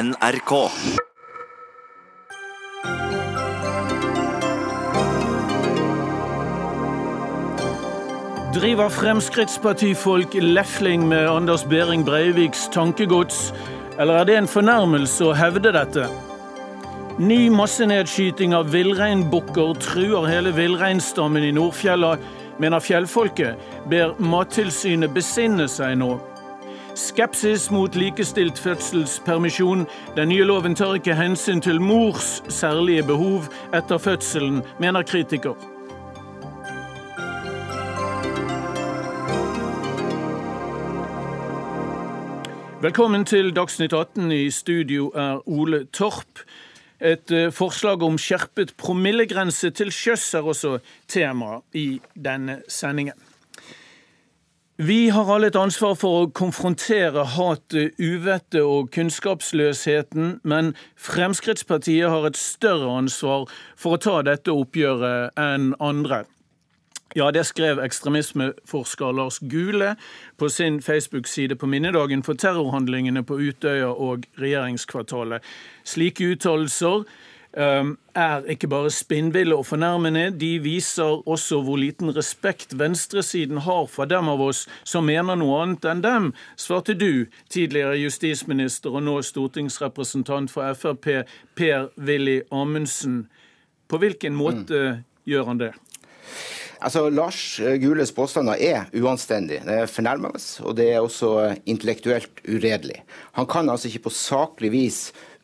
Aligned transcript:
NRK. 0.00 0.70
Driver 8.54 8.88
Fremskrittspartifolk 8.88 10.34
lefling 10.34 11.08
med 11.08 11.28
Anders 11.28 11.64
Behring 11.64 12.04
Breiviks 12.04 12.68
tankegods, 12.72 13.52
eller 13.98 14.14
er 14.14 14.24
det 14.24 14.38
en 14.38 14.48
fornærmelse 14.48 15.26
å 15.28 15.36
hevde 15.36 15.74
dette? 15.76 16.08
Ny 17.20 17.50
massenedskyting 17.52 18.56
av 18.56 18.72
villreinbukker 18.72 19.76
truer 19.84 20.30
hele 20.30 20.56
villreinstammen 20.56 21.44
i 21.44 21.52
Nordfjella, 21.52 22.16
mener 22.56 22.80
fjellfolket, 22.80 23.60
ber 23.92 24.16
Mattilsynet 24.16 25.12
besinne 25.12 25.68
seg 25.68 25.98
nå. 26.00 26.14
Skepsis 27.00 27.70
mot 27.70 27.94
likestilt 27.96 28.58
fødselspermisjon. 28.58 29.86
Den 30.16 30.28
nye 30.28 30.44
loven 30.44 30.74
tar 30.76 30.98
ikke 30.98 31.14
hensyn 31.16 31.60
til 31.60 31.80
mors 31.80 32.42
særlige 32.52 33.02
behov 33.02 33.46
etter 33.74 33.98
fødselen, 33.98 34.60
mener 34.80 35.02
kritiker. 35.02 35.56
Velkommen 42.82 43.24
til 43.24 43.56
Dagsnytt 43.56 43.92
18. 43.92 44.32
I 44.32 44.50
studio 44.50 45.08
er 45.14 45.48
Ole 45.48 45.86
Torp. 45.86 46.44
Et 47.00 47.32
eh, 47.32 47.48
forslag 47.52 48.02
om 48.02 48.18
skjerpet 48.20 48.76
promillegrense 48.76 49.70
til 49.70 49.88
sjøs 49.92 50.34
er 50.34 50.44
også 50.44 50.78
tema 51.08 51.62
i 51.72 52.00
denne 52.14 52.60
sendingen. 52.68 53.29
Vi 54.82 55.08
har 55.08 55.28
alle 55.34 55.50
et 55.50 55.56
ansvar 55.60 55.92
for 56.00 56.22
å 56.22 56.28
konfrontere 56.32 57.26
hatet, 57.34 57.98
uvettet 58.00 58.62
og 58.64 58.86
kunnskapsløsheten, 58.94 60.38
men 60.40 60.70
Fremskrittspartiet 60.96 62.08
har 62.08 62.24
et 62.24 62.40
større 62.40 62.88
ansvar 63.02 63.44
for 63.76 63.98
å 63.98 64.00
ta 64.00 64.14
dette 64.24 64.54
oppgjøret 64.56 65.36
enn 65.36 65.74
andre. 65.84 66.22
Ja, 67.12 67.28
det 67.28 67.42
skrev 67.50 67.82
ekstremismeforsker 67.84 69.12
Lars 69.12 69.42
Gule 69.52 69.98
på 70.40 70.48
sin 70.48 70.80
Facebook-side 70.80 71.60
på 71.60 71.68
minnedagen 71.68 72.24
for 72.24 72.40
terrorhandlingene 72.40 73.20
på 73.26 73.36
Utøya 73.36 73.92
og 73.92 74.24
regjeringskvartalet. 74.40 75.44
Slike 75.84 76.32
uttalelser 76.32 77.04
er 77.52 78.44
ikke 78.50 78.68
bare 78.70 78.90
spinnville 78.94 79.56
og 79.56 79.66
fornærmende, 79.66 80.30
de 80.30 80.58
viser 80.62 81.28
også 81.28 81.60
hvor 81.66 81.80
liten 81.82 82.12
respekt 82.16 82.76
venstresiden 82.78 83.58
har 83.66 83.88
for 83.90 84.06
dem 84.06 84.28
av 84.30 84.40
oss 84.44 84.66
som 84.84 85.08
mener 85.10 85.38
noe 85.40 85.58
annet 85.64 85.88
enn 85.90 86.04
dem, 86.04 86.30
svarte 86.56 86.94
du, 86.94 87.26
tidligere 87.50 87.98
justisminister 87.98 88.94
og 88.94 89.02
nå 89.08 89.18
stortingsrepresentant 89.26 90.52
for 90.52 90.78
Frp, 90.78 91.26
Per-Willy 91.58 92.40
Amundsen. 92.54 93.24
På 93.90 93.98
hvilken 93.98 94.36
måte 94.38 94.78
mm. 94.78 95.06
gjør 95.26 95.50
han 95.50 95.62
det? 95.64 95.72
Altså, 96.80 97.10
Lars 97.12 97.60
Gules 97.82 98.12
påstander 98.16 98.56
er 98.56 98.86
uanstendig. 98.96 99.58
Det 99.66 99.74
er 99.82 99.90
fornærmende, 99.90 100.40
og 100.64 100.76
det 100.78 100.86
er 100.94 101.02
også 101.02 101.50
intellektuelt 101.68 102.40
uredelig. 102.48 103.02
Han 103.36 103.48
kan 103.50 103.68
altså 103.68 103.90
ikke 103.90 104.06
på 104.06 104.14
saklig 104.16 104.70
vis 104.72 105.00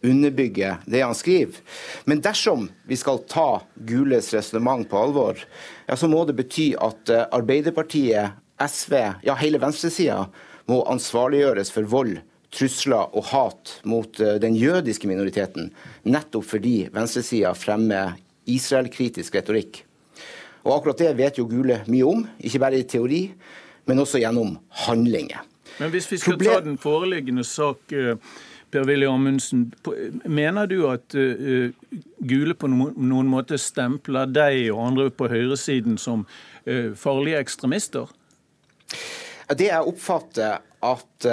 underbygge 0.07 0.77
det 0.87 1.03
han 1.03 1.15
skriver. 1.15 1.59
Men 2.05 2.23
dersom 2.25 2.69
vi 2.87 2.97
skal 2.97 3.23
ta 3.29 3.62
Gules 3.89 4.33
resonnement 4.35 4.89
på 4.91 4.99
alvor, 4.99 5.41
ja, 5.87 5.97
så 5.97 6.09
må 6.11 6.25
det 6.27 6.37
bety 6.39 6.73
at 6.79 7.12
eh, 7.12 7.27
Arbeiderpartiet, 7.37 8.39
SV, 8.57 8.95
ja 9.27 9.34
hele 9.37 9.61
venstresida 9.61 10.23
må 10.71 10.81
ansvarliggjøres 10.89 11.73
for 11.75 11.89
vold, 11.91 12.17
trusler 12.55 13.11
og 13.12 13.27
hat 13.33 13.75
mot 13.89 14.21
eh, 14.23 14.39
den 14.43 14.57
jødiske 14.57 15.11
minoriteten, 15.11 15.73
nettopp 16.09 16.47
fordi 16.55 16.77
venstresida 16.95 17.53
fremmer 17.59 18.17
Israel-kritisk 18.47 19.37
retorikk. 19.37 19.83
Og 20.67 20.79
akkurat 20.79 21.03
det 21.03 21.12
vet 21.19 21.39
jo 21.39 21.47
Gule 21.51 21.83
mye 21.91 22.07
om, 22.07 22.25
ikke 22.43 22.62
bare 22.62 22.81
i 22.81 22.87
teori, 22.89 23.28
men 23.87 24.03
også 24.03 24.19
gjennom 24.22 24.56
handlinger. 24.87 25.45
Men 25.78 25.93
hvis 25.93 26.09
vi 26.11 26.19
skal 26.19 26.34
Problem... 26.34 26.55
ta 26.55 26.65
den 26.65 26.78
foreliggende 26.81 27.45
sak, 27.47 27.93
eh, 27.93 28.16
Per-Willy 28.76 29.09
Amundsen, 29.09 29.70
mener 30.28 30.69
du 30.69 30.82
at 30.91 31.16
uh, 31.16 31.72
Gule 32.20 32.56
på 32.59 32.69
noen 32.70 33.31
måte 33.32 33.59
stempler 33.60 34.28
deg 34.28 34.69
og 34.75 34.82
andre 34.84 35.10
på 35.10 35.31
høyresiden 35.32 35.97
som 36.00 36.26
uh, 36.69 36.92
farlige 36.98 37.41
ekstremister? 37.41 38.12
Det 39.56 39.70
jeg 39.70 39.88
oppfatter 39.88 40.59
at 40.86 41.26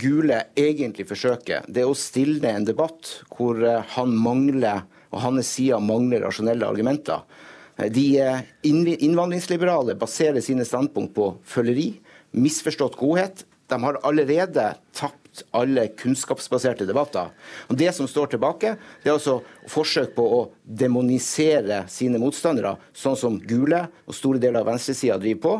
Gule 0.00 0.38
egentlig 0.56 1.04
forsøker, 1.08 1.66
det 1.68 1.82
er 1.82 1.90
å 1.90 1.96
stille 1.96 2.48
en 2.48 2.64
debatt 2.64 3.10
hvor 3.34 3.60
han 3.94 4.14
mangler, 4.16 4.86
og 5.12 5.20
hans 5.22 5.50
side 5.56 5.76
mangler 5.84 6.24
rasjonelle 6.24 6.64
argumenter. 6.68 7.20
De 7.78 8.18
eh, 8.18 8.40
innvandringsliberale 8.62 9.94
baserer 9.94 10.42
sine 10.42 10.66
standpunkt 10.66 11.14
på 11.14 11.30
føleri, 11.46 11.92
misforstått 12.34 12.98
godhet. 12.98 13.44
De 13.70 13.78
har 13.84 14.00
allerede 14.02 14.72
tapt 14.96 15.27
alle 15.56 15.88
kunnskapsbaserte 15.98 16.86
debatter. 16.88 17.30
Og 17.68 17.76
Det 17.76 17.92
som 17.94 18.08
står 18.08 18.34
tilbake, 18.34 18.76
det 19.02 19.10
er 19.10 19.16
altså 19.16 19.40
forsøk 19.68 20.14
på 20.16 20.24
å 20.24 20.40
demonisere 20.64 21.84
sine 21.88 22.20
motstandere, 22.22 22.76
sånn 22.92 23.16
som 23.16 23.38
Gule 23.38 23.86
og 24.06 24.16
store 24.16 24.42
deler 24.42 24.60
av 24.62 24.72
venstresida 24.72 25.18
driver 25.18 25.42
på. 25.42 25.54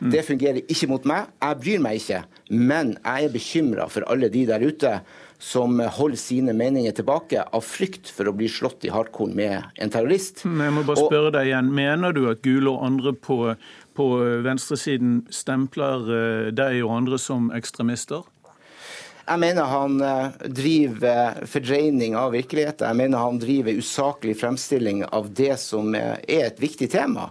Mm. 0.00 0.12
Det 0.14 0.22
fungerer 0.24 0.60
ikke 0.72 0.88
mot 0.88 1.08
meg. 1.08 1.32
Jeg 1.42 1.60
bryr 1.60 1.82
meg 1.84 2.00
ikke. 2.00 2.22
Men 2.50 2.94
jeg 2.98 3.26
er 3.26 3.34
bekymra 3.34 3.88
for 3.92 4.06
alle 4.10 4.30
de 4.32 4.46
der 4.48 4.64
ute 4.64 4.94
som 5.40 5.80
holder 5.80 6.20
sine 6.20 6.52
meninger 6.56 6.92
tilbake 6.92 7.42
av 7.42 7.64
frykt 7.64 8.10
for 8.12 8.28
å 8.28 8.34
bli 8.36 8.48
slått 8.52 8.84
i 8.84 8.92
hardkorn 8.92 9.32
med 9.36 9.80
en 9.80 9.92
terrorist. 9.92 10.44
Men 10.44 10.66
jeg 10.68 10.76
må 10.76 10.84
bare 10.88 11.06
spørre 11.06 11.32
deg 11.36 11.48
igjen, 11.48 11.70
Mener 11.80 12.12
du 12.16 12.26
at 12.28 12.42
Gule 12.44 12.74
og 12.74 12.84
andre 12.84 13.14
på, 13.16 13.38
på 13.96 14.08
venstresiden 14.44 15.22
stempler 15.32 16.12
eh, 16.16 16.50
deg 16.52 16.82
og 16.84 16.92
andre 16.98 17.20
som 17.20 17.48
ekstremister? 17.56 18.26
Jeg 19.26 19.42
mener 19.42 19.70
han 19.70 20.00
eh, 20.04 20.48
driver 20.60 21.40
fordreining 21.46 22.16
av 22.18 22.34
virkeligheten. 22.34 22.88
Jeg 22.88 23.00
mener 23.02 23.22
han 23.22 23.40
driver 23.42 23.78
usaklig 23.78 24.36
fremstilling 24.40 25.04
av 25.06 25.30
det 25.36 25.54
som 25.62 25.94
er 25.94 26.20
et 26.26 26.60
viktig 26.62 26.90
tema. 26.92 27.30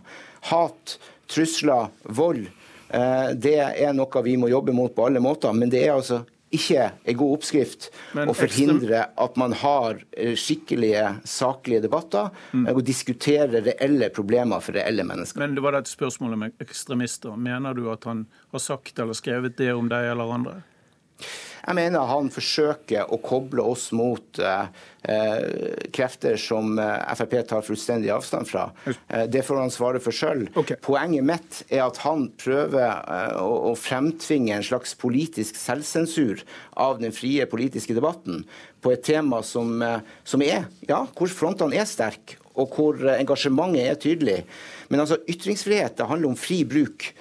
Hat, 0.52 0.98
trusler, 1.32 1.90
vold. 2.04 2.48
Eh, 2.90 3.30
det 3.36 3.60
er 3.62 3.96
noe 3.98 4.26
vi 4.26 4.38
må 4.40 4.52
jobbe 4.52 4.76
mot 4.76 4.96
på 4.96 5.10
alle 5.10 5.22
måter. 5.24 5.54
Men 5.56 5.72
det 5.74 5.86
er 5.86 5.98
altså 5.98 6.24
ikke 6.50 6.88
en 7.04 7.18
god 7.18 7.36
oppskrift 7.38 7.90
å 8.18 8.34
forhindre 8.34 9.04
at 9.22 9.36
man 9.38 9.54
har 9.62 10.00
eh, 10.18 10.34
skikkelige, 10.40 11.04
saklige 11.30 11.84
debatter 11.86 12.32
mm. 12.52 12.66
og 12.74 12.82
diskutere 12.88 13.62
reelle 13.66 14.10
problemer 14.14 14.64
for 14.66 14.78
reelle 14.78 15.06
mennesker. 15.06 15.42
Men 15.42 15.54
det 15.58 15.66
var 15.66 15.78
dette 15.78 15.94
spørsmålet 15.94 16.40
om 16.40 16.66
ekstremister. 16.66 17.38
Mener 17.38 17.78
du 17.78 17.86
at 17.94 18.08
han 18.10 18.26
har 18.54 18.64
sagt 18.64 18.98
eller 18.98 19.18
skrevet 19.18 19.60
det 19.62 19.72
om 19.76 19.92
deg 19.92 20.10
eller 20.14 20.36
andre? 20.40 20.58
Jeg 21.70 21.76
mener 21.78 22.08
han 22.10 22.32
forsøker 22.34 23.12
å 23.12 23.20
koble 23.22 23.64
oss 23.68 23.90
mot 23.96 24.40
eh, 24.42 24.70
eh 25.06 25.86
krefter 25.94 26.38
som 26.40 26.80
eh, 26.80 27.14
Frp 27.20 27.36
tar 27.50 27.66
fullstendig 27.66 28.10
avstand 28.14 28.50
fra. 28.50 28.70
Eh, 28.88 29.28
det 29.30 29.44
får 29.46 29.62
han 29.62 29.74
svare 29.74 30.02
for 30.04 30.16
sjøl. 30.16 30.48
Okay. 30.58 30.80
Poenget 30.82 31.28
mitt 31.28 31.62
er 31.68 31.84
at 31.86 32.02
han 32.06 32.30
prøver 32.42 33.04
å, 33.38 33.52
å, 33.70 33.76
fremtvinge 33.78 34.56
en 34.56 34.66
slags 34.66 34.96
politisk 35.00 35.60
selvsensur 35.60 36.44
av 36.80 37.04
den 37.04 37.14
frie 37.16 37.46
politiske 37.50 37.98
debatten 37.98 38.46
på 38.82 38.96
et 38.96 39.04
tema 39.06 39.44
som, 39.44 39.84
som 40.24 40.42
er, 40.46 40.70
ja, 40.88 41.04
hvor 41.18 41.32
frontene 41.32 41.78
er 41.78 41.88
sterke, 41.90 42.40
og 42.60 42.76
hvor 42.76 43.04
engasjementet 43.14 43.86
er 43.86 44.00
tydelig. 44.00 44.38
Men 44.90 45.04
altså, 45.04 45.20
ytringsfrihet 45.30 46.00
handler 46.08 46.32
om 46.32 46.40
fri 46.40 46.64
bruk 46.68 47.12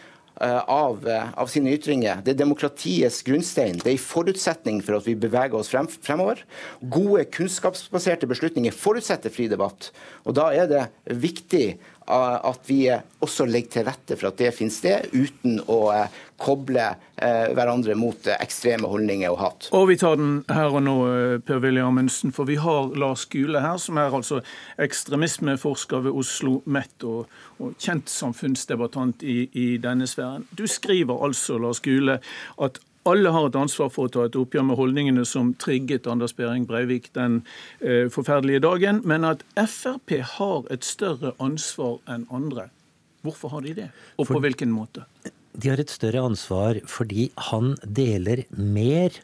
av, 0.41 1.07
eh, 1.09 1.33
av, 1.35 1.51
sine 1.51 1.73
ytringer. 1.75 2.23
Det 2.23 2.35
er 2.35 2.41
demokratiets 2.43 3.23
grunnstein. 3.27 3.79
Det 3.83 3.87
er 3.87 3.97
en 3.97 4.03
forutsetning 4.03 4.81
for 4.85 4.99
at 4.99 5.07
vi 5.09 5.17
beveger 5.19 5.59
oss 5.59 5.71
frem, 5.73 5.89
fremover. 5.89 6.45
Gode, 6.83 7.25
kunnskapsbaserte 7.35 8.29
beslutninger 8.31 8.75
forutsetter 8.75 9.35
fri 9.35 9.49
debatt. 9.51 9.91
Og 10.25 10.35
Da 10.39 10.51
er 10.55 10.67
det 10.71 10.85
viktig 11.07 11.79
at 12.09 12.61
vi 12.67 12.89
også 13.21 13.47
legger 13.49 13.79
til 13.79 13.87
rette 13.89 14.17
for 14.17 14.31
at 14.31 14.39
det 14.41 14.55
finner 14.57 14.73
sted, 14.73 15.11
uten 15.13 15.59
å 15.69 15.79
eh, 15.93 16.15
koble 16.41 16.85
eh, 16.89 17.51
hverandre 17.57 17.97
mot 17.99 18.29
eh, 18.29 18.39
ekstreme 18.41 18.89
holdninger 18.89 19.33
og 19.33 19.41
hat. 19.43 19.69
Og 19.77 19.89
Vi 19.91 19.99
tar 20.01 20.17
den 20.21 20.41
her 20.49 20.73
og 20.73 20.85
nå, 20.87 20.97
Per 21.47 21.61
Willy 21.65 21.83
Amundsen, 21.85 22.33
for 22.33 22.49
vi 22.49 22.59
har 22.63 22.93
Lars 22.99 23.27
Gule 23.31 23.63
her, 23.65 23.77
som 23.83 24.01
er 24.01 24.15
altså 24.15 24.41
ekstremismeforsker 24.81 26.07
ved 26.07 26.21
Oslo 26.23 26.61
MET 26.67 27.07
og, 27.09 27.29
og 27.59 27.77
kjent 27.83 28.11
samfunnsdebattant 28.13 29.25
i, 29.27 29.41
i 29.53 29.69
denne 29.83 30.09
sfæren. 30.09 30.49
Du 30.57 30.67
skriver 30.71 31.25
altså, 31.29 31.59
Lars 31.61 31.83
Gule, 31.85 32.21
at 32.63 32.81
alle 33.09 33.33
har 33.35 33.49
et 33.49 33.59
ansvar 33.59 33.91
for 33.93 34.09
å 34.09 34.13
ta 34.13 34.27
et 34.29 34.37
oppgjør 34.39 34.67
med 34.71 34.79
holdningene 34.79 35.25
som 35.29 35.53
trigget 35.61 36.09
Anders 36.11 36.35
Behring 36.37 36.67
Breivik 36.69 37.11
den 37.17 37.41
eh, 37.81 38.07
forferdelige 38.13 38.63
dagen, 38.65 39.03
men 39.09 39.27
at 39.29 39.45
Frp 39.57 40.19
har 40.37 40.69
et 40.73 40.87
større 40.87 41.35
ansvar 41.43 41.99
enn 42.11 42.27
andre. 42.35 42.69
Hvorfor 43.27 43.53
har 43.57 43.65
de 43.67 43.75
det, 43.81 43.89
og 44.17 44.31
på 44.31 44.41
hvilken 44.43 44.71
måte? 44.73 45.07
De 45.59 45.73
har 45.73 45.81
et 45.83 45.91
større 45.91 46.23
ansvar 46.23 46.79
fordi 46.87 47.31
han 47.51 47.75
deler 47.83 48.45
mer 48.55 49.17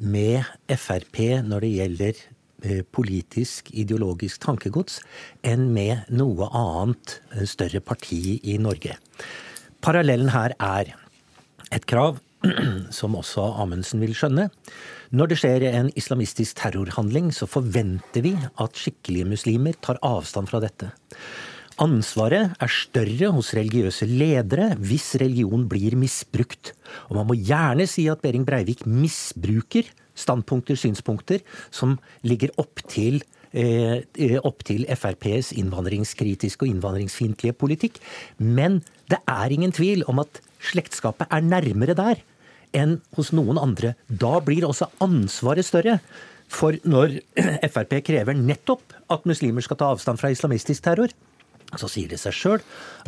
med 0.00 0.46
Frp 0.72 1.20
når 1.44 1.66
det 1.66 1.72
gjelder 1.74 2.22
eh, 2.64 2.80
politisk, 2.96 3.68
ideologisk 3.76 4.40
tankegods, 4.46 5.02
enn 5.44 5.68
med 5.74 6.08
noe 6.14 6.48
annet 6.48 7.18
eh, 7.34 7.44
større 7.44 7.82
parti 7.84 8.38
i 8.40 8.56
Norge. 8.62 8.96
Parallellen 9.84 10.32
her 10.32 10.56
er 10.56 10.94
et 11.70 11.86
krav 11.88 12.18
som 12.98 13.16
også 13.18 13.44
Amundsen 13.62 14.02
vil 14.04 14.16
skjønne. 14.16 14.48
Når 15.12 15.30
det 15.30 15.38
skjer 15.42 15.66
en 15.70 15.92
islamistisk 15.98 16.58
terrorhandling, 16.60 17.30
så 17.34 17.48
forventer 17.50 18.24
vi 18.24 18.34
at 18.38 18.78
skikkelige 18.78 19.28
muslimer 19.28 19.78
tar 19.82 20.00
avstand 20.06 20.50
fra 20.50 20.62
dette. 20.62 20.90
Ansvaret 21.80 22.52
er 22.60 22.72
større 22.72 23.30
hos 23.32 23.54
religiøse 23.56 24.04
ledere 24.04 24.74
hvis 24.76 25.14
religion 25.22 25.64
blir 25.68 25.96
misbrukt. 25.96 26.74
Og 27.08 27.16
man 27.16 27.28
må 27.30 27.38
gjerne 27.40 27.86
si 27.88 28.04
at 28.12 28.20
Behring 28.20 28.44
Breivik 28.48 28.84
misbruker 28.84 29.88
standpunkter, 30.20 30.76
synspunkter, 30.76 31.40
som 31.72 31.96
ligger 32.26 32.52
opp 32.60 32.82
til 32.90 33.22
eh, 33.52 34.02
opp 34.44 34.64
til 34.68 34.86
FrPs 34.92 35.54
innvandringskritiske 35.58 36.66
og 36.66 36.74
innvandringsfiendtlige 36.74 37.56
politikk. 37.56 38.00
Men 38.38 38.82
det 39.10 39.20
er 39.24 39.54
ingen 39.54 39.72
tvil 39.74 40.04
om 40.10 40.22
at 40.22 40.42
slektskapet 40.70 41.30
er 41.30 41.46
nærmere 41.46 41.96
der 41.98 42.20
enn 42.76 43.00
hos 43.16 43.32
noen 43.34 43.58
andre. 43.58 43.94
Da 44.06 44.38
blir 44.44 44.66
også 44.68 44.90
ansvaret 45.02 45.66
større. 45.66 45.98
For 46.50 46.78
når 46.86 47.20
Frp 47.72 47.98
krever 48.06 48.38
nettopp 48.38 48.94
at 49.10 49.26
muslimer 49.28 49.64
skal 49.64 49.78
ta 49.80 49.90
avstand 49.94 50.20
fra 50.20 50.30
islamistisk 50.34 50.84
terror, 50.86 51.12
så 51.78 51.86
sier 51.86 52.10
det 52.10 52.18
seg 52.18 52.34
sjøl 52.34 52.62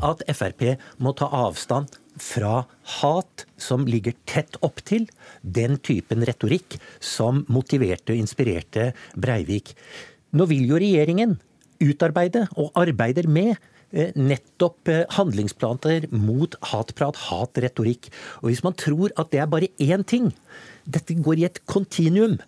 at 0.07 0.23
Frp 0.31 0.77
må 1.03 1.15
ta 1.19 1.27
avstand 1.35 1.97
fra 2.23 2.63
hat 3.01 3.45
som 3.59 3.87
ligger 3.89 4.15
tett 4.29 4.59
opptil 4.63 5.09
den 5.43 5.79
typen 5.83 6.23
retorikk 6.29 6.77
som 7.03 7.43
motiverte 7.51 8.15
og 8.15 8.23
inspirerte 8.23 8.93
Breivik. 9.19 9.73
Nå 10.37 10.47
vil 10.51 10.69
jo 10.69 10.79
regjeringen 10.79 11.39
utarbeide 11.83 12.47
og 12.55 12.71
arbeider 12.79 13.27
med 13.27 13.57
nettopp 13.93 14.89
eh, 14.89 15.05
handlingsplaner 15.17 16.09
mot 16.15 16.57
hatprat, 16.73 17.19
hatretorikk. 17.29 18.09
Og 18.43 18.51
hvis 18.51 18.65
man 18.65 18.77
tror 18.79 19.13
at 19.21 19.33
det 19.33 19.43
er 19.43 19.51
bare 19.51 19.73
én 19.83 20.05
ting 20.05 20.33
Dette 20.83 21.15
går 21.15 21.39
i 21.39 21.45
et 21.47 21.61
kontinuum. 21.71 22.41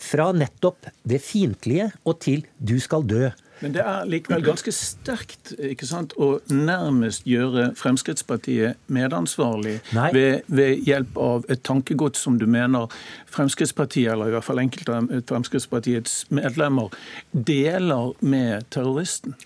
Fra 0.00 0.30
nettopp 0.32 0.88
det 1.08 1.18
fiendtlige 1.24 1.90
og 2.04 2.20
til 2.24 2.46
du 2.56 2.78
skal 2.80 3.04
dø. 3.04 3.28
Men 3.60 3.72
det 3.72 3.82
er 3.88 4.08
likevel 4.08 4.42
ganske 4.44 4.72
sterkt 4.74 5.54
ikke 5.56 5.88
sant, 5.88 6.12
å 6.20 6.42
nærmest 6.52 7.24
gjøre 7.28 7.70
Fremskrittspartiet 7.78 8.76
medansvarlig 8.92 9.78
ved, 10.12 10.42
ved, 10.48 10.82
hjelp 10.84 11.16
av 11.20 11.46
et 11.52 11.62
tankegods 11.64 12.20
som 12.26 12.36
du 12.40 12.44
mener 12.50 12.92
Fremskrittspartiet, 13.32 14.10
eller 14.12 14.28
i 14.28 14.36
hvert 14.36 14.44
fall 14.44 14.60
enkelte 14.60 14.98
av 14.98 15.08
Fremskrittspartiets 15.30 16.18
medlemmer, 16.36 16.92
deler 17.32 18.12
med 18.20 18.68
terroristen? 18.76 19.36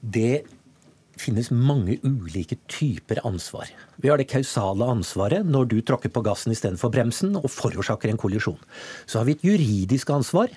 Det 0.00 0.40
finnes 1.20 1.50
mange 1.52 1.98
ulike 2.02 2.58
typer 2.70 3.20
ansvar. 3.28 3.68
Vi 4.00 4.08
har 4.10 4.20
det 4.20 4.30
kausale 4.30 4.88
ansvaret 4.88 5.46
når 5.46 5.68
du 5.70 5.78
tråkker 5.84 6.12
på 6.12 6.24
gassen 6.24 6.54
istedenfor 6.54 6.92
bremsen 6.94 7.36
og 7.38 7.50
forårsaker 7.52 8.12
en 8.12 8.20
kollisjon. 8.20 8.58
Så 9.06 9.20
har 9.20 9.28
vi 9.28 9.36
et 9.36 9.46
juridisk 9.46 10.10
ansvar 10.16 10.50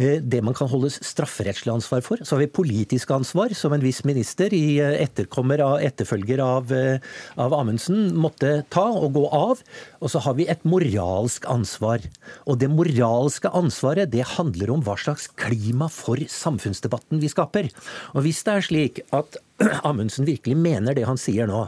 Eh, 0.00 0.22
det 0.24 0.40
man 0.40 0.54
kan 0.56 0.70
holdes 0.70 0.96
strafferettslig 1.04 1.72
ansvar 1.72 2.00
for. 2.04 2.20
Så 2.24 2.36
har 2.36 2.42
vi 2.42 2.54
politisk 2.56 3.10
ansvar, 3.12 3.52
som 3.56 3.74
en 3.74 3.84
viss 3.84 4.02
minister 4.08 4.52
i 4.56 4.80
eh, 4.80 4.96
etterkommer 5.04 5.60
av, 5.60 5.74
etterfølger 5.84 6.40
av, 6.40 6.72
eh, 6.72 7.02
av, 7.36 7.52
Amundsen 7.52 8.14
måtte 8.16 8.62
ta 8.72 8.86
og 8.88 9.12
gå 9.18 9.26
av. 9.28 9.60
Og 10.00 10.12
så 10.12 10.22
har 10.24 10.38
vi 10.38 10.48
et 10.48 10.64
moralsk 10.64 11.44
ansvar. 11.50 12.04
Og 12.46 12.58
det 12.62 12.70
moralske 12.72 13.52
ansvaret 13.52 14.10
det 14.12 14.24
handler 14.36 14.72
om 14.72 14.84
hva 14.86 14.96
slags 14.96 15.28
klima 15.36 15.90
for 15.92 16.16
samfunnsdebatten 16.16 17.20
vi 17.20 17.32
skaper. 17.32 17.68
Og 18.16 18.24
hvis 18.24 18.42
det 18.46 18.56
er 18.56 18.68
slik 18.68 19.02
at 19.12 19.36
Amundsen 19.88 20.28
virkelig 20.28 20.58
mener 20.58 20.96
det 20.96 21.06
han 21.08 21.20
sier 21.20 21.50
nå, 21.50 21.66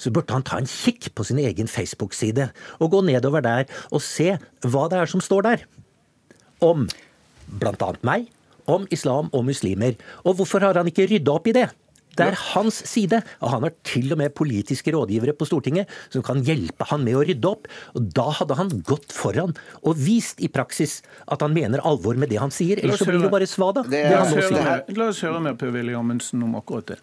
så 0.00 0.12
burde 0.12 0.32
han 0.34 0.44
ta 0.46 0.60
en 0.60 0.70
kikk 0.70 1.10
på 1.14 1.26
sin 1.28 1.40
egen 1.42 1.68
Facebook-side 1.70 2.48
og 2.80 2.92
gå 2.94 3.02
nedover 3.06 3.44
der 3.44 3.66
og 3.90 4.02
se 4.04 4.34
hva 4.64 4.86
det 4.92 5.02
er 5.02 5.12
som 5.12 5.22
står 5.24 5.46
der. 5.46 5.66
Om 6.64 6.86
bl.a. 7.60 7.90
meg, 8.06 8.30
om 8.66 8.86
islam 8.90 9.28
og 9.36 9.44
muslimer. 9.46 9.98
Og 10.24 10.38
hvorfor 10.40 10.64
har 10.64 10.78
han 10.78 10.88
ikke 10.90 11.06
rydda 11.10 11.36
opp 11.36 11.50
i 11.52 11.54
det? 11.56 11.68
Det 12.16 12.24
er 12.24 12.38
hans 12.54 12.78
side. 12.88 13.20
Og 13.44 13.50
han 13.52 13.66
har 13.66 13.74
til 13.86 14.14
og 14.14 14.20
med 14.20 14.34
politiske 14.36 14.92
rådgivere 14.94 15.34
på 15.36 15.48
Stortinget 15.48 15.90
som 16.12 16.24
kan 16.26 16.40
hjelpe 16.46 16.86
han 16.90 17.04
med 17.04 17.18
å 17.18 17.24
rydde 17.28 17.50
opp. 17.50 17.68
Og 17.96 18.08
da 18.16 18.30
hadde 18.38 18.56
han 18.58 18.72
gått 18.88 19.12
foran 19.14 19.52
og 19.82 20.00
vist 20.00 20.40
i 20.40 20.50
praksis 20.52 21.02
at 21.28 21.44
han 21.44 21.54
mener 21.56 21.84
alvor 21.86 22.18
med 22.18 22.32
det 22.32 22.40
han 22.42 22.54
sier. 22.54 22.80
Ellers 22.80 23.04
så 23.04 23.10
blir 23.10 23.20
det 23.22 23.32
bare 23.32 23.50
svada. 23.50 23.84
La 23.92 25.10
oss 25.10 25.22
høre 25.24 25.42
med 25.44 25.60
Per-Willy 25.60 25.96
Amundsen 25.98 26.44
om 26.46 26.56
akkurat 26.58 26.94
det. 26.94 27.00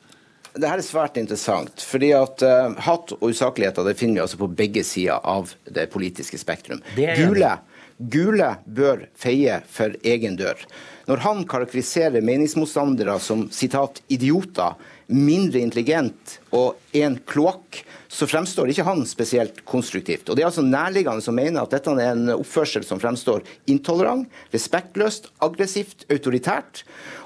Det 0.54 0.70
her 0.70 0.78
er 0.78 0.86
svært 0.86 1.18
interessant. 1.18 1.82
fordi 1.82 2.12
at 2.14 2.44
uh, 2.46 2.74
Hatt 2.86 3.16
og 3.16 3.30
usakligheter 3.34 3.86
det 3.88 3.98
finner 3.98 4.20
vi 4.20 4.26
altså 4.28 4.42
på 4.42 4.52
begge 4.54 4.84
sider 4.86 5.18
av 5.24 5.54
det 5.66 5.88
politiske 5.94 6.38
spektrum. 6.38 6.84
Gule 6.96 7.56
Gule 7.98 8.50
bør 8.66 9.06
feie 9.20 9.60
for 9.70 9.94
egen 10.04 10.36
dør. 10.40 10.60
Når 11.08 11.22
han 11.24 11.44
karakteriserer 11.48 12.26
meningsmotstandere 12.26 13.20
som 13.22 13.46
sitat, 13.54 14.02
idioter, 14.12 14.76
mindre 15.08 15.62
intelligent 15.62 16.38
og 16.56 16.80
en 16.98 17.20
kloakk, 17.30 17.84
så 18.13 18.27
fremstår 18.30 18.69
ikke 18.69 18.86
han 18.86 19.01
spesielt 19.10 19.63
konstruktivt. 19.65 20.30
Og 20.30 20.36
Det 20.36 20.44
er 20.44 20.50
altså 20.51 20.62
nærliggende 20.62 21.24
som 21.25 21.36
mener 21.36 21.63
at 21.63 21.71
dette 21.74 21.89
er 21.98 22.12
en 22.12 22.30
oppførsel 22.36 22.86
som 22.86 23.00
fremstår 23.01 23.42
intolerant, 23.65 24.30
respektløst, 24.54 25.31
aggressivt, 25.42 26.06
autoritært. 26.13 26.83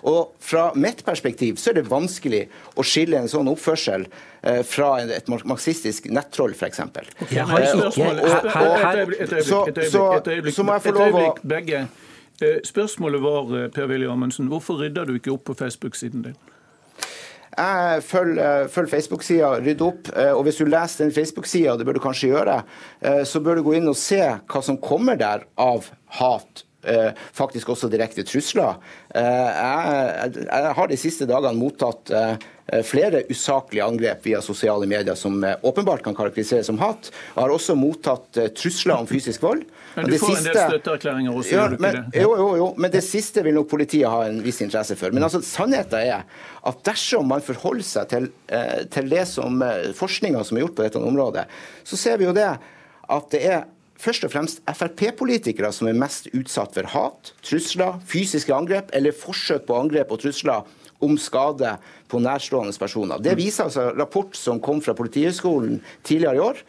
Og 0.08 0.32
Fra 0.40 0.72
mitt 0.76 1.04
perspektiv 1.06 1.58
så 1.60 1.74
er 1.74 1.82
det 1.82 1.90
vanskelig 1.92 2.46
å 2.80 2.86
skille 2.88 3.20
en 3.20 3.28
sånn 3.28 3.50
oppførsel 3.52 4.08
eh, 4.42 4.64
fra 4.64 4.94
et 5.04 5.28
marxistisk 5.28 6.08
nettroll, 6.08 6.56
f.eks. 6.56 6.80
Okay, 6.80 7.44
så 10.56 10.64
må 10.64 10.78
jeg 10.78 10.86
få 10.88 10.96
lov 10.96 11.20
å 11.20 11.24
eh, 12.40 12.60
Spørsmålet 12.64 13.24
var, 13.28 13.58
eh, 13.60 13.72
Per 13.76 13.92
Willy 13.92 14.08
Amundsen, 14.08 14.48
hvorfor 14.48 14.80
rydder 14.80 15.10
du 15.10 15.18
ikke 15.20 15.36
opp 15.36 15.50
på 15.52 15.58
Facebook-siden 15.66 16.30
din? 16.30 16.40
Jeg 17.58 18.04
følger, 18.06 18.68
følger 18.70 18.92
Facebook-sida 18.92 19.50
Rydd 19.66 19.82
opp. 19.82 20.12
Eh, 20.14 20.30
og 20.30 20.44
hvis 20.46 20.60
du 20.62 20.68
leser 20.70 21.06
den 21.06 21.14
Facebook-sida, 21.16 21.74
det 21.78 21.88
bør 21.88 21.98
du 21.98 22.04
kanskje 22.04 22.30
gjøre, 22.30 22.60
eh, 23.02 23.24
så 23.26 23.42
bør 23.42 23.58
du 23.58 23.66
gå 23.66 23.78
inn 23.80 23.90
og 23.90 23.98
se 23.98 24.22
hva 24.22 24.62
som 24.62 24.78
kommer 24.78 25.18
der 25.18 25.48
av 25.58 25.90
hat. 26.20 26.64
Eh, 26.88 27.18
faktisk 27.34 27.74
også 27.74 27.90
direkte 27.90 28.24
trusler. 28.24 28.78
Jeg, 29.18 30.46
jeg 30.46 30.76
har 30.78 30.88
de 30.88 31.00
siste 31.02 31.26
dagene 31.28 31.58
mottatt 31.58 32.14
flere 32.84 33.24
usaklige 33.32 33.86
angrep 33.86 34.26
via 34.28 34.42
sosiale 34.44 34.88
medier 34.90 35.16
som 35.16 35.40
åpenbart 35.42 36.04
kan 36.04 36.16
karakteriseres 36.18 36.68
som 36.68 36.80
hat. 36.82 37.12
Jeg 37.12 37.40
har 37.40 37.54
også 37.54 37.78
mottatt 37.80 38.40
trusler 38.60 38.98
om 38.98 39.08
fysisk 39.08 39.46
vold. 39.46 39.64
Men 39.98 40.12
du 40.12 40.18
får 40.22 40.36
siste, 40.36 40.52
en 40.52 40.58
del 40.58 40.74
støtteerklæringer 40.76 41.38
også, 41.40 41.50
ja, 41.50 41.58
gjør 41.58 41.72
du 41.72 41.78
ikke 41.78 41.92
det? 41.96 42.22
Jo, 42.22 42.34
jo, 42.38 42.50
jo, 42.60 42.68
men 42.78 42.92
det 42.94 43.02
siste 43.06 43.42
vil 43.46 43.56
nok 43.58 43.70
politiet 43.72 44.12
ha 44.12 44.28
en 44.28 44.44
viss 44.46 44.60
interesse 44.62 44.98
for. 45.00 45.16
Men 45.16 45.26
altså, 45.26 45.42
sannheten 45.46 46.04
er 46.04 46.28
at 46.70 46.84
dersom 46.86 47.26
man 47.32 47.42
forholder 47.46 47.88
seg 47.88 48.12
til, 48.12 48.28
eh, 48.54 48.84
til 48.94 49.10
det 49.10 49.24
som 49.32 49.58
eh, 49.66 49.90
forskninga 49.98 50.44
som 50.46 50.60
er 50.60 50.68
gjort 50.68 50.78
på 50.78 50.86
dette 50.86 51.02
området, 51.02 51.48
så 51.88 51.98
ser 51.98 52.22
vi 52.22 52.28
jo 52.30 52.36
det 52.38 52.52
at 53.08 53.34
det 53.34 53.42
er 53.50 53.66
først 53.98 54.28
og 54.28 54.34
fremst 54.36 54.62
Frp-politikere 54.70 55.72
som 55.74 55.90
er 55.90 55.98
mest 55.98 56.30
utsatt 56.38 56.78
for 56.78 56.94
hat, 56.94 57.34
trusler, 57.42 57.98
fysiske 58.06 58.54
angrep 58.54 58.94
eller 58.94 59.16
forsøk 59.18 59.66
på 59.66 59.80
angrep 59.82 60.14
og 60.14 60.22
trusler 60.22 60.68
om 61.04 61.18
skade 61.22 61.76
på 62.10 62.22
nærstående 62.24 62.74
personer. 62.80 63.22
Det 63.22 63.36
viser 63.38 63.68
altså 63.68 63.92
rapport 63.98 64.38
som 64.38 64.62
kom 64.64 64.82
fra 64.82 64.96
Politihøgskolen 64.98 65.82
tidligere 66.04 66.38
i 66.38 66.44
år. 66.44 66.62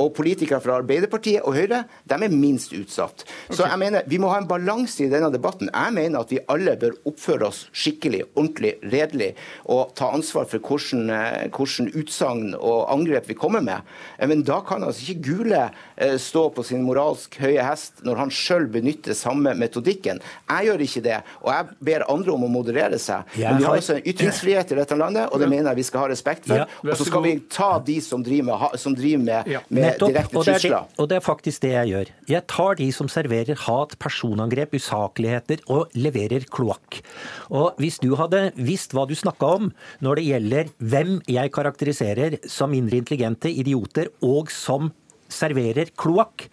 Og 0.00 0.10
politikere 0.16 0.60
fra 0.62 0.78
Arbeiderpartiet 0.80 1.44
og 1.46 1.54
Høyre 1.54 1.84
de 2.10 2.16
er 2.16 2.32
minst 2.32 2.72
utsatt. 2.74 3.24
Okay. 3.24 3.56
Så 3.58 3.68
jeg 3.68 3.80
mener 3.80 4.08
Vi 4.10 4.18
må 4.18 4.30
ha 4.32 4.40
en 4.40 4.48
balanse 4.48 5.04
i 5.04 5.10
denne 5.10 5.30
debatten. 5.32 5.70
Jeg 5.72 5.94
mener 5.94 6.24
at 6.24 6.32
vi 6.32 6.42
alle 6.50 6.74
bør 6.80 6.96
oppføre 7.08 7.48
oss 7.48 7.64
skikkelig, 7.74 8.24
ordentlig, 8.34 8.74
redelig 8.92 9.32
og 9.70 9.94
ta 9.98 10.10
ansvar 10.14 10.48
for 10.50 10.62
hvordan, 10.62 11.10
eh, 11.14 11.46
hvordan 11.54 11.90
utsagn 11.94 12.54
og 12.58 12.90
angrep 12.92 13.28
vi 13.30 13.38
kommer 13.38 13.62
med. 13.64 13.82
Eh, 14.18 14.28
men 14.28 14.42
da 14.46 14.60
kan 14.66 14.84
altså 14.84 15.06
ikke 15.06 15.22
Gule 15.24 15.62
eh, 15.96 16.16
stå 16.20 16.48
på 16.54 16.64
sin 16.66 16.82
moralsk 16.84 17.38
høye 17.40 17.62
hest 17.64 18.02
når 18.04 18.24
han 18.24 18.34
sjøl 18.34 18.66
benytter 18.72 19.16
samme 19.16 19.54
metodikken. 19.58 20.20
Jeg 20.50 20.68
gjør 20.68 20.84
ikke 20.88 21.04
det, 21.06 21.20
og 21.42 21.50
jeg 21.52 21.78
ber 21.90 22.06
andre 22.12 22.34
om 22.34 22.46
å 22.46 22.50
moderere 22.52 22.98
seg. 22.98 23.24
Men 23.38 23.60
vi 23.60 23.68
har 23.68 23.78
altså 23.78 23.98
en 23.98 24.04
ytringsfrihet 24.04 24.74
i 24.74 24.80
dette 24.80 24.98
landet, 24.98 25.30
og 25.30 25.40
det 25.40 25.48
mener 25.50 25.70
jeg 25.72 25.82
vi 25.82 25.88
skal 25.88 26.04
ha 26.04 26.10
respekt 26.12 26.48
for. 26.50 26.66
Og 26.84 26.94
så 26.98 27.08
skal 27.08 27.24
vi 27.24 27.34
ta 27.52 27.70
de 27.84 27.98
som 28.04 28.22
driver 28.24 28.50
med, 28.50 28.78
som 28.80 28.96
driver 28.96 29.24
med, 29.24 29.54
med 29.68 29.83
Nettopp, 29.84 30.34
og 30.34 30.48
det, 30.48 30.56
det, 30.64 30.80
og 31.00 31.08
det 31.10 31.18
er 31.18 31.24
faktisk 31.24 31.62
det 31.64 31.72
jeg 31.74 31.92
gjør. 31.92 32.10
Jeg 32.30 32.46
tar 32.50 32.78
de 32.80 32.88
som 32.96 33.10
serverer 33.12 33.60
hat, 33.66 33.94
personangrep, 34.02 34.74
usakligheter 34.78 35.62
og 35.72 35.94
leverer 35.98 36.46
kloakk. 36.50 37.00
Og 37.54 37.78
hvis 37.82 38.00
du 38.02 38.14
hadde 38.18 38.48
visst 38.56 38.96
hva 38.96 39.06
du 39.08 39.14
snakka 39.18 39.54
om 39.60 39.70
når 40.04 40.20
det 40.20 40.26
gjelder 40.30 40.74
hvem 40.82 41.16
jeg 41.30 41.54
karakteriserer 41.54 42.38
som 42.50 42.72
mindre 42.74 43.00
intelligente 43.02 43.52
idioter 43.52 44.10
og 44.24 44.52
som 44.52 44.92
serverer 45.32 45.90
kloakk, 45.98 46.46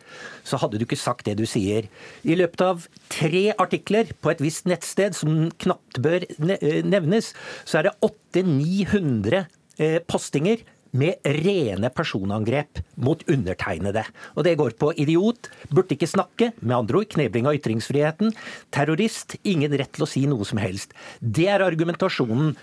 så 0.47 0.59
hadde 0.61 0.79
du 0.79 0.85
ikke 0.85 0.99
sagt 0.99 1.27
det 1.27 1.37
du 1.39 1.45
sier. 1.49 1.87
I 2.23 2.37
løpet 2.39 2.63
av 2.65 2.85
tre 3.11 3.43
artikler 3.53 4.11
på 4.21 4.33
et 4.33 4.43
visst 4.43 4.67
nettsted, 4.69 5.17
som 5.17 5.49
knapt 5.61 6.01
bør 6.03 6.25
eh, 6.25 6.81
nevnes, 6.87 7.31
så 7.65 7.81
er 7.81 7.89
det 7.89 7.95
800-900 8.07 9.43
eh, 9.77 9.99
postinger 10.09 10.63
med 10.97 11.31
rene 11.41 11.91
personangrep 11.93 12.81
mot 13.01 13.23
undertegnede. 13.31 14.03
Og 14.35 14.45
det 14.47 14.57
går 14.59 14.75
på 14.79 14.91
idiot, 14.99 15.49
burde 15.71 15.95
ikke 15.95 16.09
snakke, 16.09 16.51
med 16.59 16.77
andre 16.77 17.01
ord 17.01 17.11
knebling 17.13 17.47
av 17.49 17.57
ytringsfriheten, 17.59 18.35
terrorist, 18.75 19.37
ingen 19.47 19.73
rett 19.79 19.93
til 19.95 20.05
å 20.05 20.09
si 20.09 20.25
noe 20.29 20.47
som 20.47 20.61
helst. 20.61 20.95
Det 21.19 21.49
er 21.51 21.65
argumentasjonen 21.65 22.55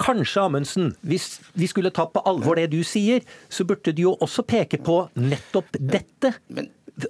Kanskje, 0.00 0.40
Amundsen, 0.40 0.94
hvis 1.04 1.42
vi 1.52 1.66
skulle 1.68 1.90
ta 1.92 2.06
på 2.08 2.22
alvor 2.24 2.56
det 2.56 2.70
du 2.72 2.78
sier, 2.88 3.20
så 3.52 3.66
burde 3.68 3.92
du 3.92 4.06
jo 4.06 4.14
også 4.24 4.46
peke 4.48 4.78
på 4.80 5.02
nettopp 5.20 5.76
dette 5.76 6.32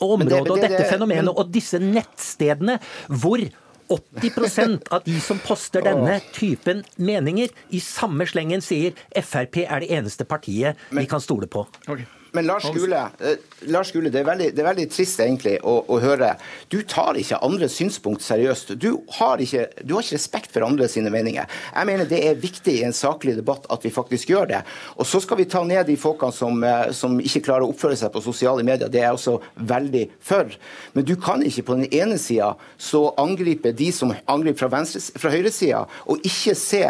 området 0.02 0.50
og 0.50 0.58
dette 0.58 0.86
fenomenet 0.90 1.30
og 1.30 1.52
disse 1.54 1.78
nettstedene 1.82 2.80
hvor 3.06 3.44
80% 3.90 4.88
av 4.94 5.04
de 5.04 5.18
som 5.22 5.40
poster 5.42 5.84
denne 5.84 6.20
typen 6.36 6.84
meninger, 6.96 7.50
i 7.74 7.82
samme 7.82 8.26
slengen 8.30 8.62
sier 8.64 8.96
Frp 9.10 9.64
er 9.66 9.82
det 9.82 9.90
eneste 9.98 10.26
partiet 10.28 10.78
vi 10.94 11.06
kan 11.10 11.22
stole 11.22 11.50
på. 11.50 11.66
Okay. 11.86 12.06
Men 12.32 12.46
Lars 12.46 12.64
Gule, 12.74 13.00
eh, 13.18 13.36
Lars 13.60 13.90
Gule 13.92 14.10
det, 14.10 14.20
er 14.20 14.26
veldig, 14.28 14.48
det, 14.54 14.62
er 14.62 14.68
veldig, 14.68 14.86
trist 14.92 15.20
egentlig 15.22 15.56
å, 15.66 15.76
å, 15.90 15.98
høre. 16.02 16.32
Du 16.70 16.78
tar 16.88 17.18
ikke 17.18 17.40
andre 17.44 17.68
synspunkt 17.70 18.22
seriøst. 18.22 18.74
Du 18.80 19.02
har, 19.18 19.42
ikke, 19.42 19.66
du 19.82 19.96
har 19.96 20.04
ikke 20.04 20.18
respekt 20.18 20.54
for 20.54 20.66
andre 20.66 20.88
sine 20.90 21.10
meninger. 21.12 21.50
Jeg 21.74 21.90
mener 21.90 22.08
det 22.10 22.22
er 22.28 22.40
viktig 22.40 22.76
i 22.78 22.86
en 22.86 22.96
saklig 22.96 23.34
debatt 23.38 23.66
at 23.72 23.86
vi 23.86 23.92
faktisk 23.94 24.30
gjør 24.30 24.50
det. 24.52 24.62
Og 24.96 25.08
så 25.10 25.22
skal 25.24 25.40
vi 25.42 25.48
ta 25.50 25.64
ned 25.66 25.90
de 25.90 25.98
folkene 26.00 26.34
som, 26.36 26.62
eh, 26.64 26.90
som 26.96 27.18
ikke 27.18 27.44
klarer 27.50 27.66
å 27.66 27.74
oppføre 27.74 27.98
seg 27.98 28.14
på 28.14 28.24
sosiale 28.24 28.66
medier. 28.66 28.90
Det 28.90 29.02
er 29.02 29.08
jeg 29.10 29.20
også 29.20 29.38
veldig 29.74 30.06
for. 30.22 30.58
Men 30.94 31.08
du 31.08 31.16
kan 31.20 31.42
ikke 31.46 31.66
på 31.66 31.80
den 31.80 31.88
ene 31.90 32.18
sida 32.20 32.54
så 32.78 33.08
angripe 33.20 33.74
de 33.76 33.90
som 33.94 34.14
angriper 34.30 34.64
fra, 34.64 34.74
venstre, 34.78 35.02
fra 35.18 35.32
høyresida, 35.34 35.86
og 36.06 36.26
ikke 36.26 36.54
se 36.58 36.84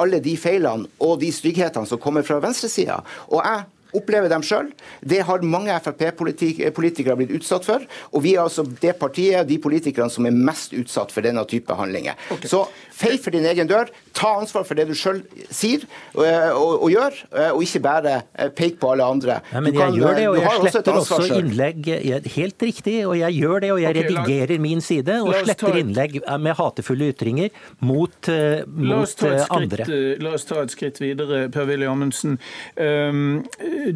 alle 0.00 0.20
de 0.22 0.32
feilene 0.38 0.88
og 1.02 1.18
de 1.20 1.30
stygghetene 1.34 1.88
som 1.88 2.00
kommer 2.00 2.24
fra 2.26 2.38
venstresida. 2.42 3.00
Og 3.28 3.42
jeg 3.44 3.66
opplever 3.96 4.30
dem 4.32 4.44
sjøl. 4.46 4.70
Det 5.00 5.22
har 5.26 5.46
mange 5.46 5.74
Frp-politikere 5.84 7.16
blitt 7.18 7.34
utsatt 7.40 7.66
for. 7.66 7.84
Og 8.14 8.24
vi 8.24 8.34
er 8.36 8.44
altså 8.44 8.64
det 8.64 8.96
partiet, 9.00 9.48
de 9.48 9.58
politikerne 9.62 10.12
som 10.12 10.28
er 10.28 10.36
mest 10.36 10.74
utsatt 10.76 11.14
for 11.14 11.24
denne 11.26 11.44
type 11.50 11.74
handlinger. 11.76 12.18
Okay. 12.30 12.50
Så 12.50 12.66
fei 13.00 13.16
for 13.20 13.36
din 13.36 13.48
egen 13.50 13.68
dør. 13.70 13.92
Ta 14.16 14.36
ansvar 14.40 14.66
for 14.68 14.78
det 14.78 14.88
du 14.90 14.94
sjøl 14.96 15.22
sier 15.50 15.84
og, 16.14 16.24
og, 16.24 16.72
og, 16.84 16.88
gjør, 16.92 17.16
og 17.50 17.62
ikke 17.64 17.80
bare 17.84 18.16
pek 18.56 18.70
peke 18.70 18.80
på 18.80 18.92
alle 18.92 19.04
andre. 19.04 19.40
Ja, 19.52 19.60
men 19.60 19.72
kan, 19.74 19.94
jeg 19.94 20.00
gjør 20.00 20.14
det, 20.14 20.28
og 20.28 20.36
jeg 20.38 20.72
sletter 20.72 20.92
også, 20.92 21.14
også 21.14 21.38
innlegg 21.40 21.88
Helt 22.34 22.62
riktig, 22.62 23.06
og 23.06 23.18
jeg 23.18 23.32
gjør 23.38 23.60
det, 23.60 23.72
og 23.72 23.80
jeg 23.82 23.90
okay, 23.90 24.04
redigerer 24.04 24.54
la, 24.54 24.62
min 24.62 24.80
side 24.84 25.16
og 25.22 25.34
sletter 25.44 25.78
innlegg 25.80 26.18
med 26.40 26.56
hatefulle 26.58 27.10
ytringer 27.14 27.50
mot, 27.86 28.16
uh, 28.28 28.60
mot 28.66 29.08
skritt, 29.08 29.46
andre. 29.54 29.86
La 30.20 30.34
oss 30.36 30.46
ta 30.48 30.62
et 30.64 30.74
skritt 30.74 31.00
videre, 31.02 31.46
Per-Willy 31.52 31.88
Amundsen. 31.88 32.38
Um, 32.76 33.42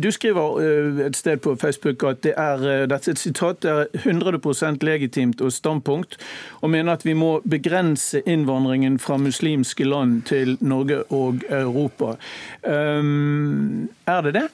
du 0.00 0.10
skriver 0.14 0.58
uh, 0.58 1.02
et 1.06 1.18
sted 1.18 1.42
på 1.44 1.56
Facebook 1.60 2.04
at 2.08 2.22
det 2.26 2.34
er, 2.36 2.64
uh, 2.64 2.86
dette 2.90 3.12
er 3.12 3.18
et 3.18 3.22
sitat 3.22 3.62
det 3.64 3.72
er 3.72 4.04
100% 4.04 4.84
legitimt 4.84 5.42
og 5.44 5.52
standpunkt, 5.54 6.18
og 6.62 6.72
mener 6.74 6.96
at 6.96 7.04
vi 7.06 7.14
må 7.18 7.36
begrense 7.48 8.22
innvandringen 8.26 8.93
fra 8.98 9.18
muslimske 9.20 9.86
land 9.86 10.24
til 10.30 10.56
Norge 10.60 11.02
og 11.14 11.44
Europa. 11.48 12.14
Um, 12.62 13.88
er 14.06 14.28
det 14.28 14.36
det? 14.38 14.46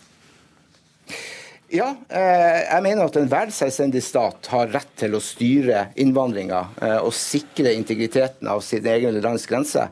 Ja, 1.70 1.92
eh, 2.08 2.64
jeg 2.66 2.82
mener 2.82 3.06
at 3.06 3.16
enhver 3.20 3.50
selvstendig 3.54 4.00
stat 4.02 4.48
har 4.50 4.72
rett 4.74 4.88
til 4.98 5.12
å 5.14 5.20
styre 5.22 5.84
innvandringa 6.02 6.64
eh, 6.82 6.96
og 6.98 7.14
sikre 7.14 7.76
integriteten 7.78 8.50
av 8.50 8.64
sin 8.66 8.88
egen 8.90 9.20
lands 9.22 9.46
grense. 9.46 9.84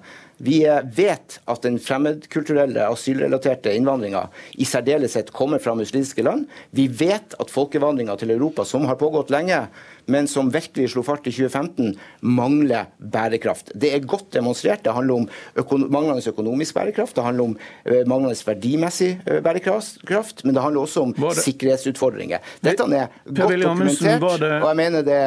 Vi 0.43 0.64
eh, 0.67 0.83
vet 0.97 1.37
at 1.47 1.62
den 1.62 1.78
fremmedkulturelle 1.83 2.88
asylrelaterte 2.90 3.76
innvandringa 3.78 4.25
i 4.59 4.67
særdeleshet 4.67 5.31
kommer 5.35 5.62
fra 5.62 5.76
muslimske 5.78 6.26
land. 6.26 6.49
Vi 6.75 6.88
vet 6.90 7.38
at 7.38 7.55
folkevandringa 7.55 8.19
til 8.19 8.35
Europa, 8.35 8.67
som 8.67 8.87
har 8.90 8.99
pågått 8.99 9.31
lenge, 9.35 9.69
men 10.08 10.28
som 10.28 10.50
virkelig 10.52 10.92
slo 10.94 11.04
fart 11.06 11.26
i 11.28 11.32
2015, 11.32 11.94
mangler 12.20 12.88
bærekraft. 12.98 13.72
Det 13.74 13.92
er 13.94 14.04
godt 14.08 14.32
demonstrert. 14.34 14.84
Det 14.84 14.92
handler 14.92 15.22
om 15.22 15.28
økon 15.58 15.86
manglende 15.92 16.22
økonomisk 16.28 16.74
bærekraft, 16.74 17.16
det 17.16 17.24
handler 17.24 17.44
om 17.44 17.56
uh, 17.90 18.08
manglende 18.08 18.36
verdimessig 18.46 19.20
uh, 19.30 19.42
bærekraft, 19.44 20.44
men 20.44 20.54
det 20.54 20.62
handler 20.62 20.80
også 20.80 21.00
om 21.00 21.14
sikkerhetsutfordringer. 21.36 22.38
Dette 22.64 22.82
er 22.82 23.06
godt 23.24 23.62
dokumentert, 23.62 24.22
og 24.22 24.68
jeg 24.68 24.76
mener 24.76 25.02
det 25.02 25.18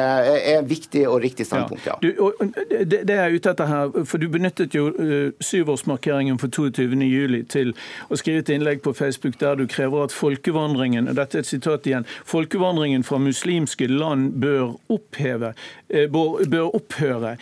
er 0.54 0.62
viktig 0.62 1.08
og 1.08 1.22
riktig 1.22 1.46
standpunkt. 1.46 1.86
Ja. 1.86 1.92
Du, 2.02 2.12
og, 2.18 2.34
det, 2.70 3.02
det, 3.08 3.16
er 3.16 3.34
ute 3.34 3.50
etter 3.50 3.66
her, 3.66 4.04
for 4.04 4.18
Du 4.22 4.28
benyttet 4.28 4.74
jo 4.74 4.88
uh, 4.98 5.32
syvårsmarkeringen 5.40 6.38
for 6.38 6.48
22.07 6.48 7.46
til 7.50 7.74
å 8.10 8.18
skrive 8.18 8.42
et 8.42 8.52
innlegg 8.54 8.82
på 8.82 8.92
Facebook 8.92 9.38
der 9.40 9.58
du 9.58 9.66
krever 9.66 10.04
at 10.06 10.12
folkevandringen 10.14 11.08
og 11.08 11.16
dette 11.18 11.38
er 11.38 11.44
et 11.44 11.48
sitat 11.48 11.86
igjen, 11.86 12.06
folkevandringen 12.24 13.04
fra 13.04 13.18
muslimske 13.22 13.88
land 13.90 14.32
bør 14.42 14.71
oppheve, 14.92 15.54
eh, 15.88 16.08
bør 16.10 16.76
opphøre. 16.76 17.36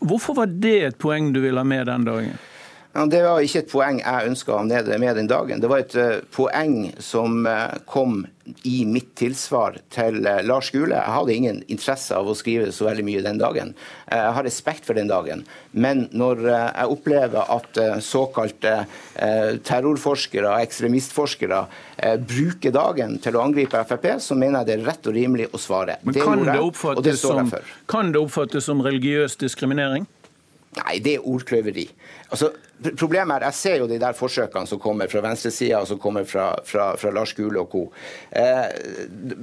Hvorfor 0.00 0.38
var 0.42 0.46
det 0.46 0.78
et 0.86 0.98
poeng 0.98 1.32
du 1.34 1.40
ville 1.44 1.60
ha 1.60 1.66
med 1.66 1.86
den 1.90 2.08
dagen? 2.08 2.40
Ja, 2.92 3.06
det 3.08 3.22
var 3.24 3.40
ikke 3.40 3.62
et 3.62 3.70
poeng 3.72 4.02
jeg 4.02 4.28
ønska 4.28 4.58
med 4.68 5.16
den 5.16 5.28
dagen. 5.30 5.62
Det 5.62 5.68
var 5.70 5.80
et 5.80 5.94
uh, 5.96 6.20
poeng 6.34 6.90
som 7.00 7.46
uh, 7.48 7.72
kom 7.88 8.26
i 8.68 8.82
mitt 8.84 9.14
tilsvar 9.16 9.78
til 9.94 10.18
uh, 10.26 10.42
Lars 10.44 10.68
Gule. 10.74 10.98
Jeg 10.98 11.14
hadde 11.14 11.32
ingen 11.32 11.62
interesse 11.72 12.12
av 12.12 12.28
å 12.28 12.36
skrive 12.36 12.68
så 12.68 12.90
veldig 12.90 13.06
mye 13.08 13.24
den 13.24 13.40
dagen. 13.40 13.72
jeg 14.12 14.36
har 14.36 14.44
respekt 14.44 14.84
for 14.84 15.00
den 15.00 15.08
dagen. 15.08 15.46
Men 15.72 16.04
når 16.12 16.44
jeg 16.44 16.92
opplever 16.92 17.48
at 17.48 17.78
såkalte 18.04 18.84
terrorforskere 19.64 20.50
og 20.50 20.60
ekstremistforskere 20.60 21.64
bruker 22.28 22.74
dagen 22.76 23.16
til 23.24 23.38
å 23.38 23.46
angripe 23.46 23.80
Frp, 23.88 24.18
så 24.20 24.36
mener 24.36 24.60
jeg 24.60 24.68
det 24.68 24.76
er 24.76 24.88
rett 24.90 25.08
og 25.08 25.16
rimelig 25.16 25.48
å 25.48 25.60
svare. 25.60 25.96
Men 26.02 26.18
det 26.18 26.26
kan, 26.26 26.44
det 27.00 27.16
står 27.16 27.40
jeg 27.40 27.54
for. 27.54 27.76
Kan 27.88 28.12
det 28.12 28.20
oppfattes 28.20 28.68
som 28.68 28.84
religiøs 28.84 29.40
diskriminering? 29.40 30.04
Nei, 30.78 30.96
det 31.04 31.18
er 31.18 31.26
ordkløveri. 31.28 31.84
Altså, 32.32 32.48
problemet 32.96 33.36
er, 33.36 33.44
Jeg 33.50 33.58
ser 33.58 33.82
jo 33.82 33.88
de 33.90 33.98
der 34.00 34.16
forsøkene 34.16 34.66
som 34.66 34.80
kommer 34.80 35.10
fra 35.12 35.20
venstresida 35.20 35.82
og 35.82 35.88
som 35.90 35.98
kommer 36.00 36.24
fra, 36.24 36.54
fra, 36.64 36.94
fra 36.96 37.12
Lars 37.12 37.34
Gule 37.36 37.60
og 37.60 37.68
co. 37.68 37.82
Eh, 38.30 38.72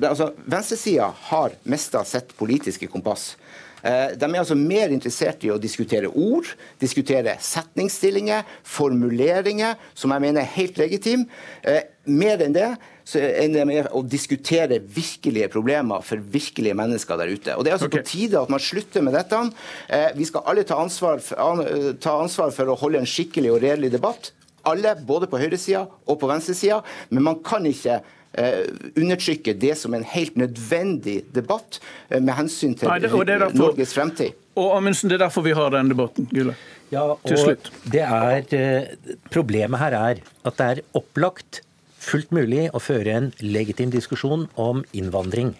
altså, 0.09 0.31
Venstresida 0.45 1.11
har 1.29 1.53
mista 1.69 2.01
sitt 2.03 2.33
politiske 2.37 2.89
kompass. 2.89 3.35
Eh, 3.83 4.15
de 4.17 4.25
er 4.25 4.41
altså 4.41 4.57
mer 4.57 4.91
interessert 4.91 5.45
i 5.45 5.51
å 5.53 5.59
diskutere 5.61 6.09
ord, 6.09 6.49
diskutere 6.81 7.37
setningsstillinger, 7.39 8.43
formuleringer, 8.67 9.77
som 9.93 10.11
jeg 10.15 10.25
mener 10.25 10.43
er 10.43 10.55
helt 10.57 10.81
legitime. 10.81 11.29
Eh, 11.63 11.85
mer 12.09 12.41
enn 12.45 12.55
det 12.55 12.69
så 13.09 13.21
enn 13.21 13.55
det 13.55 13.65
med 13.65 13.87
å 13.95 14.01
diskutere 14.05 14.79
virkelige 14.93 15.49
problemer 15.53 16.03
for 16.05 16.21
virkelige 16.33 16.77
mennesker 16.77 17.17
der 17.17 17.31
ute. 17.31 17.55
Og 17.55 17.65
Det 17.65 17.71
er 17.71 17.77
altså 17.77 17.89
okay. 17.89 18.03
på 18.03 18.11
tide 18.11 18.43
at 18.43 18.51
man 18.53 18.61
slutter 18.61 19.05
med 19.05 19.17
dette. 19.17 19.39
Eh, 19.87 20.11
vi 20.17 20.27
skal 20.29 20.45
alle 20.51 20.65
ta 20.67 20.77
ansvar, 20.83 21.23
for, 21.23 21.63
ta 22.03 22.19
ansvar 22.21 22.53
for 22.55 22.69
å 22.69 22.77
holde 22.77 23.01
en 23.01 23.09
skikkelig 23.09 23.55
og 23.55 23.63
redelig 23.65 23.93
debatt. 23.95 24.31
Alle, 24.69 24.93
både 24.93 25.29
på 25.31 25.39
høyresida 25.41 25.87
og 25.87 26.19
på 26.21 26.29
venstresida. 26.29 26.83
Men 27.09 27.29
man 27.31 27.43
kan 27.45 27.67
ikke 27.69 28.01
Uh, 28.29 28.61
undertrykke 28.93 29.55
det 29.57 29.71
som 29.73 29.95
en 29.97 30.03
helt 30.05 30.35
nødvendig 30.37 31.15
debatt 31.33 31.79
med 32.13 32.29
hensyn 32.37 32.75
til 32.77 32.85
Nei, 32.85 32.99
det, 33.01 33.09
derfor, 33.09 33.55
Norges 33.57 33.95
fremtid. 33.97 34.35
Og 34.53 34.75
Amundsen, 34.75 35.09
Det 35.09 35.17
er 35.17 35.23
derfor 35.23 35.41
vi 35.41 35.55
har 35.57 35.73
den 35.73 35.89
debatten. 35.89 36.27
Gule. 36.29 36.53
Ja, 36.93 37.07
og 37.15 37.25
til 37.25 37.41
slutt. 37.41 37.71
Det 37.89 38.03
er, 38.05 38.93
problemet 39.33 39.81
her 39.81 39.97
er 39.97 40.21
at 40.45 40.61
det 40.61 40.67
er 40.69 40.83
opplagt 41.01 41.63
fullt 42.09 42.33
mulig 42.35 42.67
å 42.73 42.81
føre 42.81 43.15
en 43.15 43.29
legitim 43.43 43.93
diskusjon 43.93 44.47
om 44.59 44.83
innvandring. 44.97 45.53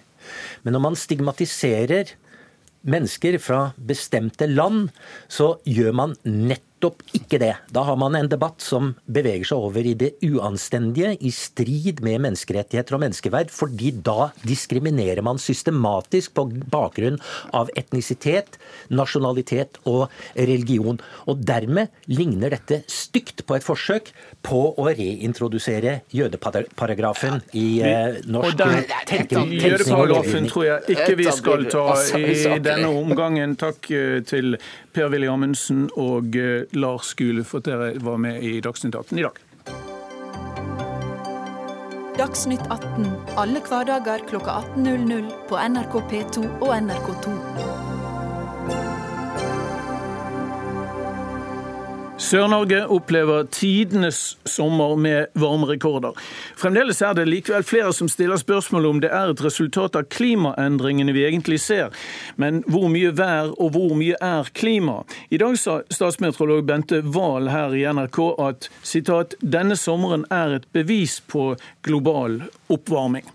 Men 0.64 0.76
når 0.76 0.84
man 0.88 0.98
stigmatiserer 1.00 2.16
mennesker 2.90 3.38
fra 3.44 3.62
bestemte 3.78 4.48
land, 4.50 4.90
så 5.28 5.58
gjør 5.68 5.96
man 5.96 6.18
nettopp 6.24 6.69
nettopp 6.80 7.04
ikke 7.14 7.40
det. 7.40 7.56
Da 7.72 7.84
har 7.84 7.98
man 7.98 8.16
en 8.16 8.30
debatt 8.30 8.62
som 8.62 8.96
beveger 9.06 9.46
seg 9.46 9.58
over 9.58 9.86
i 9.86 9.94
det 9.94 10.14
uanstendige, 10.24 11.18
i 11.20 11.32
strid 11.32 12.02
med 12.02 12.22
menneskerettigheter 12.24 12.96
og 12.96 13.04
menneskeverd, 13.04 13.52
fordi 13.52 13.92
da 13.92 14.32
diskriminerer 14.44 15.22
man 15.22 15.38
systematisk 15.40 16.34
på 16.36 16.48
bakgrunn 16.72 17.20
av 17.54 17.70
etnisitet, 17.76 18.58
nasjonalitet 18.90 19.80
og 19.86 20.08
religion. 20.36 21.00
Og 21.28 21.44
dermed 21.44 21.90
ligner 22.08 22.56
dette 22.56 22.84
stygt 22.88 23.46
på 23.46 23.58
et 23.58 23.66
forsøk 23.66 24.14
på 24.42 24.62
å 24.80 24.88
reintrodusere 24.88 26.00
jødeparagrafen 26.16 27.42
i 27.54 27.82
eh, 27.84 28.22
norsk 28.26 28.64
tenkning. 29.10 29.58
Jødeparagrafen 29.60 30.48
tror 30.50 30.68
jeg 30.70 30.96
ikke 30.96 31.20
vi 31.20 31.30
skal 31.36 31.68
ta 31.70 31.88
i 32.16 32.60
denne 32.64 32.90
omgangen. 32.94 33.58
Takk 33.60 33.92
eh, 33.92 34.20
til 34.28 34.56
Per-Willy 34.96 35.30
Amundsen 35.30 35.88
og 36.00 36.38
eh, 36.40 36.69
Lars 36.74 37.14
Skule 37.14 37.44
for 37.44 37.62
at 37.62 37.70
dere 37.70 37.94
var 38.04 38.18
med 38.22 38.44
i 38.44 38.60
Dagsnytt 38.62 38.96
18 38.96 39.20
i 39.20 39.26
dag. 39.26 39.40
Dagsnytt 42.20 42.66
18 42.68 43.08
alle 43.40 43.62
hverdager 43.64 44.26
klokka 44.28 44.60
18.00 44.76 45.30
på 45.50 45.60
NRK 45.72 45.94
P2 46.12 46.48
og 46.60 46.74
NRK2. 46.76 47.38
Sør-Norge 52.20 52.82
opplever 52.92 53.46
tidenes 53.48 54.38
sommer 54.44 54.96
med 55.00 55.28
varmerekorder. 55.40 56.18
Fremdeles 56.60 57.00
er 57.02 57.14
det 57.16 57.24
likevel 57.30 57.64
flere 57.64 57.94
som 57.96 58.10
stiller 58.12 58.36
spørsmål 58.42 58.88
om 58.90 59.00
det 59.00 59.08
er 59.16 59.32
et 59.32 59.44
resultat 59.46 59.96
av 59.96 60.10
klimaendringene 60.12 61.16
vi 61.16 61.24
egentlig 61.30 61.62
ser. 61.64 61.96
Men 62.36 62.60
hvor 62.68 62.90
mye 62.92 63.14
vær 63.16 63.54
og 63.56 63.72
hvor 63.78 63.96
mye 63.96 64.20
er 64.20 64.52
klima? 64.52 64.98
I 65.32 65.40
dag 65.40 65.56
sa 65.64 65.78
statsmeteorolog 65.88 66.68
Bente 66.68 67.00
Wahl 67.08 67.48
her 67.54 67.78
i 67.80 67.86
NRK 67.88 68.20
at 68.50 68.70
citat, 68.84 69.40
denne 69.40 69.80
sommeren 69.80 70.28
er 70.28 70.60
et 70.60 70.68
bevis 70.76 71.22
på 71.24 71.54
global 71.88 72.42
oppvarming. 72.68 73.32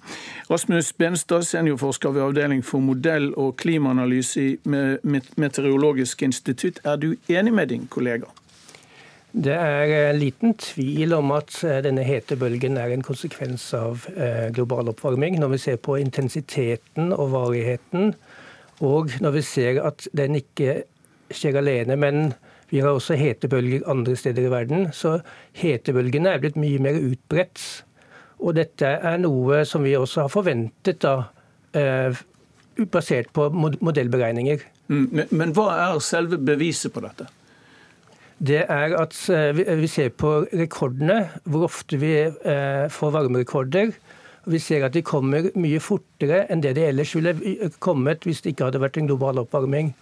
Rasmus 0.53 0.93
Benstad, 0.93 1.49
seniorforsker 1.49 2.13
ved 2.13 2.29
Avdeling 2.29 2.61
for 2.61 2.85
modell- 2.85 3.33
og 3.33 3.57
klimaanalyse 3.65 4.45
i 4.45 4.55
Meteorologisk 4.69 6.23
institutt. 6.23 6.85
Er 6.85 7.01
du 7.01 7.15
enig 7.33 7.57
med 7.57 7.73
din 7.73 7.89
kollega? 7.89 8.29
Det 9.35 9.55
er 9.55 9.91
eh, 9.91 10.15
liten 10.15 10.53
tvil 10.63 11.17
om 11.17 11.33
at 11.35 11.57
eh, 11.67 11.81
denne 11.83 12.05
hetebølgen 12.07 12.79
er 12.79 12.93
en 12.95 13.03
konsekvens 13.03 13.67
av 13.75 14.07
eh, 14.15 14.53
global 14.55 14.93
oppvarming. 14.93 15.41
Når 15.43 15.51
vi 15.57 15.59
ser 15.65 15.81
på 15.83 15.97
intensiteten 15.99 17.11
og 17.11 17.33
varigheten, 17.33 18.15
og 18.79 19.11
når 19.25 19.35
vi 19.41 19.43
ser 19.43 19.83
at 19.83 20.07
den 20.15 20.39
ikke 20.39 20.85
skjer 21.35 21.59
alene, 21.59 21.99
men 21.99 22.23
vi 22.71 22.79
har 22.85 22.95
også 22.95 23.19
hetebølger 23.19 23.89
andre 23.91 24.15
steder 24.15 24.47
i 24.47 24.55
verden. 24.55 24.89
Så 24.95 25.19
hetebølgene 25.59 26.31
er 26.31 26.43
blitt 26.45 26.61
mye 26.61 26.79
mer 26.83 27.03
utbredt. 27.03 27.67
Og 28.39 28.55
dette 28.55 28.87
er 28.87 29.19
noe 29.19 29.65
som 29.67 29.83
vi 29.83 29.97
også 29.99 30.29
har 30.29 30.31
forventet, 30.31 31.03
da, 31.03 31.25
basert 32.91 33.31
på 33.35 33.49
modellberegninger. 33.55 34.67
Mm, 34.91 35.07
men, 35.11 35.31
men 35.31 35.55
hva 35.57 35.71
er 35.79 36.03
selve 36.05 36.39
beviset 36.39 36.93
på 36.95 37.03
dette? 37.03 37.31
Det 38.39 38.65
er 38.69 38.95
at 38.99 39.15
eh, 39.31 39.61
vi 39.79 39.89
ser 39.91 40.11
på 40.11 40.45
rekordene, 40.53 41.29
hvor 41.45 41.69
ofte 41.69 41.99
vi 42.01 42.13
eh, 42.25 42.87
får 42.91 43.15
varmerekorder. 43.15 43.93
Vi 44.51 44.59
ser 44.61 44.85
at 44.85 44.95
de 44.97 45.03
kommer 45.07 45.49
mye 45.57 45.81
fortere 45.81 46.43
enn 46.53 46.63
det 46.65 46.75
de 46.77 46.89
ellers 46.91 47.15
ville 47.17 47.71
kommet 47.79 48.27
hvis 48.27 48.43
det 48.45 48.53
ikke 48.53 48.69
hadde 48.69 48.83
vært 48.83 48.99
en 49.01 49.09
global 49.09 49.41
oppvarming. 49.45 49.95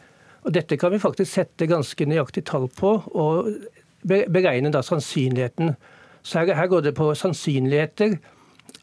Og 0.42 0.54
Dette 0.56 0.78
kan 0.80 0.90
vi 0.90 1.02
faktisk 1.02 1.30
sette 1.30 1.68
ganske 1.70 2.06
nøyaktig 2.08 2.42
tall 2.48 2.66
på, 2.72 2.96
og 3.14 3.52
beregne 4.02 4.72
da 4.74 4.82
sannsynligheten. 4.82 5.76
Så 6.22 6.42
her, 6.42 6.56
her 6.58 6.66
går 6.70 6.88
det 6.88 6.96
på 6.98 7.12
sannsynligheter 7.14 8.16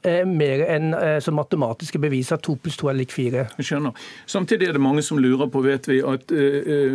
Eh, 0.03 0.21
mer 0.23 0.61
enn 0.63 0.93
eh, 0.95 1.17
som 1.19 1.35
matematiske 1.35 1.99
bevis 1.99 2.29
at 2.31 2.45
2 2.45 2.53
pluss 2.63 2.77
2 2.79 2.87
er 2.87 2.95
lik 3.01 3.11
4. 3.11 3.41
Jeg 3.59 3.67
skjønner. 3.67 3.97
Samtidig 4.31 4.69
er 4.69 4.77
det 4.77 4.81
mange 4.83 5.03
som 5.03 5.19
lurer 5.19 5.49
på, 5.51 5.59
vet 5.65 5.89
vi, 5.91 5.97
at 5.99 6.31
eh, 6.31 6.93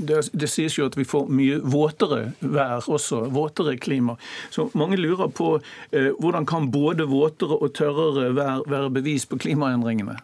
det, 0.00 0.22
det, 0.32 0.48
sies 0.48 0.78
jo 0.78 0.86
at 0.88 0.96
vi 0.96 1.04
får 1.04 1.28
mye 1.28 1.58
våtere 1.60 2.30
vær 2.40 2.88
også, 2.88 3.26
våtere 3.34 3.76
klima. 3.76 4.16
Så 4.48 4.70
mange 4.72 4.96
lurer 4.96 5.28
på 5.36 5.58
uh, 5.58 6.10
hvordan 6.20 6.46
kan 6.48 6.70
både 6.72 7.04
våtere 7.10 7.58
og 7.60 7.74
tørrere 7.76 8.30
vær 8.32 8.64
være 8.72 8.90
bevis 8.96 9.28
på 9.28 9.36
klimaendringene? 9.44 10.16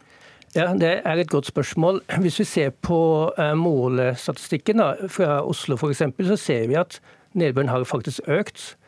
Ja, 0.56 0.72
Det 0.72 1.02
er 1.04 1.20
et 1.20 1.30
godt 1.30 1.52
spørsmål. 1.52 2.00
Hvis 2.24 2.40
vi 2.40 2.48
ser 2.48 2.70
på 2.70 3.30
målestatistikken 3.36 4.80
da, 4.80 4.94
fra 5.08 5.42
Oslo 5.44 5.76
f.eks., 5.76 6.02
så 6.32 6.36
ser 6.36 6.68
vi 6.72 6.80
at 6.80 7.00
nedbøren 7.36 7.68
har 7.68 7.84
faktisk 7.84 8.24
økt 8.26 8.79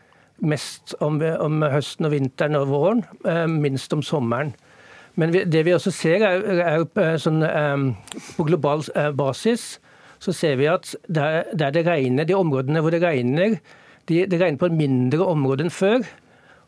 mest 0.43 0.97
om, 1.01 1.21
om, 1.23 1.63
høsten 1.71 2.09
og 2.09 2.15
vinteren 2.15 2.59
og 2.59 2.69
våren, 2.71 3.05
eh, 3.29 3.47
minst 3.47 3.93
om 3.95 4.03
sommeren. 4.03 4.53
Men 5.15 5.33
det 5.33 5.65
vi 5.67 5.75
også 5.75 5.93
ser, 5.93 6.25
er, 6.25 6.45
er, 6.65 6.87
er 6.99 7.19
sånn, 7.21 7.43
eh, 7.47 8.23
på 8.37 8.47
global 8.49 8.85
eh, 8.97 9.13
basis 9.17 9.77
så 10.23 10.33
ser 10.35 10.59
vi 10.61 10.69
at 10.71 10.95
der, 11.11 11.49
der, 11.51 11.73
det 11.75 11.87
regner, 11.87 12.27
de 12.27 12.37
områdene 12.39 12.83
hvor 12.83 12.95
det 12.95 13.03
regner, 13.03 13.57
de, 14.09 14.25
det 14.27 14.39
regner 14.39 14.59
på 14.61 14.69
et 14.71 14.77
mindre 14.79 15.27
område 15.27 15.67
enn 15.67 15.75
før. 15.75 16.07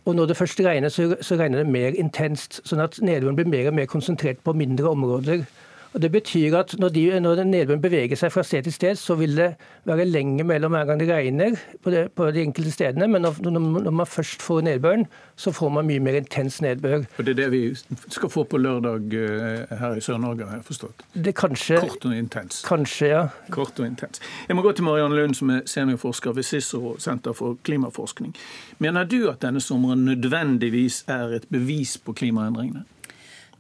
Og 0.05 0.17
når 0.19 0.31
det 0.31 0.37
først 0.37 0.61
regner, 0.61 0.93
så, 0.93 1.15
så 1.25 1.39
regner 1.41 1.63
det 1.63 1.73
mer 1.73 1.95
intenst. 1.97 2.61
Sånn 2.69 2.83
at 2.85 2.99
nedbøren 3.01 3.39
blir 3.39 3.49
mer 3.49 3.71
og 3.71 3.79
mer 3.79 3.89
konsentrert 3.89 4.43
på 4.45 4.57
mindre 4.59 4.91
områder. 4.91 5.47
Og 5.95 6.03
Det 6.03 6.11
betyr 6.13 6.57
at 6.59 6.75
når, 6.79 6.89
de, 6.89 7.21
når 7.21 7.45
nedbøren 7.47 7.83
beveger 7.83 8.19
seg 8.19 8.33
fra 8.35 8.43
sted 8.43 8.67
til 8.67 8.75
sted, 8.75 8.99
så 8.99 9.15
vil 9.15 9.37
det 9.39 9.53
være 9.87 10.05
lenge 10.09 10.45
mellom 10.45 10.75
hver 10.75 10.89
gang 10.89 10.99
det 11.01 11.07
regner 11.09 11.55
på, 11.85 11.91
det, 11.91 12.09
på 12.19 12.27
de 12.35 12.43
enkelte 12.43 12.73
stedene. 12.75 13.07
Men 13.09 13.23
når, 13.23 13.39
når, 13.51 13.91
man 13.91 14.07
først 14.07 14.43
får 14.43 14.65
nedbøren, 14.67 15.07
så 15.37 15.53
får 15.55 15.71
man 15.77 15.87
mye 15.87 16.03
mer 16.03 16.19
intens 16.19 16.59
nedbør. 16.63 17.05
Og 17.19 17.27
Det 17.27 17.37
er 17.37 17.39
det 17.45 17.51
vi 17.53 17.63
skal 18.09 18.31
få 18.31 18.43
på 18.45 18.59
lørdag 18.59 19.15
eh, 19.15 19.77
her 19.79 19.95
i 19.95 20.03
Sør-Norge, 20.03 20.49
har 20.49 20.59
jeg 20.59 20.67
forstått? 20.67 21.05
Det 21.15 21.35
kanskje, 21.39 21.79
Kort 21.81 22.09
og 22.11 22.17
intens. 22.17 22.63
Kanskje, 22.67 23.07
ja. 23.13 23.23
Kort 23.55 23.79
og 23.79 23.87
intens. 23.87 24.21
Jeg 24.49 24.57
må 24.57 24.63
gå 24.67 24.73
til 24.73 24.85
Marianne 24.85 25.15
Lund, 25.15 25.35
som 25.39 25.51
er 25.55 25.63
seniorforsker 25.71 26.35
ved 26.35 26.43
Cicero 26.43 26.97
senter 26.99 27.33
for 27.33 27.55
klimaforskning. 27.63 28.35
Mener 28.83 29.07
du 29.07 29.29
at 29.31 29.43
denne 29.47 29.63
sommeren 29.63 30.05
nødvendigvis 30.05 31.05
er 31.09 31.39
et 31.39 31.47
bevis 31.51 31.99
på 31.99 32.13
klimaendringene? 32.13 32.83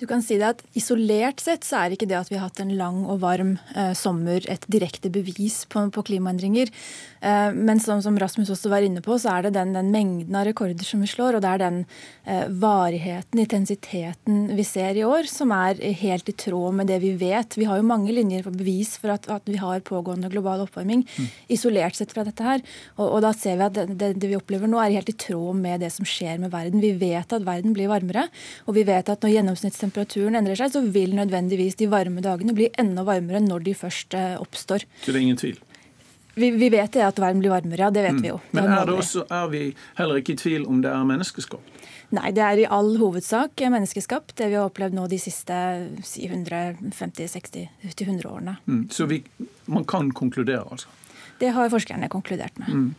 Du 0.00 0.06
kan 0.10 0.22
si 0.24 0.38
det 0.40 0.48
at 0.56 0.62
Isolert 0.78 1.42
sett 1.42 1.66
så 1.66 1.84
er 1.84 1.94
ikke 1.94 2.08
det 2.10 2.18
at 2.18 2.30
vi 2.32 2.38
har 2.38 2.48
hatt 2.48 2.62
en 2.62 2.74
lang 2.78 3.04
og 3.06 3.20
varm 3.22 3.56
eh, 3.76 3.92
sommer 3.98 4.44
et 4.50 4.66
direkte 4.72 5.10
bevis 5.12 5.62
på, 5.70 5.86
på 5.94 6.06
klimaendringer. 6.10 6.72
Eh, 7.24 7.52
men 7.54 7.80
som, 7.80 8.02
som, 8.04 8.18
Rasmus 8.20 8.50
også 8.52 8.70
var 8.72 8.84
inne 8.84 9.00
på, 9.04 9.16
så 9.20 9.32
er 9.32 9.46
det 9.46 9.54
den, 9.56 9.72
den, 9.76 9.88
mengden 9.94 10.36
av 10.36 10.44
rekorder 10.48 10.84
som 10.84 11.00
vi 11.00 11.08
slår, 11.08 11.38
og 11.38 11.44
det 11.44 11.52
er 11.54 11.62
den 11.62 11.78
eh, 12.28 12.44
varigheten, 12.60 13.40
intensiteten 13.40 14.42
vi 14.58 14.66
ser 14.68 14.98
i 15.00 15.06
år, 15.08 15.28
som 15.30 15.54
er 15.56 15.80
helt 16.02 16.28
i 16.28 16.36
tråd 16.44 16.76
med 16.80 16.90
det 16.92 17.00
vi 17.04 17.14
vet. 17.20 17.56
Vi 17.56 17.68
har 17.68 17.80
jo 17.80 17.88
mange 17.88 18.12
linjer 18.12 18.44
for 18.44 18.56
bevis 18.56 18.94
for 19.00 19.14
at, 19.14 19.28
at 19.32 19.48
vi 19.48 19.56
har 19.60 19.84
pågående 19.86 20.28
global 20.32 20.66
oppvarming, 20.66 21.06
mm. 21.08 21.32
isolert 21.56 21.96
sett 21.96 22.12
fra 22.12 22.26
dette 22.28 22.44
her. 22.44 22.64
Og, 22.98 23.06
og, 23.06 23.18
da 23.24 23.32
ser 23.36 23.56
vi 23.60 23.68
at 23.70 23.78
det, 23.78 23.88
det, 24.00 24.12
det 24.20 24.32
vi 24.34 24.38
opplever 24.38 24.68
nå, 24.68 24.80
er 24.82 24.98
helt 24.98 25.12
i 25.12 25.18
tråd 25.26 25.60
med 25.64 25.80
det 25.84 25.94
som 25.94 26.08
skjer 26.08 26.42
med 26.42 26.52
verden. 26.52 26.84
Vi 26.84 26.92
vet 27.00 27.32
at 27.32 27.46
verden 27.46 27.76
blir 27.76 27.92
varmere, 27.92 28.28
og 28.68 28.76
vi 28.76 28.84
vet 28.84 29.08
at 29.08 29.24
når 29.24 29.38
gjennomsnittstemperaturen 29.38 30.36
endrer 30.40 30.60
seg, 30.60 30.74
så 30.76 30.84
vil 30.84 31.16
nødvendigvis 31.16 31.80
de 31.80 31.88
varme 31.88 32.24
dagene 32.24 32.56
bli 32.56 32.68
enda 32.80 33.06
varmere 33.06 33.40
når 33.44 33.70
de 33.70 33.78
først 33.78 34.16
eh, 34.18 34.34
oppstår. 34.42 34.84
Så 35.00 35.08
det 35.14 35.22
er 35.22 35.24
ingen 35.24 35.40
tvil? 35.40 35.62
Vi, 36.34 36.50
vi 36.58 36.68
vet 36.72 36.92
det 36.94 37.02
at 37.06 37.18
verden 37.20 37.40
blir 37.42 37.50
varmere, 37.52 37.82
ja. 37.86 37.90
Det 37.94 38.02
vet 38.02 38.12
mm. 38.18 38.22
vi 38.22 38.28
jo. 38.32 38.38
Men 38.56 38.64
er, 38.72 38.90
også, 38.90 39.20
er, 39.30 39.46
vi 39.52 39.76
heller 39.98 40.14
ikke 40.20 40.32
i 40.34 40.40
tvil 40.40 40.62
om 40.70 40.76
det 40.84 40.90
er 40.90 41.04
menneskeskapt? 41.08 41.68
Nei, 42.14 42.28
det 42.36 42.42
er 42.44 42.56
i 42.62 42.66
all 42.70 42.92
hovedsak 43.00 43.60
menneskeskapt, 43.74 44.30
det 44.38 44.46
vi 44.52 44.58
har 44.58 44.64
opplevd 44.68 44.94
nå 44.94 45.02
de 45.10 45.18
siste 45.18 45.54
150-60-100 46.04 48.26
årene. 48.30 48.54
Mm. 48.66 48.84
Så 48.92 49.06
vi, 49.10 49.16
man 49.66 49.84
kan 49.88 50.10
konkludere, 50.14 50.64
altså? 50.70 50.88
Det 51.40 51.48
har 51.50 51.70
forskerne 51.72 52.08
konkludert 52.08 52.58
med. 52.58 52.68
Mm. 52.68 52.94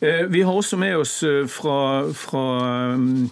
Eh, 0.00 0.26
vi 0.32 0.42
har 0.42 0.52
også 0.52 0.76
med 0.80 0.96
oss 0.96 1.22
eh, 1.22 1.46
fra, 1.50 2.08
fra 2.16 2.44
um, 2.94 3.30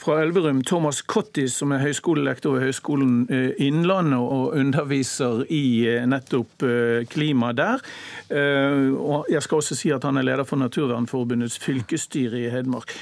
fra 0.00 0.22
Elverum, 0.22 0.62
Thomas 0.64 1.02
Cottis, 1.02 1.54
som 1.60 1.74
er 1.74 1.82
høyskolelektor 1.84 2.56
ved 2.56 2.64
Høgskolen 2.64 3.14
eh, 3.28 3.50
Innlandet 3.60 4.20
og 4.20 4.56
underviser 4.56 5.42
i 5.52 5.84
eh, 5.90 6.06
nettopp 6.08 6.64
eh, 6.64 7.02
klima 7.10 7.52
der. 7.56 7.84
Og 8.30 9.26
jeg 9.28 9.42
skal 9.42 9.60
også 9.60 9.76
si 9.76 9.90
at 9.92 10.04
han 10.06 10.20
er 10.20 10.24
leder 10.24 10.46
for 10.46 10.60
Naturvernforbundets 10.60 11.58
fylkesstyre 11.58 12.38
i 12.38 12.50
Hedmark. 12.52 12.92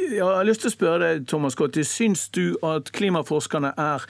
Jeg 0.00 0.24
har 0.24 0.46
lyst 0.48 0.64
til 0.64 0.70
å 0.70 0.74
spørre 0.74 1.00
deg, 1.04 1.26
Thomas 1.30 1.54
Cottis, 1.58 1.92
Syns 1.94 2.24
du 2.34 2.56
at 2.66 2.90
klimaforskerne 2.96 3.70
er 3.78 4.06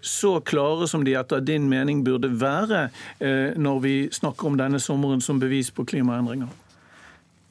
så 0.00 0.38
klare 0.40 0.88
som 0.88 1.04
de 1.04 1.16
etter 1.20 1.44
din 1.44 1.68
mening 1.68 2.00
burde 2.06 2.30
være, 2.40 2.86
når 3.60 3.82
vi 3.84 3.96
snakker 4.14 4.48
om 4.48 4.56
denne 4.60 4.80
sommeren 4.80 5.20
som 5.24 5.40
bevis 5.42 5.68
på 5.74 5.84
klimaendringer? 5.88 6.48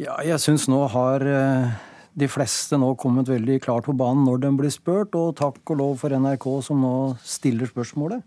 Ja, 0.02 0.18
jeg 0.26 0.42
syns 0.42 0.66
nå 0.72 0.82
har 0.94 1.28
de 2.18 2.30
fleste 2.32 2.78
nå 2.82 2.96
kommet 2.98 3.30
veldig 3.30 3.60
klart 3.62 3.86
på 3.86 3.96
banen 3.98 4.26
når 4.26 4.42
de 4.46 4.54
blir 4.58 4.74
spurt, 4.74 5.14
og 5.18 5.36
takk 5.38 5.62
og 5.74 5.82
lov 5.82 5.98
for 6.02 6.14
NRK 6.18 6.48
som 6.66 6.82
nå 6.82 6.94
stiller 7.22 7.70
spørsmålet. 7.70 8.24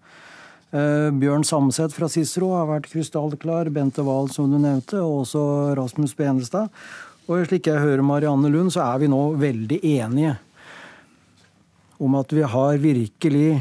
Uh, 0.70 1.11
Bjørn 1.18 1.42
Samset 1.42 1.94
fra 1.96 2.07
Cicero 2.12 2.53
har 2.55 2.68
vært 2.70 2.87
krystallklar, 2.92 3.72
Bente 3.74 4.05
Wahl 4.07 4.31
som 4.31 4.53
du 4.53 4.61
nevnte, 4.62 5.00
og 5.03 5.24
også 5.24 5.42
Rasmus 5.79 6.14
Benestad. 6.14 6.70
Og 7.26 7.42
slik 7.50 7.66
jeg 7.66 7.83
hører 7.83 8.07
Marianne 8.07 8.50
Lund, 8.50 8.70
så 8.74 8.85
er 8.87 9.03
vi 9.03 9.11
nå 9.11 9.20
veldig 9.38 9.83
enige 9.87 10.37
om 12.00 12.14
at 12.16 12.33
vi 12.33 12.46
har 12.46 12.79
virkelig 12.81 13.59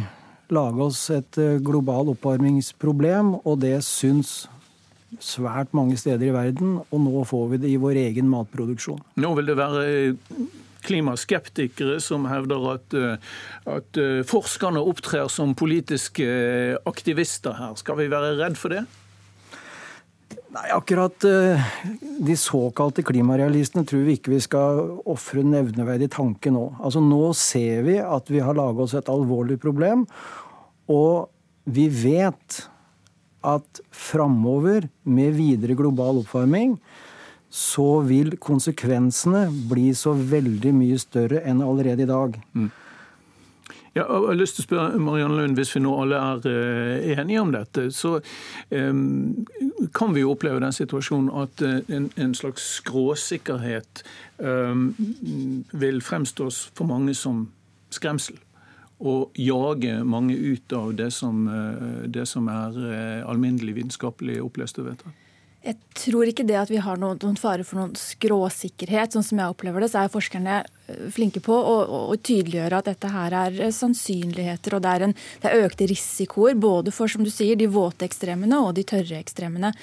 laga 0.54 0.86
oss 0.86 1.02
et 1.13 1.38
eh, 1.42 1.58
global 1.62 2.13
oppvarmingsproblem, 2.13 3.36
og 3.44 3.60
det 3.62 3.76
syns 3.86 4.48
svært 5.17 5.74
mange 5.74 5.98
steder 5.98 6.30
i 6.30 6.34
verden, 6.36 6.80
og 6.86 7.02
nå 7.02 7.26
får 7.28 7.45
vi 7.54 7.62
det 7.63 7.74
i 7.74 7.82
vår 7.82 7.98
egen 8.06 8.30
matproduksjon. 8.30 9.02
Nå 9.19 9.34
vil 9.39 9.50
det 9.50 9.58
være 9.58 9.84
eh, 9.89 10.39
klimaskeptikere 10.86 11.98
som 12.04 12.28
hevder 12.30 12.69
at, 12.76 12.95
eh, 12.98 13.36
at 13.74 14.00
eh, 14.00 14.22
forskerne 14.30 14.84
opptrer 14.91 15.30
som 15.32 15.56
politiske 15.58 16.30
aktivister 16.89 17.58
her. 17.58 17.76
Skal 17.80 18.00
vi 18.04 18.10
være 18.12 18.38
redd 18.39 18.60
for 18.60 18.76
det? 18.76 18.86
Nei, 20.50 20.65
akkurat 20.74 21.13
de 21.22 22.36
såkalte 22.38 23.04
klimarealistene 23.06 23.86
tror 23.86 24.02
vi 24.08 24.15
ikke 24.17 24.32
vi 24.34 24.39
skal 24.41 24.80
ofre 25.10 25.43
nevneverdig 25.45 26.08
tanke 26.15 26.50
nå. 26.54 26.72
Altså 26.82 27.04
Nå 27.06 27.36
ser 27.38 27.84
vi 27.86 28.00
at 28.02 28.32
vi 28.34 28.41
har 28.41 28.58
laga 28.58 28.82
oss 28.82 28.95
et 28.98 29.12
alvorlig 29.13 29.60
problem. 29.62 30.08
Og 30.89 31.30
vi 31.69 31.86
vet 31.93 32.63
at 33.45 33.82
framover, 33.91 34.89
med 35.04 35.38
videre 35.38 35.78
global 35.80 36.21
oppvarming, 36.23 36.78
så 37.49 38.02
vil 38.06 38.36
konsekvensene 38.38 39.47
bli 39.69 39.89
så 39.97 40.13
veldig 40.13 40.73
mye 40.75 40.99
større 41.02 41.41
enn 41.49 41.63
allerede 41.65 42.06
i 42.06 42.10
dag. 42.10 42.38
Mm. 42.54 42.69
Ja, 43.97 44.04
jeg 44.06 44.28
har 44.28 44.38
lyst 44.38 44.60
til 44.60 44.63
å 44.63 44.67
spørre 44.67 44.99
Marianne 45.02 45.39
Lund, 45.39 45.58
Hvis 45.58 45.73
vi 45.73 45.82
nå 45.82 45.95
alle 45.97 46.19
er 46.21 46.45
eh, 46.47 47.15
enige 47.17 47.41
om 47.41 47.52
dette, 47.52 47.88
så 47.91 48.19
kan 48.69 50.13
vi 50.13 50.21
jo 50.21 50.36
oppleve 50.36 50.62
den 50.62 50.75
situasjonen 50.75 51.32
at 51.41 51.63
eh, 51.65 51.80
en, 51.89 52.36
slags 52.38 52.67
skråsikkerhet 52.80 54.04
vil 55.82 55.97
fremstås 56.06 56.69
for 56.78 56.88
mange 56.88 57.17
som 57.17 57.47
skremsel. 57.91 58.38
Og 58.99 59.38
jage 59.39 60.01
mange 60.03 60.35
ut 60.35 60.73
av 60.75 60.91
det 60.99 61.07
som, 61.15 61.45
det 62.03 62.25
som 62.27 62.49
er 62.51 62.75
alminnelig 63.23 63.77
vitenskapelig 63.77 64.41
opplest 64.43 64.81
og 64.81 64.89
vedtatt. 64.89 65.25
Jeg 65.59 65.75
tror 65.91 66.29
ikke 66.29 66.45
det 66.47 66.55
at 66.55 66.69
vi 66.71 66.79
har 66.79 66.99
noen, 66.99 67.17
noen 67.19 67.35
fare 67.35 67.65
for 67.67 67.81
noen 67.81 67.91
skråsikkerhet. 67.99 69.12
Sånn 69.12 69.25
som 69.27 69.41
jeg 69.41 69.51
opplever 69.51 69.83
det, 69.83 69.89
så 69.91 70.05
er 70.05 70.13
forskerne 70.13 70.62
eh, 70.63 71.01
flinke 71.12 71.41
på 71.43 71.51
å, 71.51 71.73
å, 71.83 71.99
å 72.13 72.15
tydeliggjøre 72.15 72.79
at 72.79 72.88
dette 72.88 73.12
her 73.12 73.35
er 73.41 73.57
eh, 73.65 73.73
sannsynligheter 73.75 74.77
og 74.77 74.85
det 74.85 74.93
er, 74.95 75.05
en, 75.09 75.15
det 75.43 75.49
er 75.49 75.65
økte 75.65 75.89
risikoer. 75.91 76.55
Både 76.55 76.95
for 76.95 77.12
som 77.12 77.27
du 77.27 77.31
sier, 77.33 77.59
de 77.59 77.67
våte 77.67 78.07
ekstremene 78.07 78.62
og 78.63 78.71
de 78.79 78.88
tørre 78.88 79.19
ekstremene. 79.19 79.73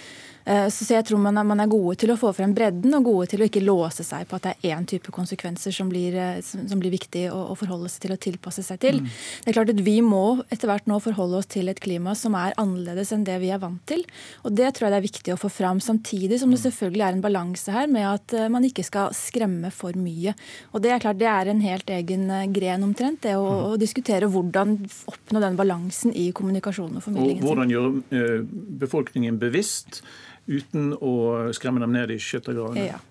Eh, 0.46 0.68
så 0.70 0.86
jeg 0.86 1.02
tror 1.08 1.18
man 1.18 1.36
er, 1.58 1.66
gode 1.66 1.96
til 1.98 2.12
å 2.12 2.18
få 2.18 2.30
frem 2.36 2.52
bredden 2.54 2.94
og 2.94 3.08
gode 3.08 3.26
til 3.32 3.42
å 3.42 3.48
ikke 3.48 3.64
låse 3.64 4.04
seg 4.06 4.28
på 4.30 4.38
at 4.38 4.44
det 4.44 4.52
er 4.54 4.76
én 4.76 4.86
type 4.86 5.10
konsekvenser 5.14 5.74
som 5.74 5.88
blir, 5.90 6.14
eh, 6.14 6.38
som 6.40 6.78
blir 6.78 6.94
viktig 6.94 7.24
å, 7.32 7.40
å, 7.50 7.56
forholde 7.58 7.90
seg 7.90 8.04
til 8.04 8.14
og 8.14 8.20
tilpasse 8.22 8.62
seg 8.62 8.78
til. 8.84 9.00
Mm. 9.02 9.08
Det 9.42 9.50
er 9.50 9.56
klart 9.58 9.72
at 9.74 9.82
Vi 9.86 9.96
må 10.06 10.44
etter 10.52 10.70
hvert 10.70 10.86
nå 10.86 11.00
forholde 11.02 11.40
oss 11.40 11.50
til 11.50 11.70
et 11.70 11.80
klima 11.82 12.14
som 12.18 12.36
er 12.38 12.54
annerledes 12.62 13.10
enn 13.14 13.24
det 13.26 13.40
vi 13.42 13.50
er 13.54 13.62
vant 13.62 13.82
til. 13.90 14.04
Og 14.46 14.54
Det 14.54 14.70
tror 14.76 14.86
jeg 14.86 14.94
det 14.94 15.00
er 15.00 15.08
viktig 15.08 15.34
å 15.34 15.40
få 15.40 15.50
fram, 15.50 15.82
samtidig 15.82 16.38
som 16.42 16.54
det 16.54 16.62
selvfølgelig 16.62 17.06
er 17.08 17.16
en 17.16 17.24
balanse 17.24 17.74
her 17.74 17.90
med 17.90 18.06
at 18.06 18.36
eh, 18.36 18.46
man 18.52 18.66
ikke 18.66 18.86
skal 18.86 19.10
skremme 19.16 19.72
for 19.74 19.98
mye. 19.98 20.36
Og 20.72 20.84
Det 20.84 20.94
er 20.94 21.02
klart 21.02 21.18
det 21.18 21.30
er 21.32 21.50
en 21.50 21.64
helt 21.64 21.90
egen 21.90 22.30
gren 22.54 22.86
omtrent, 22.86 23.24
det 23.26 23.34
å, 23.34 23.42
mm. 23.42 23.64
å 23.72 23.80
diskutere 23.82 24.30
hvordan 24.30 24.78
oppnå 25.10 25.42
den 25.42 25.58
balansen 25.58 26.14
i 26.14 26.28
kommunikasjonen 26.36 27.00
og 27.00 27.06
formidlingen. 27.08 27.42
Og 27.42 27.50
hvordan 27.50 27.74
gjøre 27.74 28.40
befolkningen 28.86 29.42
bevisst 29.42 30.04
uten 30.46 30.92
å 31.02 31.12
skremme 31.56 31.82
dem 31.82 31.94
ned 31.94 32.12
i 32.14 32.18
skyttergravene. 32.22 32.88
Ja. 32.92 33.02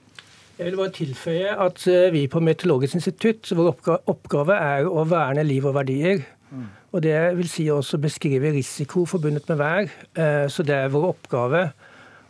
Jeg 0.56 0.70
vil 0.70 0.78
bare 0.80 0.94
tilføye 0.96 1.56
at 1.66 1.82
eh, 1.92 2.12
vi 2.16 2.28
på 2.32 2.40
Meteorologisk 2.40 2.96
institutt, 2.96 3.50
vår 3.58 3.74
oppgave 4.08 4.56
er 4.56 4.88
å 4.88 5.04
verne 5.10 5.44
liv 5.44 5.66
og 5.68 5.76
verdier. 5.76 6.24
Mm. 6.48 6.70
Og 6.96 7.04
Det 7.04 7.18
vil 7.36 7.50
si 7.52 7.66
også 7.72 8.00
beskrive 8.00 8.54
risiko 8.56 9.04
forbundet 9.06 9.50
med 9.52 9.60
vær. 9.60 9.92
Eh, 10.16 10.46
så 10.48 10.64
det 10.64 10.78
er 10.78 10.94
vår 10.94 11.10
oppgave. 11.10 11.66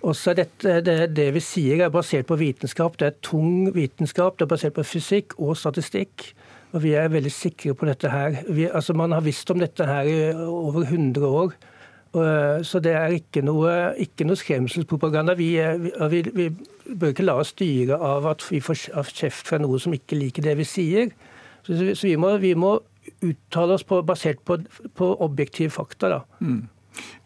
Også 0.06 0.34
dette, 0.38 0.80
det, 0.86 0.98
det 1.18 1.28
vi 1.36 1.41
sier 1.41 1.86
er 1.86 1.94
basert 1.94 2.26
på 2.30 2.38
vitenskap. 2.38 2.98
Det 2.98 3.12
er 3.12 3.22
tung 3.22 3.70
vitenskap. 3.76 4.39
Det 4.39 4.48
er 4.48 4.54
basert 4.56 4.74
på 4.74 4.86
fysikk 4.86 5.38
og 5.38 5.54
statistikk. 5.58 6.32
Og 6.74 6.82
vi 6.82 6.96
er 6.98 7.13
veldig 7.13 7.32
sikre 7.32 7.76
på 7.78 7.86
dette 7.86 8.10
her. 8.10 8.41
Vi, 8.50 8.65
altså 8.65 8.98
man 8.98 9.13
har 9.13 9.22
visst 9.26 9.50
om 9.54 9.62
dette 9.62 9.86
her 9.86 10.10
i 10.10 10.18
over 10.34 10.82
100 10.82 11.30
år. 11.30 11.54
Eh, 12.15 12.63
så 12.63 12.80
det 12.80 12.93
er 12.95 13.15
ikke 13.17 13.43
noe, 13.43 13.71
ikke 13.99 14.28
noe 14.28 14.39
skremselspropaganda. 14.39 15.36
Vi, 15.39 15.49
vi, 16.12 16.21
vi, 16.36 16.49
bør 16.86 17.12
ikke 17.12 17.25
la 17.25 17.38
oss 17.41 17.51
styre 17.56 17.97
av 17.99 18.28
at 18.30 18.45
vi 18.47 18.62
får 18.63 18.86
kjeft 19.10 19.49
fra 19.49 19.60
noe 19.60 19.80
som 19.82 19.95
ikke 19.95 20.19
liker 20.19 20.45
det 20.45 20.56
vi 20.62 20.67
sier. 20.69 21.12
Så, 21.65 21.75
så 21.97 22.08
vi, 22.08 22.15
må, 22.21 22.36
vi, 22.41 22.54
må, 22.56 22.78
uttale 23.25 23.75
oss 23.78 23.84
på, 23.86 23.99
basert 24.06 24.39
på, 24.47 24.58
på 24.97 25.10
objektive 25.21 25.73
fakta. 25.73 26.10
Da. 26.13 26.21
Mm. 26.39 26.63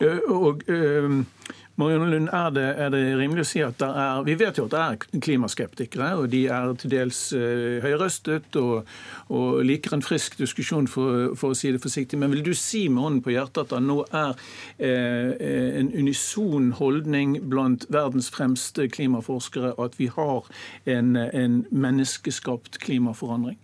Og, 0.03 0.33
og, 0.33 0.63
uh, 0.67 1.53
Marianne 1.79 2.09
Lund, 2.11 2.29
er 2.35 2.49
det, 2.51 2.65
er 2.75 2.89
det, 2.91 2.99
rimelig 3.15 3.45
å 3.45 3.47
si 3.47 3.61
at 3.63 3.77
det 3.79 3.87
er 3.87 4.23
Vi 4.27 4.35
vet 4.39 4.57
jo 4.59 4.65
at 4.67 4.73
det 4.73 4.79
er 4.83 5.21
klimaskeptikere, 5.23 6.09
og 6.19 6.27
de 6.33 6.41
er 6.51 6.73
til 6.81 6.91
dels 6.91 7.21
uh, 7.31 7.79
høyrøstet 7.85 8.57
og, 8.59 8.89
og, 9.31 9.61
liker 9.63 9.95
en 9.95 10.03
frisk 10.03 10.35
diskusjon, 10.41 10.89
for, 10.91 11.37
for, 11.39 11.53
å 11.53 11.57
si 11.57 11.71
det 11.71 11.79
forsiktig. 11.83 12.19
Men 12.19 12.33
vil 12.35 12.43
du 12.43 12.51
si 12.57 12.87
med 12.91 13.05
hånden 13.05 13.23
på 13.23 13.31
hjertet 13.35 13.63
at 13.63 13.77
det 13.77 13.81
nå 13.85 14.01
er 14.09 14.35
uh, 14.35 15.31
en 15.79 15.93
unison 15.95 16.73
holdning 16.81 17.37
blant 17.47 17.87
verdens 17.93 18.27
fremste 18.33 18.89
klimaforskere 18.91 19.71
at 19.79 19.95
vi 20.01 20.11
har 20.11 20.51
en, 20.83 21.15
en 21.15 21.63
menneskeskapt 21.71 22.81
klimaforandring? 22.83 23.59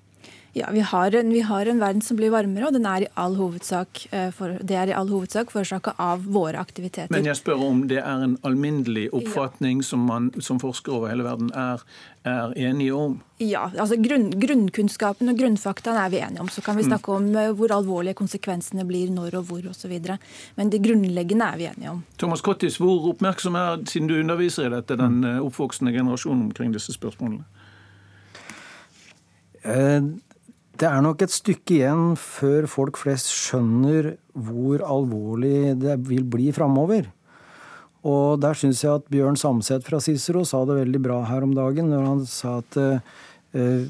Ja, 0.55 0.69
vi 0.71 0.79
har, 0.79 1.15
en, 1.15 1.29
vi 1.29 1.41
har, 1.41 1.65
en, 1.65 1.79
verden 1.79 2.01
som 2.01 2.15
blir 2.15 2.31
varmere, 2.31 2.69
og 2.69 2.75
den 2.77 2.85
er 2.87 3.03
i 3.03 3.07
all 3.19 3.33
hovedsak, 3.35 4.05
eh, 4.15 4.29
for, 4.31 4.53
det 4.63 4.77
er 4.79 4.87
i 4.87 4.93
all 4.95 5.09
hovedsak 5.11 5.49
forårsaka 5.51 5.91
av 5.99 6.21
våre 6.31 6.61
aktiviteter. 6.63 7.11
Men 7.11 7.27
jeg 7.27 7.35
spør 7.41 7.63
om 7.65 7.81
det 7.89 7.97
er 7.99 8.23
en 8.23 8.37
alminnelig 8.47 9.09
oppfatning 9.11 9.81
ja. 9.81 9.87
som 9.89 10.05
man 10.07 10.29
som 10.39 10.61
forskere 10.63 10.95
over 10.95 11.11
hele 11.11 11.25
verden 11.25 11.49
er, 11.59 11.83
er 12.23 12.53
enige 12.69 12.95
om? 12.95 13.17
Ja, 13.43 13.65
altså 13.67 13.97
grunn, 13.99 14.29
Grunnkunnskapen 14.39 15.27
og 15.27 15.41
grunnfaktaen 15.41 15.99
er 15.99 16.13
vi 16.13 16.21
enige 16.23 16.45
om. 16.45 16.47
Så 16.47 16.63
kan 16.63 16.79
vi 16.79 16.85
mm. 16.85 16.91
snakke 16.93 17.17
om 17.17 17.27
uh, 17.35 17.51
hvor 17.59 17.73
alvorlige 17.75 18.15
konsekvensene 18.21 18.87
blir, 18.87 19.11
når 19.11 19.35
og 19.41 19.49
hvor 19.49 19.67
osv. 19.73 19.97
Men 20.55 20.71
det 20.71 20.79
grunnleggende 20.85 21.49
er 21.51 21.59
vi 21.59 21.67
enige 21.67 21.97
om. 21.97 21.99
Thomas 22.15 22.45
Kottis, 22.45 22.79
hvor 22.79 23.09
oppmerksom 23.11 23.59
er, 23.59 23.83
siden 23.91 24.07
du 24.07 24.15
underviser 24.21 24.69
i 24.69 24.75
dette, 24.77 24.95
den 25.03 25.19
uh, 25.27 25.43
oppvoksende 25.43 25.91
generasjonen 25.91 26.47
omkring 26.47 26.71
disse 26.71 26.95
spørsmålene? 26.95 27.43
Uh, 29.65 30.15
det 30.79 30.87
er 30.89 31.03
nok 31.03 31.21
et 31.23 31.31
stykke 31.31 31.77
igjen 31.77 32.15
før 32.19 32.65
folk 32.67 32.97
flest 32.99 33.29
skjønner 33.31 34.15
hvor 34.35 34.83
alvorlig 34.83 35.75
det 35.79 35.95
vil 36.09 36.25
bli 36.27 36.49
framover. 36.55 37.07
Og 38.05 38.41
der 38.43 38.57
syns 38.59 38.83
jeg 38.83 38.99
at 38.99 39.07
Bjørn 39.09 39.39
Samset 39.39 39.85
fra 39.87 40.01
Cicero 40.03 40.43
sa 40.45 40.61
det 40.67 40.77
veldig 40.81 41.01
bra 41.01 41.21
her 41.29 41.45
om 41.47 41.55
dagen, 41.57 41.89
når 41.89 42.03
han 42.05 42.25
sa 42.29 42.57
at 42.59 42.77
eh, 42.77 43.87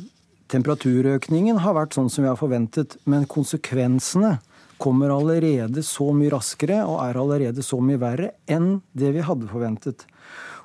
temperaturøkningen 0.54 1.60
har 1.66 1.76
vært 1.76 1.98
sånn 1.98 2.12
som 2.12 2.24
vi 2.24 2.32
har 2.32 2.40
forventet, 2.40 2.96
men 3.10 3.28
konsekvensene 3.28 4.38
kommer 4.80 5.12
allerede 5.12 5.84
så 5.88 6.12
mye 6.16 6.34
raskere 6.36 6.82
og 6.86 7.00
er 7.04 7.20
allerede 7.20 7.64
så 7.66 7.80
mye 7.84 8.00
verre 8.00 8.34
enn 8.52 8.80
det 8.94 9.14
vi 9.16 9.26
hadde 9.26 9.50
forventet. 9.52 10.06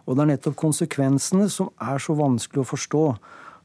Og 0.04 0.16
det 0.16 0.24
er 0.24 0.32
nettopp 0.34 0.58
konsekvensene 0.58 1.48
som 1.52 1.70
er 1.80 2.02
så 2.02 2.16
vanskelig 2.18 2.64
å 2.64 2.70
forstå. 2.70 3.04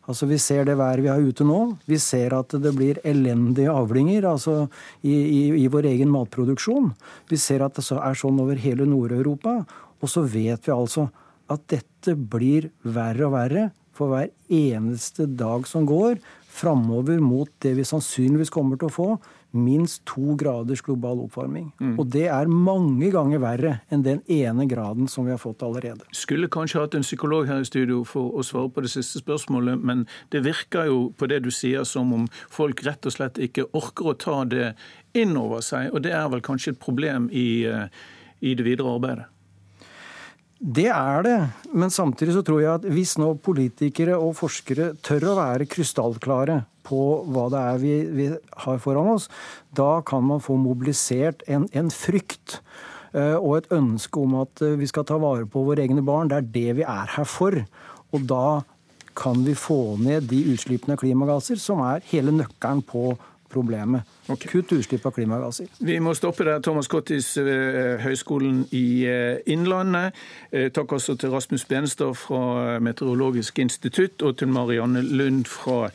Altså 0.05 0.27
Vi 0.29 0.37
ser 0.37 0.65
det 0.67 0.77
været 0.77 1.03
vi 1.03 1.09
har 1.09 1.21
ute 1.21 1.45
nå. 1.47 1.77
Vi 1.89 1.97
ser 1.97 2.35
at 2.37 2.53
det 2.61 2.73
blir 2.77 3.01
elendige 3.03 3.73
avlinger 3.73 4.27
altså 4.29 4.67
i, 5.01 5.13
i, 5.13 5.41
i 5.63 5.67
vår 5.71 5.89
egen 5.89 6.11
matproduksjon. 6.13 6.91
Vi 7.29 7.39
ser 7.41 7.65
at 7.65 7.77
det 7.77 7.85
er 7.97 8.17
sånn 8.17 8.41
over 8.41 8.59
hele 8.61 8.85
Nord-Europa. 8.85 9.63
Og 10.01 10.11
så 10.11 10.21
vet 10.21 10.67
vi 10.67 10.75
altså 10.75 11.07
at 11.51 11.65
dette 11.71 12.15
blir 12.15 12.69
verre 12.83 13.27
og 13.27 13.35
verre 13.35 13.69
for 13.95 14.11
hver 14.11 14.29
eneste 14.51 15.25
dag 15.39 15.65
som 15.69 15.85
går 15.87 16.19
framover 16.55 17.19
mot 17.23 17.49
det 17.63 17.73
vi 17.77 17.87
sannsynligvis 17.87 18.53
kommer 18.53 18.79
til 18.79 18.89
å 18.89 18.95
få, 18.95 19.09
minst 19.55 20.03
to 20.09 20.35
graders 20.39 20.81
global 20.85 21.23
oppvarming. 21.25 21.71
Mm. 21.79 21.95
Og 21.99 22.09
det 22.13 22.27
er 22.31 22.51
mange 22.51 23.09
ganger 23.13 23.41
verre 23.43 23.73
enn 23.93 24.05
den 24.05 24.21
ene 24.31 24.67
graden 24.69 25.09
som 25.11 25.27
vi 25.27 25.33
har 25.33 25.41
fått 25.41 25.63
allerede. 25.65 26.07
Skulle 26.15 26.51
kanskje 26.51 26.83
hatt 26.83 26.97
en 26.97 27.05
psykolog 27.05 27.49
her 27.49 27.63
i 27.63 27.67
studio 27.67 28.03
for 28.07 28.35
å 28.35 28.45
svare 28.45 28.71
på 28.73 28.85
det 28.85 28.91
siste 28.93 29.23
spørsmålet, 29.23 29.81
men 29.81 30.05
det 30.35 30.43
virker 30.45 30.89
jo 30.91 30.99
på 31.17 31.29
det 31.31 31.41
du 31.45 31.51
sier 31.53 31.87
som 31.87 32.13
om 32.15 32.27
folk 32.51 32.83
rett 32.85 33.07
og 33.07 33.15
slett 33.15 33.41
ikke 33.41 33.69
orker 33.75 34.11
å 34.11 34.17
ta 34.19 34.41
det 34.49 34.73
inn 35.15 35.37
over 35.39 35.63
seg, 35.63 35.93
og 35.93 36.03
det 36.05 36.13
er 36.15 36.27
vel 36.31 36.43
kanskje 36.43 36.75
et 36.75 36.81
problem 36.81 37.29
i, 37.31 37.65
eh, 37.65 37.87
i 38.41 38.55
det 38.55 38.67
videre 38.67 38.97
arbeidet? 38.97 39.31
Det 40.59 40.87
er 40.87 41.23
det, 41.23 41.39
men 41.75 41.91
samtidig 41.91 42.33
så 42.33 42.41
tror 42.45 42.61
jeg 42.61 42.71
at 42.71 42.85
hvis 42.87 43.17
nå 43.19 43.33
politikere 43.43 44.15
og 44.17 44.37
forskere 44.39 44.93
tør 45.03 45.27
å 45.33 45.35
være 45.37 45.67
krystallklare 45.67 46.61
på 46.85 46.99
hva 47.33 47.47
det 47.53 47.61
er 47.61 47.81
vi, 47.81 47.95
vi 48.15 48.27
har 48.65 48.81
foran 48.83 49.15
oss, 49.15 49.29
da 49.75 49.99
kan 50.05 50.25
man 50.27 50.43
få 50.43 50.57
mobilisert 50.61 51.43
en, 51.51 51.67
en 51.73 51.91
frykt 51.93 52.59
uh, 53.15 53.37
og 53.39 53.57
et 53.59 53.71
ønske 53.75 54.21
om 54.21 54.37
at 54.43 54.63
uh, 54.63 54.75
vi 54.79 54.89
skal 54.89 55.07
ta 55.07 55.19
vare 55.21 55.49
på 55.49 55.65
våre 55.67 55.85
egne 55.85 56.05
barn. 56.05 56.31
Det 56.31 56.39
er 56.39 56.51
det 56.55 56.79
vi 56.81 56.87
er 56.87 57.13
her 57.17 57.29
for. 57.29 57.57
Og 58.13 58.27
da 58.29 58.61
kan 59.15 59.45
vi 59.45 59.55
få 59.57 59.95
ned 60.01 60.27
de 60.31 60.41
utslippene 60.53 60.95
av 60.95 61.01
klimagasser 61.01 61.59
som 61.61 61.81
er 61.85 62.03
hele 62.11 62.33
nøkkelen 62.35 62.83
på 62.85 63.13
problemet. 63.51 64.03
Okay. 64.27 64.49
Kutt 64.51 64.71
utslipp 64.71 65.05
av 65.05 65.11
klimagasser. 65.13 65.67
Vi 65.85 65.99
må 66.01 66.15
stoppe 66.17 66.45
der. 66.47 66.61
Thomas 66.65 66.87
Cottis 66.89 67.27
ved 67.37 67.75
eh, 67.77 68.01
Høgskolen 68.01 68.63
i 68.73 69.05
eh, 69.05 69.37
Innlandet. 69.53 70.17
Eh, 70.49 70.71
takk 70.73 70.95
også 70.97 71.13
til 71.21 71.29
Rasmus 71.29 71.67
Benstad 71.69 72.15
fra 72.17 72.79
Meteorologisk 72.81 73.61
institutt, 73.61 74.25
og 74.25 74.39
til 74.39 74.49
Marianne 74.49 75.03
Lund 75.05 75.45
fra 75.49 75.91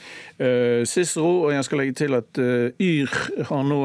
Cicero. 0.86 1.42
Og 1.46 1.52
jeg 1.52 1.66
skal 1.66 1.82
legge 1.82 1.96
til 1.98 2.14
at 2.16 2.38
Yr 2.40 3.16
har 3.50 3.66
nå 3.66 3.80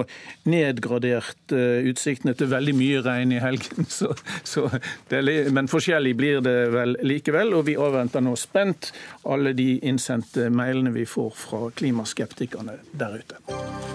nedgradert 0.48 1.52
utsiktene 1.52 2.36
til 2.38 2.52
veldig 2.54 2.78
mye 2.78 3.02
regn 3.04 3.34
i 3.36 3.42
helgen. 3.44 3.90
Så, 3.96 4.12
så 4.44 4.66
er, 5.10 5.50
men 5.56 5.70
forskjellig 5.72 6.16
blir 6.20 6.42
det 6.46 6.56
vel 6.76 6.98
likevel. 7.04 7.54
Og 7.58 7.66
vi 7.70 7.78
avventer 7.80 8.24
nå 8.24 8.36
spent 8.40 8.92
alle 9.24 9.56
de 9.58 9.78
innsendte 9.88 10.50
mailene 10.54 10.94
vi 10.96 11.08
får 11.10 11.36
fra 11.40 11.68
klimaskeptikerne 11.76 12.80
der 12.94 13.22
ute. 13.24 13.95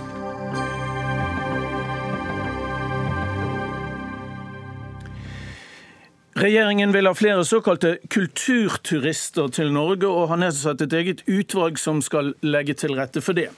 Regjeringen 6.41 6.93
vil 6.93 7.05
ha 7.05 7.13
flere 7.13 7.45
såkalte 7.45 7.99
kulturturister 8.09 9.49
til 9.53 9.73
Norge, 9.73 10.09
og 10.09 10.31
har 10.31 10.39
nedsatt 10.41 10.81
et 10.81 10.95
eget 10.97 11.21
utvalg 11.29 11.77
som 11.77 12.01
skal 12.01 12.31
legge 12.41 12.73
til 12.81 12.95
rette 12.97 13.21
for 13.21 13.37
det. 13.37 13.51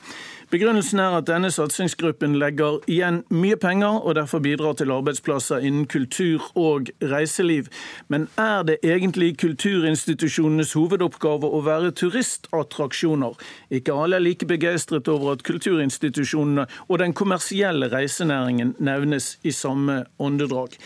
Begrunnelsen 0.50 0.98
er 0.98 1.14
at 1.20 1.28
denne 1.28 1.52
satsingsgruppen 1.54 2.34
legger 2.42 2.80
igjen 2.90 3.20
mye 3.30 3.54
penger, 3.56 4.02
og 4.02 4.18
derfor 4.18 4.42
bidrar 4.42 4.74
til 4.80 4.90
arbeidsplasser 4.90 5.62
innen 5.62 5.86
kultur 5.86 6.50
og 6.58 6.90
reiseliv. 6.98 7.70
Men 8.10 8.26
er 8.34 8.66
det 8.66 8.80
egentlig 8.82 9.36
kulturinstitusjonenes 9.44 10.74
hovedoppgave 10.74 11.46
å 11.46 11.62
være 11.62 11.94
turistattraksjoner? 12.02 13.38
Ikke 13.70 13.94
alle 13.94 14.18
er 14.18 14.26
like 14.26 14.50
begeistret 14.50 15.06
over 15.06 15.36
at 15.36 15.46
kulturinstitusjonene 15.46 16.66
og 16.88 16.98
den 16.98 17.14
kommersielle 17.14 17.94
reisenæringen 17.94 18.74
nevnes 18.82 19.36
i 19.46 19.54
samme 19.54 20.02
åndedrag. 20.18 20.80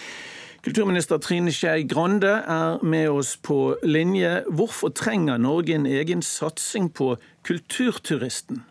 Kulturminister 0.62 1.18
Trine 1.18 1.52
Skei 1.52 1.84
Grande 1.88 2.30
er 2.46 2.84
med 2.84 3.08
oss 3.10 3.36
på 3.36 3.76
linje. 3.82 4.44
Hvorfor 4.48 4.88
trenger 4.88 5.38
Norge 5.38 5.74
en 5.74 5.86
egen 5.86 6.22
satsing 6.22 6.88
på 6.94 7.16
kulturturisten? 7.46 8.64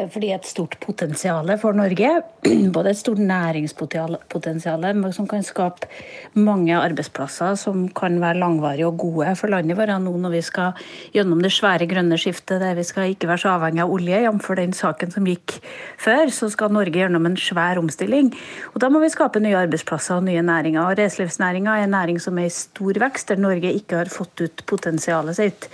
Eh, 0.00 0.08
fordi 0.10 0.30
et 0.34 0.46
stort 0.46 0.76
potensial 0.80 1.50
for 1.60 1.76
Norge. 1.76 2.10
Både 2.74 2.90
et 2.90 2.98
stort 2.98 3.18
næringspotensial 3.18 4.86
som 5.12 5.28
kan 5.28 5.44
skape 5.44 5.88
mange 6.34 6.76
arbeidsplasser 6.76 7.56
som 7.58 7.88
kan 7.88 8.20
være 8.20 8.40
langvarige 8.40 8.86
og 8.86 8.98
gode 8.98 9.34
for 9.36 9.52
landet 9.52 9.76
vårt 9.76 9.92
nå 10.00 10.12
når 10.16 10.34
vi 10.36 10.42
skal 10.44 10.78
gjennom 11.14 11.42
det 11.42 11.52
svære 11.52 11.88
grønne 11.90 12.18
skiftet 12.20 12.60
der 12.62 12.76
vi 12.78 12.84
skal 12.86 13.12
ikke 13.12 13.28
være 13.28 13.42
så 13.42 13.54
avhengig 13.56 13.82
av 13.84 13.92
olje, 13.92 14.20
jf. 14.24 14.48
den 14.56 14.72
saken 14.76 15.12
som 15.12 15.26
gikk 15.26 15.58
før, 16.00 16.30
så 16.32 16.50
skal 16.52 16.72
Norge 16.72 16.96
gjennom 16.96 17.26
en 17.26 17.36
svær 17.36 17.80
omstilling. 17.80 18.32
Og 18.74 18.80
Da 18.80 18.88
må 18.88 19.02
vi 19.02 19.10
skape 19.12 19.42
nye 19.42 19.58
arbeidsplasser 19.58 20.20
og 20.20 20.24
nye 20.24 20.42
næringer. 20.42 20.82
Og 20.84 20.98
Reiselivsnæringa 20.98 21.76
er 21.76 21.88
en 21.88 21.94
næring 21.94 22.20
som 22.22 22.38
er 22.38 22.48
i 22.48 22.54
stor 22.54 23.00
vekst, 23.02 23.28
der 23.28 23.40
Norge 23.40 23.72
ikke 23.72 24.00
har 24.00 24.12
fått 24.12 24.40
ut 24.40 24.64
potensialet 24.66 25.36
sitt. 25.36 25.68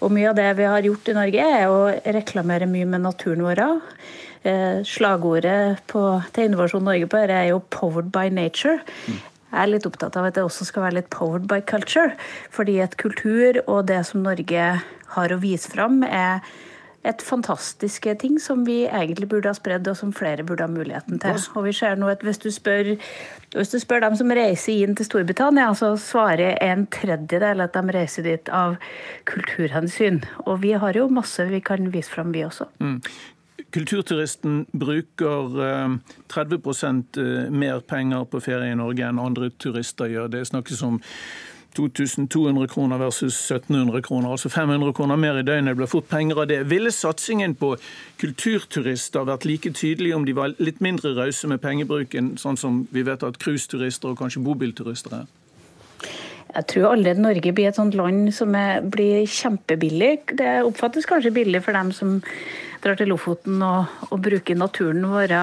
Og 0.00 0.12
Mye 0.12 0.30
av 0.30 0.36
det 0.38 0.48
vi 0.58 0.66
har 0.66 0.82
gjort 0.82 1.08
i 1.08 1.16
Norge, 1.16 1.44
er 1.60 1.68
å 1.70 1.92
reklamere 2.18 2.66
mye 2.70 2.86
med 2.88 3.04
naturen 3.04 3.44
vår 3.44 3.67
Eh, 4.46 4.84
slagordet 4.86 5.82
på, 5.90 6.02
til 6.32 6.48
Innovasjon 6.48 6.86
Norge 6.86 7.08
på 7.10 7.18
dette 7.18 7.40
er 7.40 7.50
jo 7.50 7.62
'powered 7.70 8.12
by 8.14 8.28
nature'. 8.30 8.80
Jeg 9.48 9.62
er 9.62 9.66
litt 9.66 9.86
opptatt 9.88 10.16
av 10.16 10.28
at 10.28 10.36
det 10.36 10.44
også 10.44 10.64
skal 10.68 10.82
være 10.82 11.00
litt 11.00 11.10
'powered 11.10 11.48
by 11.48 11.60
culture'. 11.60 12.14
Fordi 12.50 12.78
et 12.80 12.96
kultur 12.96 13.60
og 13.66 13.86
det 13.86 14.06
som 14.06 14.22
Norge 14.22 14.80
har 15.16 15.28
å 15.28 15.40
vise 15.40 15.68
fram, 15.70 16.02
er 16.02 16.40
et 17.04 17.22
fantastiske 17.22 18.14
ting 18.20 18.38
som 18.42 18.64
vi 18.66 18.82
egentlig 18.86 19.28
burde 19.30 19.48
ha 19.48 19.54
spredd, 19.54 19.86
og 19.88 19.96
som 19.96 20.12
flere 20.12 20.44
burde 20.44 20.66
ha 20.66 20.68
muligheten 20.68 21.20
til. 21.22 21.38
Og 21.54 21.64
vi 21.64 21.72
ser 21.72 21.96
nå 21.96 22.10
at 22.10 22.24
hvis 22.26 22.40
du 22.42 22.50
spør, 22.50 22.96
hvis 23.54 23.72
du 23.72 23.78
spør 23.78 24.00
dem 24.00 24.16
som 24.18 24.34
reiser 24.34 24.82
inn 24.82 24.96
til 24.98 25.06
Storbritannia, 25.06 25.70
så 25.78 25.94
svarer 25.96 26.58
en 26.60 26.86
tredjedel 26.86 27.64
at 27.64 27.78
de 27.78 27.94
reiser 27.96 28.26
dit 28.26 28.52
av 28.52 28.76
kulturhensyn. 29.30 30.20
Og 30.46 30.60
vi 30.62 30.72
har 30.72 30.98
jo 30.98 31.08
masse 31.08 31.46
vi 31.48 31.60
kan 31.60 31.92
vise 31.94 32.10
fram, 32.10 32.34
vi 32.34 32.44
også. 32.44 32.68
Mm. 32.82 33.00
Kulturturisten 33.70 34.62
bruker 34.72 35.98
30 36.32 36.54
eh, 36.56 36.88
eh, 37.24 37.50
mer 37.50 37.80
penger 37.80 38.24
på 38.24 38.40
ferie 38.40 38.72
i 38.72 38.78
Norge 38.78 39.04
enn 39.04 39.20
andre 39.20 39.50
turister 39.60 40.08
gjør. 40.08 40.30
Det 40.32 40.46
snakkes 40.48 40.82
om 40.86 41.00
2200 41.76 42.68
kroner 42.72 42.98
versus 42.98 43.36
1700 43.52 44.02
kroner, 44.02 44.30
altså 44.30 44.48
500 44.48 44.92
kroner 44.92 45.16
mer 45.16 45.38
i 45.38 45.42
døgnet. 45.42 45.70
Det 45.70 45.76
blir 45.76 45.90
fort 45.90 46.08
penger 46.08 46.40
av 46.40 46.48
det. 46.48 46.62
Ville 46.70 46.90
satsingen 46.90 47.54
på 47.54 47.74
kulturturister 48.18 49.28
vært 49.28 49.44
like 49.46 49.72
tydelig 49.76 50.14
om 50.16 50.24
de 50.24 50.34
var 50.34 50.56
litt 50.58 50.80
mindre 50.80 51.12
rause 51.18 51.50
med 51.50 51.60
pengebruken, 51.62 52.36
sånn 52.40 52.56
som 52.56 52.86
vi 52.90 53.04
vet 53.06 53.22
at 53.22 53.38
cruiseturister 53.42 54.14
og 54.14 54.18
kanskje 54.22 54.42
bobilturister 54.42 55.20
er? 55.20 55.28
Jeg 56.56 56.66
tror 56.72 56.94
allerede 56.94 57.20
Norge 57.20 57.52
blir 57.52 57.68
et 57.68 57.76
sånt 57.76 57.94
land 57.94 58.32
som 58.34 58.54
er, 58.56 58.80
blir 58.80 59.28
kjempebillig. 59.28 60.32
Det 60.40 60.62
oppfattes 60.64 61.06
kanskje 61.06 61.34
billig 61.36 61.60
for 61.66 61.76
dem 61.76 61.92
som 61.92 62.16
drar 62.84 62.98
til 62.98 63.10
Lofoten 63.12 63.62
og, 63.64 63.92
og 64.08 64.22
bruker 64.24 64.58
naturen 64.58 65.06
vår 65.10 65.34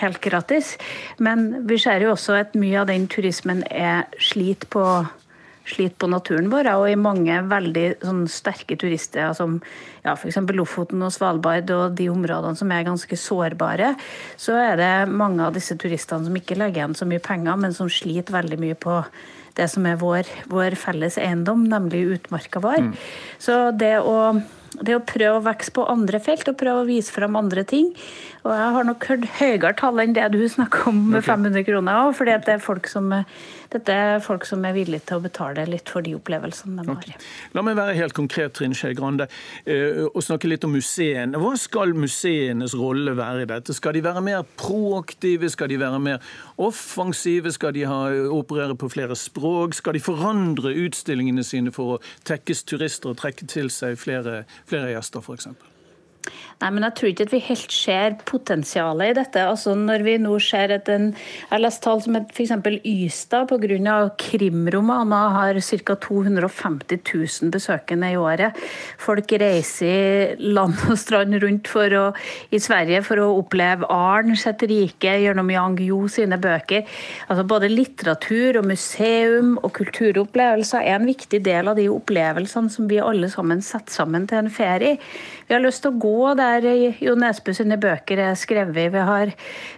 helt 0.00 0.22
gratis. 0.24 0.74
Men 1.18 1.66
vi 1.68 1.80
ser 1.82 2.04
jo 2.04 2.14
også 2.14 2.38
at 2.40 2.56
mye 2.58 2.80
av 2.82 2.88
den 2.92 3.08
turismen 3.10 3.64
er 3.70 4.08
slit 4.22 4.68
på 4.72 4.84
sliter 5.64 5.96
på 5.96 6.08
naturen 6.12 6.50
vår, 6.52 6.68
og 6.76 6.86
i 6.90 6.96
mange 6.98 7.38
veldig 7.48 7.84
sånn, 8.04 8.24
sterke 8.30 8.76
turister 8.80 9.32
som 9.36 9.56
ja, 10.04 10.12
f.eks. 10.14 10.38
Lofoten 10.52 11.02
og 11.04 11.12
Svalbard 11.14 11.70
og 11.74 11.96
de 11.98 12.10
områdene 12.12 12.58
som 12.58 12.72
er 12.74 12.84
ganske 12.86 13.18
sårbare, 13.18 13.94
så 14.40 14.58
er 14.60 14.76
det 14.80 14.92
mange 15.12 15.44
av 15.46 15.56
disse 15.56 15.76
turistene 15.80 16.28
som 16.28 16.36
ikke 16.36 16.58
legger 16.60 16.82
igjen 16.82 16.98
så 16.98 17.08
mye 17.08 17.22
penger, 17.24 17.56
men 17.60 17.76
som 17.76 17.88
sliter 17.88 18.36
veldig 18.36 18.60
mye 18.60 18.76
på 18.78 19.00
det 19.54 19.68
som 19.70 19.86
er 19.86 20.00
vår, 20.00 20.28
vår 20.50 20.76
felles 20.78 21.16
eiendom, 21.22 21.64
nemlig 21.70 22.04
utmarka 22.18 22.60
vår. 22.62 22.88
Mm. 22.88 22.94
Så 23.40 23.58
det 23.78 23.96
å 24.02 24.18
det 24.82 24.96
å 24.96 25.02
prøve 25.06 25.38
å 25.38 25.44
vokse 25.44 25.74
på 25.74 25.86
andre 25.90 26.20
felt 26.22 26.48
og 26.50 26.58
prøve 26.60 26.82
å 26.82 26.88
vise 26.88 27.14
fram 27.14 27.38
andre 27.38 27.64
ting. 27.68 27.92
Og 28.44 28.52
jeg 28.52 28.72
har 28.76 28.88
nok 28.88 29.06
hørt 29.10 29.28
høyere 29.38 29.74
tall 29.78 30.02
enn 30.02 30.16
det 30.16 30.26
du 30.34 30.40
snakker 30.50 30.90
om 30.90 30.98
med 31.12 31.22
okay. 31.22 31.30
500 31.30 31.66
kroner 31.68 32.00
òg, 32.02 32.16
fordi 32.18 32.38
det 32.46 32.56
er 32.56 32.64
folk 32.64 32.90
som 32.90 33.12
dette 33.74 33.94
er 33.94 34.22
folk 34.22 34.46
som 34.48 34.62
er 34.66 34.74
villige 34.76 35.02
til 35.08 35.18
å 35.18 35.24
betale 35.24 35.64
litt 35.68 35.90
for 35.90 36.04
de 36.04 36.14
opplevelsene 36.16 36.84
de 36.84 36.94
okay. 36.94 37.14
har. 37.16 37.26
La 37.56 37.64
meg 37.66 37.78
være 37.78 37.96
helt 37.98 38.16
konkret, 38.16 38.54
Trine 38.56 38.76
Skei 38.78 38.94
Grande, 38.96 39.26
eh, 39.66 40.04
og 40.06 40.22
snakke 40.24 40.50
litt 40.50 40.66
om 40.66 40.74
museene. 40.76 41.40
Hva 41.42 41.54
skal 41.60 41.94
museenes 41.98 42.76
rolle 42.78 43.16
være 43.18 43.44
i 43.44 43.50
dette? 43.50 43.74
Skal 43.76 43.98
de 43.98 44.04
være 44.06 44.22
mer 44.24 44.46
proaktive? 44.60 45.50
Skal 45.52 45.72
de 45.72 45.80
være 45.82 46.00
mer 46.02 46.32
offensive? 46.62 47.52
Skal 47.54 47.74
de 47.76 47.86
ha, 47.90 48.00
operere 48.34 48.78
på 48.78 48.90
flere 48.94 49.18
språk? 49.18 49.76
Skal 49.80 49.98
de 49.98 50.04
forandre 50.04 50.74
utstillingene 50.86 51.44
sine 51.46 51.74
for 51.74 51.96
å 51.96 52.02
tekkes 52.28 52.66
turister 52.70 53.14
og 53.14 53.22
trekke 53.22 53.50
til 53.50 53.72
seg 53.74 53.98
flere, 54.00 54.44
flere 54.70 54.94
gjester, 54.94 55.24
f.eks.? 55.24 55.73
Nei, 56.62 56.70
men 56.70 56.86
Jeg 56.86 56.94
tror 56.96 57.10
ikke 57.10 57.24
at 57.26 57.32
vi 57.34 57.40
helt 57.44 57.72
ser 57.74 58.14
potensialet 58.24 59.10
i 59.10 59.16
dette. 59.18 59.42
Altså 59.42 59.74
Når 59.76 60.04
vi 60.06 60.14
nå 60.22 60.38
ser 60.40 60.72
at 60.72 60.88
en 60.88 61.10
Jeg 61.12 61.50
har 61.50 61.60
lest 61.60 61.82
tall 61.84 62.00
som 62.00 62.16
at 62.16 62.30
f.eks. 62.32 62.54
Ystad 62.84 63.50
pga. 63.50 63.96
krimromaner 64.18 65.34
har 65.34 65.60
ca. 65.60 65.94
250 65.94 67.00
000 67.42 67.50
besøkende 67.52 68.12
i 68.12 68.16
året. 68.16 68.56
Folk 68.98 69.32
reiser 69.40 70.36
land 70.38 70.78
og 70.88 70.98
strand 70.98 71.36
rundt 71.42 71.68
for 71.68 71.92
å, 71.98 72.04
i 72.50 72.60
Sverige 72.62 73.02
for 73.04 73.20
å 73.20 73.34
oppleve 73.40 73.88
Arn 73.90 74.34
sitt 74.36 74.62
rike 74.70 75.18
gjennom 75.24 75.50
Yang 75.50 75.82
Yo 75.84 76.00
sine 76.08 76.38
bøker. 76.40 76.86
Altså 77.28 77.44
Både 77.44 77.68
litteratur 77.68 78.60
og 78.60 78.68
museum 78.70 79.58
og 79.60 79.72
kulturopplevelser 79.76 80.80
er 80.84 80.98
en 80.98 81.08
viktig 81.08 81.42
del 81.44 81.68
av 81.70 81.76
de 81.78 81.90
opplevelsene 81.92 82.72
som 82.72 82.88
vi 82.88 83.02
alle 83.02 83.28
sammen 83.32 83.62
setter 83.64 83.92
sammen 83.92 84.28
til 84.30 84.44
en 84.44 84.52
ferie. 84.52 84.96
Vi 85.48 85.52
har 85.52 85.62
lyst 85.62 85.84
til 85.84 85.92
å 85.92 86.00
gå 86.00 86.13
der 86.38 86.66
Jo 87.02 87.14
Nesbø 87.18 87.54
sine 87.56 87.78
bøker 87.80 88.20
er 88.26 88.36
skrevet. 88.38 88.92
Vi 88.94 89.04
har, 89.08 89.32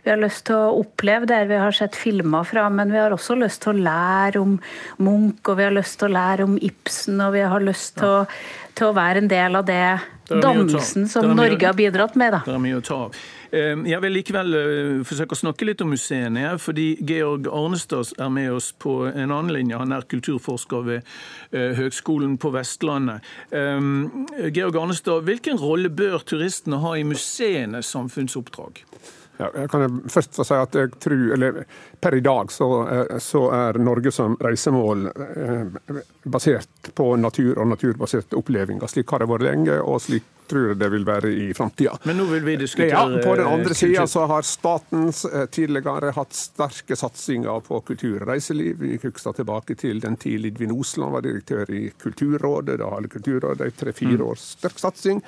vi 0.04 0.12
har 0.12 0.20
lyst 0.20 0.46
til 0.48 0.58
å 0.58 0.74
oppleve 0.80 1.28
der 1.30 1.48
vi 1.50 1.60
har 1.60 1.76
sett 1.76 1.96
filmer 1.98 2.46
fra, 2.48 2.66
men 2.72 2.92
vi 2.92 3.00
har 3.00 3.14
også 3.14 3.38
lyst 3.40 3.62
til 3.64 3.74
å 3.74 3.84
lære 3.86 4.42
om 4.42 4.58
Munch, 5.02 5.42
og 5.46 5.58
vi 5.60 5.66
har 5.68 5.74
lyst 5.76 6.00
til 6.00 6.10
å 6.10 6.14
lære 6.16 6.46
om 6.48 6.58
Ibsen, 6.58 7.22
og 7.24 7.34
vi 7.36 7.46
har 7.46 7.64
lyst 7.64 7.96
til, 8.00 8.22
å, 8.22 8.68
til 8.76 8.90
å 8.90 8.96
være 8.96 9.24
en 9.24 9.32
del 9.32 9.60
av 9.60 9.66
det, 9.68 9.82
det 10.28 10.42
dannelsen 10.44 11.08
som 11.10 11.32
Norge 11.36 11.66
har 11.66 11.78
bidratt 11.78 12.18
med. 12.18 12.36
Da. 12.36 12.44
Det 12.46 12.56
er 12.56 12.64
mye 12.68 12.80
å 12.80 12.84
ta 12.84 13.00
av. 13.06 13.24
Ehm, 13.56 13.84
jeg 13.88 14.02
vil 14.02 14.16
likevel 14.18 14.56
eh, 14.58 15.02
forsøke 15.06 15.36
å 15.36 15.40
snakke 15.40 15.68
litt 15.68 15.82
om 15.84 15.92
museene, 15.94 16.48
fordi 16.60 16.88
Georg 17.06 17.48
Arnestad 17.48 18.12
er 18.20 18.32
med 18.32 18.50
oss 18.52 18.72
på 18.76 18.98
en 19.08 19.30
annen 19.30 19.52
linje. 19.54 19.80
Han 19.80 19.94
er 19.96 20.08
kulturforsker 20.10 20.86
ved 20.86 20.98
eh, 21.52 21.72
Høgskolen 21.78 22.36
på 22.42 22.52
Vestlandet. 22.54 23.24
Ehm, 23.56 24.26
Georg 24.50 24.76
Arnestad, 24.80 25.24
hvilken 25.28 25.60
rolle 25.62 25.92
bør 25.92 26.26
turistene 26.26 26.82
ha 26.82 26.96
i 26.98 27.06
museenes 27.06 27.92
samfunnsoppdrag? 27.94 28.82
Ja, 29.36 29.50
jeg 29.52 29.68
kan 29.68 30.00
først 30.08 30.38
si 30.38 30.56
at 30.56 30.76
jeg 30.76 30.94
tror, 31.02 31.24
eller 31.36 31.64
Per 32.06 32.14
i 32.14 32.22
dag 32.22 32.52
så, 32.52 32.68
eh, 32.88 33.18
så 33.18 33.42
er 33.50 33.80
Norge 33.82 34.12
som 34.14 34.36
reisemål 34.38 35.08
basert 36.22 36.94
på 36.94 37.08
natur 37.18 37.58
og 37.58 37.66
naturbaserte 37.72 38.38
opplevelser. 38.38 38.94
Slik 38.94 39.10
har 39.10 39.24
det 39.24 39.30
vært 39.30 39.46
lenge, 39.48 39.80
og 39.82 39.98
slik 40.04 40.30
tror 40.46 40.68
jeg 40.68 40.78
det 40.78 40.88
vil 40.92 41.04
være 41.06 41.30
i 41.34 41.46
framtida. 41.54 41.96
Men 42.06 42.20
nå 42.20 42.26
vil 42.30 42.44
vi 42.46 42.56
diskutere 42.60 42.94
ja, 42.94 43.22
På 43.24 43.34
den 43.38 43.46
andre 43.50 43.74
sida 43.74 44.06
så 44.06 44.26
har 44.30 44.46
staten 44.46 45.10
tidligere 45.50 46.12
hatt 46.14 46.34
sterke 46.36 46.96
satsinger 46.96 47.64
på 47.66 47.80
kultur 47.86 48.22
og 48.22 48.28
reiseliv. 48.30 48.78
Vi 48.80 48.98
husker 49.02 49.34
tilbake 49.36 49.74
til 49.78 50.00
den 50.00 50.16
tid 50.22 50.40
Lidvin 50.44 50.74
Osland 50.76 51.12
var 51.12 51.26
direktør 51.26 51.70
i 51.74 51.90
Kulturrådet. 52.02 52.78
Da 52.78 52.90
hadde 52.94 53.10
Kulturrådet 53.12 53.72
tre-fire 53.80 54.20
mm. 54.20 54.26
års 54.26 54.46
sterk 54.56 54.78
satsing. 54.78 55.22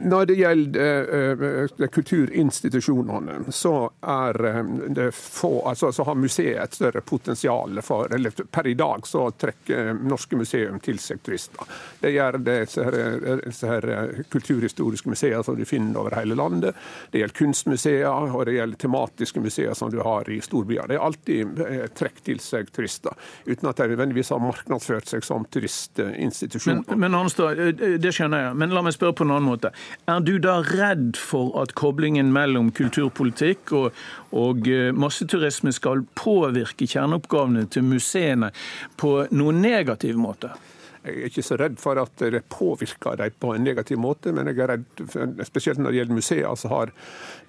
Når 0.00 0.30
det 0.30 0.38
gjelder 0.40 1.88
kulturinstitusjonene, 1.94 3.52
så, 3.54 3.74
er 4.00 4.40
det 4.88 5.10
få, 5.14 5.60
altså, 5.68 5.89
så 5.94 6.04
har 6.08 6.18
museet 6.18 6.58
et 6.62 6.76
større 6.76 7.00
potensial 7.00 7.80
for 7.84 8.12
eller 8.14 8.30
Per 8.50 8.66
i 8.66 8.74
dag 8.74 9.06
så 9.06 9.26
trekker 9.30 9.94
norske 9.94 10.36
museum 10.38 10.80
til 10.82 10.98
seg 11.02 11.20
turister. 11.24 11.66
Det 12.00 12.12
gjør 12.14 12.38
det 12.40 12.56
disse 13.44 13.68
her, 13.68 13.86
kulturhistoriske 14.32 15.10
museer 15.10 15.42
som 15.46 15.58
du 15.58 15.64
finner 15.68 16.00
over 16.00 16.16
hele 16.18 16.36
landet. 16.38 16.78
Det 17.10 17.22
gjelder 17.22 17.38
kunstmuseer 17.40 18.34
og 18.34 18.44
det 18.48 18.56
gjelder 18.56 18.80
tematiske 18.80 19.42
museer 19.42 19.74
som 19.74 19.90
du 19.92 20.00
har 20.04 20.28
i 20.30 20.40
storbyer. 20.44 20.88
Det 20.88 20.98
er 20.98 21.04
alltid 21.04 21.62
eh, 21.66 21.86
trekk 21.96 22.22
til 22.26 22.40
seg 22.42 22.70
turister, 22.74 23.16
uten 23.46 23.70
at 23.70 23.80
de 23.80 23.90
nødvendigvis 23.92 24.32
har 24.34 24.42
markedsført 24.42 25.10
seg 25.10 25.26
som 25.26 25.46
turistinstitusjoner. 25.52 26.84
Men, 26.88 27.04
men 27.04 27.18
Arnstad, 27.18 27.60
eh, 27.60 27.98
det 28.00 28.14
skjønner 28.16 28.46
jeg, 28.46 28.58
men 28.62 28.74
la 28.74 28.84
meg 28.86 28.96
spørre 28.96 29.18
på 29.20 29.26
en 29.26 29.34
annen 29.36 29.50
måte. 29.50 29.72
Er 30.10 30.22
du 30.24 30.36
da 30.42 30.60
redd 30.66 31.18
for 31.20 31.54
at 31.62 31.74
koblingen 31.78 32.32
mellom 32.34 32.70
kulturpolitikk 32.76 33.74
og, 33.76 34.02
og 34.36 34.68
eh, 34.70 34.90
masseturisme 34.96 35.69
skal 35.76 36.04
påvirke 36.18 36.88
kjerneoppgavene 36.88 37.66
til 37.70 37.86
museene 37.86 38.50
på 39.00 39.14
noen 39.30 39.62
negativ 39.62 40.18
måte? 40.20 40.52
Jeg 41.00 41.14
er 41.16 41.30
ikke 41.30 41.42
så 41.44 41.56
redd 41.56 41.78
for 41.80 41.96
at 41.96 42.20
det 42.20 42.42
påvirker 42.52 43.16
dem 43.16 43.36
på 43.40 43.54
en 43.54 43.62
negativ 43.64 43.96
måte, 44.00 44.34
men 44.36 44.50
jeg 44.50 44.58
er 44.60 44.74
redd, 44.74 45.44
spesielt 45.48 45.80
når 45.80 45.94
det 45.94 46.00
gjelder 46.00 46.18
museer, 46.18 46.56
så 46.60 46.68
har 46.68 46.90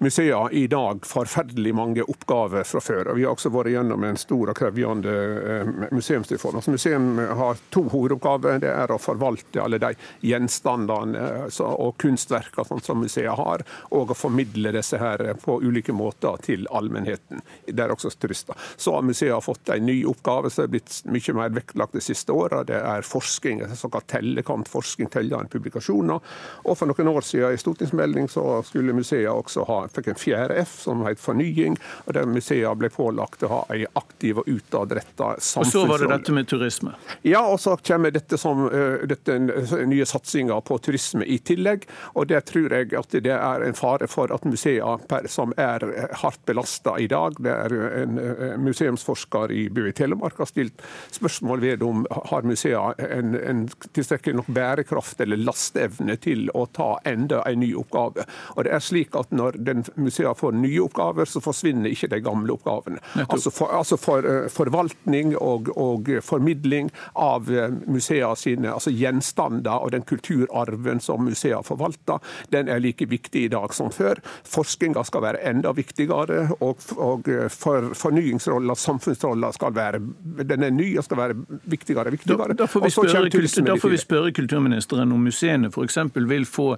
museer 0.00 0.54
i 0.56 0.62
dag 0.72 1.04
forferdelig 1.04 1.74
mange 1.76 2.06
oppgaver 2.08 2.64
fra 2.64 2.80
før. 2.80 3.10
og 3.12 3.18
Vi 3.18 3.26
har 3.26 3.36
også 3.36 3.52
vært 3.52 3.74
gjennom 3.74 4.06
en 4.08 4.20
stor 4.20 4.52
og 4.54 4.56
krevende 4.56 5.12
eh, 5.12 5.72
museumsreform. 5.92 6.62
Altså, 6.62 6.72
museum 6.72 7.20
har 7.42 7.60
to 7.74 7.82
hovedoppgaver. 7.92 8.62
Det 8.64 8.70
er 8.72 8.94
å 8.94 9.00
forvalte 9.02 9.60
alle 9.60 9.80
de 9.82 9.92
gjenstandene 10.24 11.26
altså, 11.50 11.68
og 11.68 12.00
kunstverkene 12.00 12.64
sånn 12.70 12.82
som 12.88 13.04
museet 13.04 13.36
har, 13.36 13.66
og 13.92 14.14
å 14.14 14.16
formidle 14.16 14.72
disse 14.72 14.96
her 14.96 15.26
på 15.44 15.58
ulike 15.60 15.92
måter 15.92 16.40
til 16.48 16.64
allmennheten. 16.72 17.44
Det 17.68 17.84
er 17.84 17.92
også 17.92 18.14
turister. 18.16 18.56
Så 18.80 18.96
har 18.96 19.04
museet 19.04 19.44
fått 19.44 19.68
en 19.76 19.84
ny 19.84 20.00
oppgave 20.08 20.48
som 20.48 20.64
er 20.64 20.72
blitt 20.72 21.02
mye 21.04 21.36
mer 21.36 21.52
vektlagt 21.60 22.00
de 22.00 22.04
siste 22.04 22.32
åra. 22.32 22.64
Det 22.64 22.80
er 22.80 23.04
forskning 23.04 23.41
forskning, 23.42 23.76
såkalt 23.76 24.06
tellekantforskning, 24.06 25.08
tellende 25.08 25.48
publikasjoner. 25.48 26.20
Og 26.64 26.78
for 26.78 26.86
noen 26.86 27.08
år 27.08 27.20
siden 27.22 27.54
i 27.54 27.58
stortingsmelding 27.58 28.28
så 28.28 28.62
skulle 28.62 28.92
museet 28.92 29.30
også 29.30 29.64
ha 29.66 29.88
fikk 29.92 30.12
en 30.12 30.18
fjerde 30.18 30.62
F, 30.62 30.82
som 30.84 31.02
het 31.06 31.20
fornying. 31.20 31.76
og 32.06 32.14
der 32.14 32.26
Museet 32.26 32.78
ble 32.78 32.88
pålagt 32.88 33.42
å 33.42 33.48
ha 33.48 33.60
en 33.70 33.86
aktiv 33.94 34.38
og 34.38 34.46
utadretta 34.46 35.36
samfunnsrolle. 35.38 35.66
Og 35.66 35.72
så 35.72 35.86
var 35.86 35.98
det 35.98 36.10
dette 36.18 36.32
med 36.32 36.48
turisme? 36.48 36.94
Ja, 37.22 37.42
og 37.46 37.60
så 37.60 37.76
kommer 37.76 38.10
dette, 38.10 38.38
som, 38.38 38.68
dette 39.08 39.38
nye 39.86 40.06
satsinga 40.06 40.60
på 40.60 40.78
turisme 40.78 41.24
i 41.26 41.38
tillegg. 41.38 41.86
Og 42.14 42.28
det 42.28 42.44
tror 42.50 42.72
jeg 42.72 42.92
at 42.98 43.10
det 43.12 43.34
er 43.34 43.66
en 43.66 43.74
fare 43.74 44.08
for 44.08 44.32
at 44.32 44.44
museer 44.44 45.26
som 45.28 45.52
er 45.56 45.82
hardt 46.22 46.44
belasta 46.46 46.98
i 46.98 47.08
dag, 47.10 47.36
det 47.42 47.50
er 47.52 47.76
en 48.02 48.20
museumsforsker 48.62 49.52
i 49.52 49.68
BUI 49.72 49.92
Telemark 49.96 50.38
har 50.38 50.50
stilt 50.50 50.82
spørsmål 51.12 51.62
ved 51.62 51.82
om 51.82 52.06
har 52.10 52.46
museer 52.46 52.98
en 53.02 53.31
en, 53.36 53.64
tilstrekkelig 53.92 54.36
nok 54.40 54.50
bærekraft 54.52 55.20
eller 55.24 55.40
lasteevne 55.40 56.16
til 56.22 56.48
å 56.54 56.66
ta 56.74 56.96
enda 57.08 57.42
en 57.48 57.62
ny 57.62 57.72
oppgave. 57.78 58.26
Og 58.56 58.66
det 58.66 58.74
er 58.74 58.84
slik 58.84 59.16
at 59.18 59.30
Når 59.32 59.56
den 59.64 59.80
museet 59.96 60.36
får 60.38 60.52
nye 60.52 60.80
oppgaver, 60.84 61.24
så 61.24 61.40
forsvinner 61.40 61.88
ikke 61.88 62.10
de 62.12 62.18
gamle 62.20 62.52
oppgavene. 62.52 63.00
Altså, 63.28 63.50
for, 63.50 63.72
altså 63.72 63.96
for, 63.96 64.26
uh, 64.26 64.48
Forvaltning 64.52 65.32
og, 65.38 65.70
og, 65.78 66.10
formidling 66.22 66.90
av 67.16 67.48
uh, 67.48 67.70
museene 67.86 68.36
sine 68.36 68.72
altså 68.74 68.92
gjenstander 68.92 69.82
og 69.82 69.92
den 69.94 70.04
kulturarven 70.08 71.00
som 71.00 71.24
museene 71.24 71.62
forvalter, 71.64 72.20
den 72.52 72.68
er 72.68 72.82
like 72.82 73.06
viktig 73.08 73.46
i 73.46 73.52
dag 73.52 73.72
som 73.74 73.90
før. 73.94 74.20
Forskninga 74.48 75.04
skal 75.08 75.24
være 75.24 75.42
enda 75.48 75.72
viktigere, 75.76 76.46
og, 76.60 76.82
og 76.96 77.28
eh, 77.30 77.48
for, 77.52 77.92
fornyingsrolla, 77.98 78.76
samfunnsrolla, 78.78 79.52
skal 79.56 79.74
være 79.76 80.00
den 80.44 80.66
er 80.66 80.74
ny 80.74 80.88
og 80.98 81.06
skal 81.06 81.20
være 81.20 81.60
viktigere 81.70 82.10
og 82.10 82.16
viktigere. 82.16 82.48
Da, 82.52 82.62
da 82.64 82.70
får 82.70 82.84
vi 82.86 82.92
spørre 82.94 83.21
da 83.30 83.76
får 83.78 83.92
vi 83.92 84.00
spørre 84.00 84.32
kulturministeren 84.34 85.12
om 85.14 85.22
museene 85.26 85.70
f.eks. 85.70 85.98
vil 86.28 86.46
få 86.48 86.68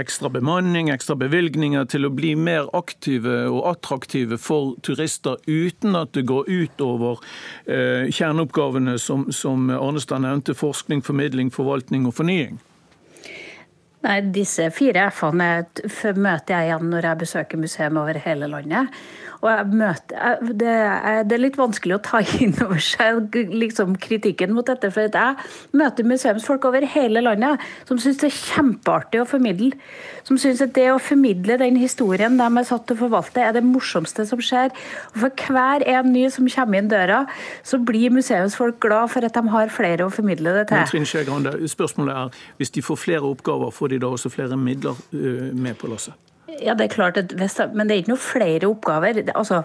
ekstra 0.00 0.30
bemanning, 0.32 0.90
ekstra 0.92 1.16
bevilgninger 1.20 1.86
til 1.90 2.08
å 2.08 2.12
bli 2.14 2.34
mer 2.38 2.68
aktive 2.76 3.44
og 3.50 3.62
attraktive 3.74 4.38
for 4.40 4.74
turister, 4.82 5.38
uten 5.46 5.96
at 5.98 6.14
det 6.16 6.26
går 6.28 6.50
utover 6.50 7.22
eh, 7.66 8.10
kjerneoppgavene 8.10 8.98
som, 8.98 9.28
som 9.32 9.70
Arnestad 9.70 10.24
nevnte, 10.24 10.56
forskning, 10.58 11.04
formidling, 11.06 11.52
forvaltning 11.54 12.08
og 12.08 12.16
fornying? 12.18 12.60
Nei, 14.04 14.18
Disse 14.34 14.68
fire 14.74 15.08
F-ene 15.08 15.50
møter 16.20 16.54
jeg 16.54 16.68
igjen 16.68 16.90
når 16.92 17.08
jeg 17.08 17.22
besøker 17.24 17.60
museum 17.60 18.00
over 18.02 18.18
hele 18.26 18.50
landet. 18.52 18.92
Og 19.44 19.50
jeg 19.50 19.76
møter, 19.76 20.38
det, 20.56 20.72
er, 20.72 21.32
litt 21.36 21.58
vanskelig 21.60 21.98
å 21.98 22.02
ta 22.04 22.22
inn 22.40 22.54
over 22.64 22.80
seg 22.80 23.34
liksom, 23.52 23.98
kritikken 24.00 24.54
mot 24.56 24.64
dette. 24.64 24.88
For 24.92 25.04
jeg 25.04 25.76
møter 25.76 26.08
museumsfolk 26.08 26.64
over 26.70 26.86
hele 26.94 27.20
landet 27.24 27.60
som 27.88 28.00
syns 28.00 28.22
det 28.22 28.30
er 28.30 28.38
kjempeartig 28.38 29.20
å 29.20 29.26
formidle. 29.28 29.76
Som 30.24 30.40
syns 30.40 30.62
at 30.64 30.72
det 30.76 30.86
å 30.94 31.00
formidle 31.02 31.58
den 31.60 31.76
historien 31.76 32.38
de 32.40 32.46
er 32.46 32.68
satt 32.68 32.86
til 32.88 32.96
å 32.96 33.02
forvalte, 33.02 33.44
er 33.44 33.52
det 33.56 33.64
morsomste 33.68 34.24
som 34.28 34.40
skjer. 34.40 34.72
Og 35.12 35.20
for 35.26 35.52
hver 35.52 35.84
en 35.92 36.08
ny 36.14 36.24
som 36.32 36.48
kommer 36.48 36.80
inn 36.80 36.88
døra, 36.88 37.24
så 37.66 37.80
blir 37.80 38.14
museumsfolk 38.16 38.80
glad 38.80 39.12
for 39.12 39.28
at 39.28 39.36
de 39.36 39.44
har 39.52 39.72
flere 39.72 40.08
å 40.08 40.12
formidle 40.12 40.56
det 40.56 40.68
til. 40.70 40.80
Men 40.80 40.92
Trine 40.92 41.10
Skjegrande, 41.10 41.54
spørsmålet 41.68 42.22
er, 42.22 42.40
hvis 42.60 42.72
de 42.72 42.84
får 42.84 43.00
flere 43.02 43.28
oppgaver, 43.28 43.76
får 43.76 43.92
de 43.92 43.93
da 44.02 44.10
også 44.12 44.32
flere 44.32 44.56
midler 44.56 44.94
øh, 45.12 45.54
med 45.56 45.74
på 45.74 45.90
lasset? 45.90 46.14
Ja, 46.62 46.74
det 46.74 46.86
er 46.86 46.92
klart 46.92 47.16
at 47.16 47.32
hvis, 47.32 47.60
Men 47.74 47.88
det 47.88 47.94
er 47.94 48.02
ikke 48.04 48.14
noe 48.14 48.22
flere 48.22 48.68
oppgaver. 48.68 49.22
Altså, 49.34 49.62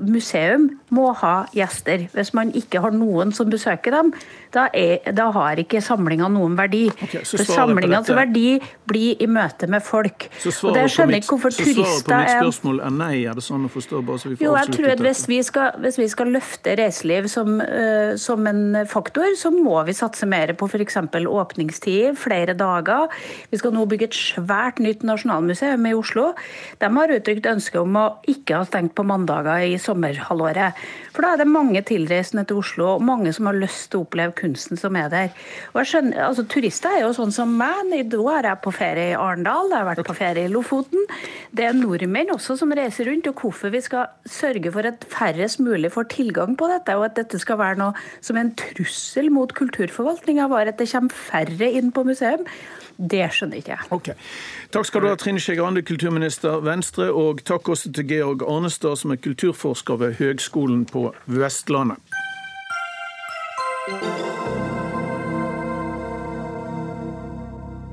museum 0.00 0.68
må 0.90 1.12
ha 1.12 1.46
gjester. 1.54 2.06
Hvis 2.12 2.34
man 2.34 2.52
ikke 2.54 2.80
har 2.80 2.94
noen 2.94 3.32
som 3.32 3.50
besøker 3.50 3.94
dem, 3.94 4.12
da, 4.54 4.68
er, 4.72 5.12
da 5.16 5.28
har 5.34 5.60
ikke 5.60 5.80
samlinga 5.84 6.28
noen 6.32 6.56
verdi. 6.58 6.86
Okay, 6.90 7.24
For 7.28 7.44
samlingas 7.44 8.08
verdi 8.14 8.58
blir 8.88 9.20
i 9.22 9.28
møte 9.30 9.68
med 9.70 9.84
folk. 9.84 10.28
Så 10.40 10.52
svaret 10.54 10.92
skjønner 10.92 11.18
mitt, 11.18 11.26
så 11.28 11.36
svaret 11.36 12.06
på 12.08 12.18
mitt 12.18 12.32
spørsmål 12.32 12.82
er 12.86 12.94
nei, 12.94 13.12
er 13.28 13.38
det 13.38 13.44
sånn 13.44 13.66
å 13.68 13.72
forstå? 13.72 14.02
bare 14.08 14.22
så 14.22 14.32
vi 14.32 14.38
får 14.38 14.46
Jo, 14.46 14.54
jeg 14.56 14.72
tror 14.74 14.92
at 14.94 15.02
hvis 15.04 15.22
vi, 15.30 15.40
skal, 15.46 15.78
hvis 15.84 15.98
vi 16.00 16.08
skal 16.10 16.32
løfte 16.34 16.76
reiseliv 16.78 17.28
som, 17.30 17.58
uh, 17.60 18.14
som, 18.20 18.46
en 18.48 18.80
faktor, 18.88 19.28
så 19.38 19.52
må 19.54 19.76
vi 19.88 19.96
satse 19.96 20.28
mer 20.28 20.54
på 20.58 20.68
f.eks. 20.70 20.98
åpningstider, 21.28 22.16
flere 22.18 22.56
dager. 22.58 23.12
Vi 23.52 23.60
skal 23.60 23.74
nå 23.76 23.84
bygge 23.90 24.08
et 24.08 24.18
svært 24.18 24.80
nytt 24.82 25.04
nasjonalmuseum 25.06 25.88
i 25.90 25.94
Oslo. 25.98 26.30
De 26.80 26.90
har 26.98 27.14
uttrykt 27.18 27.48
ønske 27.50 27.82
om 27.82 27.98
å 27.98 28.06
ikke 28.30 28.62
ha 28.62 28.68
stengt 28.68 28.96
på 28.96 29.06
mandager 29.06 29.66
i 29.66 29.76
sommerhalvåret. 29.82 30.78
For 31.14 31.26
da 31.26 31.34
er 31.34 31.42
det 31.42 31.50
mange 31.50 31.82
tilreisende 31.86 32.46
til 32.48 32.62
Oslo, 32.62 32.94
og 32.96 33.04
mange 33.04 33.32
som 33.34 33.48
har 33.50 33.58
lyst 33.58 33.90
til 33.92 34.00
å 34.00 34.06
oppleve 34.06 34.37
kunsten 34.38 34.78
som 34.80 34.96
er 34.98 35.10
der. 35.12 35.34
Og 35.74 35.80
jeg 35.82 35.90
skjønner, 35.92 36.22
altså 36.28 36.44
Turister 36.48 36.94
er 36.94 37.04
jo 37.04 37.12
sånn 37.16 37.34
som 37.34 37.52
meg. 37.58 37.90
Nå 37.90 38.24
er 38.32 38.48
jeg 38.50 38.60
på 38.64 38.72
ferie 38.74 39.12
i 39.12 39.18
Arendal, 39.18 39.70
jeg 39.72 39.78
har 39.80 39.88
vært 39.90 40.06
på 40.06 40.16
ferie 40.16 40.46
i 40.46 40.52
Lofoten. 40.52 41.04
Det 41.54 41.66
er 41.68 41.76
nordmenn 41.76 42.32
også 42.34 42.58
som 42.60 42.74
reiser 42.74 43.10
rundt. 43.10 43.28
og 43.30 43.42
Hvorfor 43.42 43.72
vi 43.74 43.82
skal 43.84 44.08
sørge 44.28 44.72
for 44.74 44.88
at 44.88 45.06
færrest 45.12 45.62
mulig 45.64 45.92
får 45.94 46.10
tilgang 46.14 46.56
på 46.58 46.70
dette, 46.70 46.96
og 46.96 47.08
at 47.10 47.18
dette 47.18 47.40
skal 47.42 47.60
være 47.60 47.80
noe 47.82 48.08
som 48.24 48.38
en 48.40 48.54
trussel 48.58 49.30
mot 49.34 49.52
kulturforvaltninga, 49.54 50.48
var 50.50 50.70
at 50.70 50.78
det 50.80 50.90
kommer 50.90 51.14
færre 51.30 51.72
inn 51.78 51.92
på 51.94 52.06
museum. 52.08 52.46
Det 52.98 53.22
skjønner 53.30 53.60
ikke 53.60 53.76
jeg. 53.76 53.90
Okay. 53.94 54.14
Takk 54.74 54.88
skal 54.88 55.04
du 55.04 55.08
ha, 55.08 55.18
Trine 55.18 55.42
Skei 55.42 55.54
Grande, 55.58 55.84
kulturminister 55.86 56.58
Venstre, 56.66 57.12
og 57.14 57.44
takk 57.46 57.70
også 57.70 57.92
til 57.94 58.08
Georg 58.10 58.42
Arnestad, 58.42 58.98
som 58.98 59.14
er 59.14 59.22
kulturforsker 59.22 60.00
ved 60.02 60.18
Høgskolen 60.18 60.82
på 60.90 61.12
Vestlandet. 61.30 62.02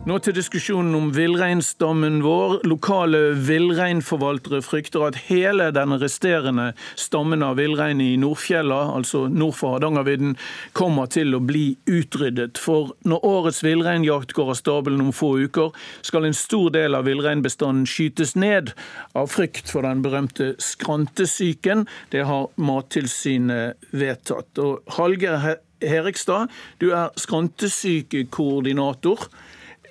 Nå 0.05 0.19
til 0.21 0.36
diskusjonen 0.38 0.93
om 0.93 1.08
villreinstammen 1.15 2.19
vår. 2.21 2.60
Lokale 2.69 3.31
villreinforvaltere 3.47 4.60
frykter 4.62 5.08
at 5.08 5.17
hele 5.31 5.71
den 5.73 5.95
resterende 5.97 6.67
stammen 6.93 7.41
av 7.41 7.58
villrein 7.58 8.03
i 8.05 8.12
Nordfjella, 8.21 8.84
altså 8.99 9.23
nord 9.34 9.58
for 9.58 9.73
Hardangervidda, 9.73 10.36
kommer 10.77 11.10
til 11.10 11.34
å 11.34 11.41
bli 11.41 11.65
utryddet. 11.89 12.62
For 12.62 12.93
når 13.01 13.25
årets 13.25 13.63
villreinjakt 13.65 14.38
går 14.38 14.53
av 14.53 14.62
stabelen 14.62 15.08
om 15.08 15.10
få 15.10 15.34
uker, 15.49 15.73
skal 16.05 16.29
en 16.29 16.38
stor 16.38 16.69
del 16.77 16.93
av 16.93 17.10
villreinbestanden 17.10 17.89
skytes 17.89 18.38
ned 18.38 18.76
av 19.17 19.34
frykt 19.34 19.74
for 19.74 19.89
den 19.89 20.05
berømte 20.05 20.53
skrantesyken. 20.61 21.88
Det 22.13 22.28
har 22.30 22.51
Mattilsynet 22.61 23.89
vedtatt. 23.89 24.53
Og 24.61 24.86
Hallgeir 24.99 25.63
Herikstad, 25.89 26.47
du 26.81 26.91
er 26.91 27.09
skrantesykekoordinator. 27.17 29.19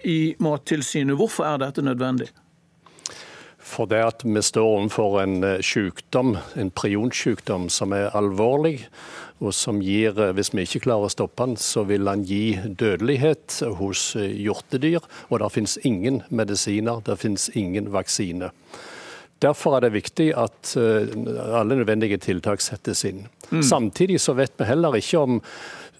i 0.04 0.34
Mattilsynet. 0.38 1.16
Hvorfor 1.16 1.44
er 1.48 1.56
dette 1.62 1.82
nødvendig? 1.82 2.28
For 3.64 3.88
det 3.88 4.02
at 4.04 4.24
vi 4.24 4.42
står 4.44 4.70
overfor 4.76 5.18
en 5.22 5.44
eh, 5.44 5.60
sykdom, 5.64 6.36
en 6.60 6.70
prionsykdom 6.70 7.70
som 7.72 7.94
er 7.96 8.12
alvorlig, 8.16 8.84
og 9.40 9.54
som 9.56 9.80
gir, 9.82 10.12
eh, 10.20 10.34
hvis 10.36 10.52
vi 10.52 10.66
ikke 10.66 10.84
klarer 10.84 11.08
å 11.08 11.12
stoppe 11.12 11.46
den, 11.46 11.56
så 11.56 11.86
vil 11.88 12.04
den 12.04 12.26
gi 12.28 12.58
dødelighet 12.68 13.62
hos 13.80 14.10
eh, 14.20 14.34
hjortedyr. 14.44 15.00
Og 15.30 15.40
det 15.40 15.52
finnes 15.56 15.78
ingen 15.88 16.20
medisiner, 16.28 17.00
det 17.06 17.16
finnes 17.22 17.48
ingen 17.56 17.88
vaksine. 17.94 18.52
Derfor 19.42 19.76
er 19.76 19.84
det 19.84 19.96
viktig 19.96 20.28
at 20.40 20.70
alle 20.78 21.76
nødvendige 21.76 22.16
tiltak 22.22 22.62
settes 22.64 23.02
inn. 23.04 23.26
Mm. 23.50 23.64
Samtidig 23.66 24.20
så 24.22 24.32
vet 24.38 24.54
vi 24.56 24.64
heller 24.64 24.94
ikke 24.96 25.20
om 25.20 25.40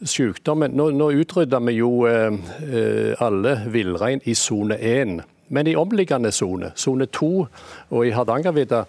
sykdommen 0.04 0.74
Nå, 0.76 0.90
nå 0.94 1.10
utrydda 1.20 1.60
vi 1.64 1.78
jo 1.78 2.04
alle 2.04 3.54
villrein 3.72 4.20
i 4.24 4.34
sone 4.38 4.78
1. 4.78 5.22
Men 5.48 5.66
i 5.66 5.76
omliggende 5.76 6.32
sone, 6.32 6.72
sone 6.74 7.06
2 7.06 7.28
og 7.90 8.06
i 8.06 8.10
Hardangervidda, 8.14 8.84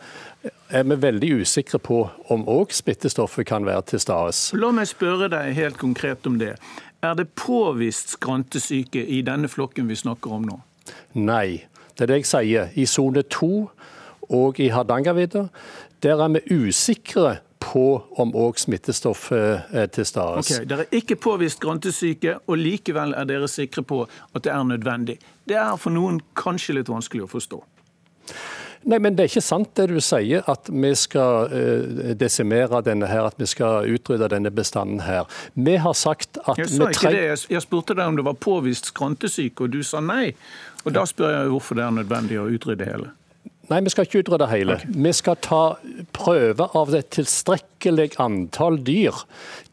er 0.69 0.83
vi 0.87 0.97
veldig 1.01 1.31
usikre 1.41 1.79
på 1.83 1.99
om 2.31 2.45
òg 2.47 2.71
smittestoffet 2.73 3.47
kan 3.47 3.65
være 3.67 3.83
til 3.91 4.01
stede. 4.01 4.33
La 4.57 4.71
meg 4.73 4.87
spørre 4.89 5.29
deg 5.31 5.53
helt 5.57 5.77
konkret 5.81 6.25
om 6.27 6.39
det. 6.39 6.55
Er 7.03 7.13
det 7.19 7.27
påvist 7.37 8.15
skrantesyke 8.15 9.03
i 9.03 9.21
denne 9.21 9.51
flokken 9.51 9.89
vi 9.91 9.99
snakker 9.99 10.37
om 10.39 10.47
nå? 10.47 10.59
Nei, 11.19 11.65
det 11.93 12.07
er 12.07 12.13
det 12.13 12.21
jeg 12.23 12.29
sier. 12.31 12.71
I 12.73 12.85
sone 12.89 13.21
2 13.21 13.51
og 14.35 14.59
i 14.59 14.71
Hardangervidda, 14.73 15.47
der 16.01 16.23
er 16.23 16.33
vi 16.37 16.63
usikre 16.65 17.37
på 17.65 17.85
om 18.21 18.33
òg 18.37 18.59
smittestoffet 18.61 19.75
er 19.75 19.87
til 19.93 20.07
stede. 20.07 20.41
Okay, 20.43 20.65
dere 20.69 20.85
er 20.85 20.99
ikke 20.99 21.17
påvist 21.21 21.61
grantesyke, 21.63 22.37
og 22.45 22.59
likevel 22.61 23.15
er 23.17 23.29
dere 23.29 23.49
sikre 23.51 23.83
på 23.83 24.03
at 24.05 24.43
det 24.45 24.53
er 24.53 24.67
nødvendig. 24.67 25.17
Det 25.47 25.57
er 25.59 25.73
for 25.81 25.95
noen 25.95 26.21
kanskje 26.37 26.79
litt 26.79 26.91
vanskelig 26.91 27.25
å 27.25 27.31
forstå. 27.31 27.63
Nei, 28.85 28.99
men 29.01 29.15
Det 29.15 29.23
er 29.23 29.31
ikke 29.31 29.41
sant 29.41 29.71
det 29.77 29.87
du 29.89 29.97
sier, 30.03 30.43
at 30.45 30.69
vi 30.69 30.91
skal 30.97 31.49
uh, 31.49 32.11
desimere 32.13 32.83
denne 32.85 33.09
her, 33.09 33.25
at 33.25 33.39
vi 33.41 33.47
skal 33.49 33.89
utrydde 33.89 34.29
denne 34.35 34.51
bestanden 34.53 35.01
her. 35.01 35.25
Vi 35.55 35.77
har 35.81 35.97
sagt 35.97 36.37
at 36.45 36.61
Jeg 36.61 36.69
sa 36.69 36.91
ikke 36.93 37.13
det. 37.15 37.25
Jeg 37.49 37.65
spurte 37.65 37.97
deg 37.97 38.05
om 38.05 38.19
det 38.19 38.27
var 38.27 38.37
påvist 38.37 38.91
skrantesyke, 38.93 39.65
og 39.65 39.73
du 39.73 39.81
sa 39.83 40.03
nei. 40.05 40.35
Og 40.85 40.93
Da 40.93 41.05
spør 41.09 41.33
jeg 41.33 41.49
hvorfor 41.49 41.79
det 41.79 41.87
er 41.87 41.95
nødvendig 41.97 42.37
å 42.37 42.45
utrydde 42.45 42.85
hele. 42.85 43.09
Nei, 43.71 43.81
vi 43.81 43.89
skal 43.93 44.05
ikke 44.05 44.21
utrydde 44.21 44.47
hele. 44.51 44.77
Okay. 44.77 44.93
Vi 45.07 45.13
skal 45.17 45.39
ta 45.41 45.61
prøver 46.13 46.77
av 46.77 46.93
et 46.93 47.09
tilstrekkelig 47.15 48.11
antall 48.21 48.77
dyr 48.85 49.25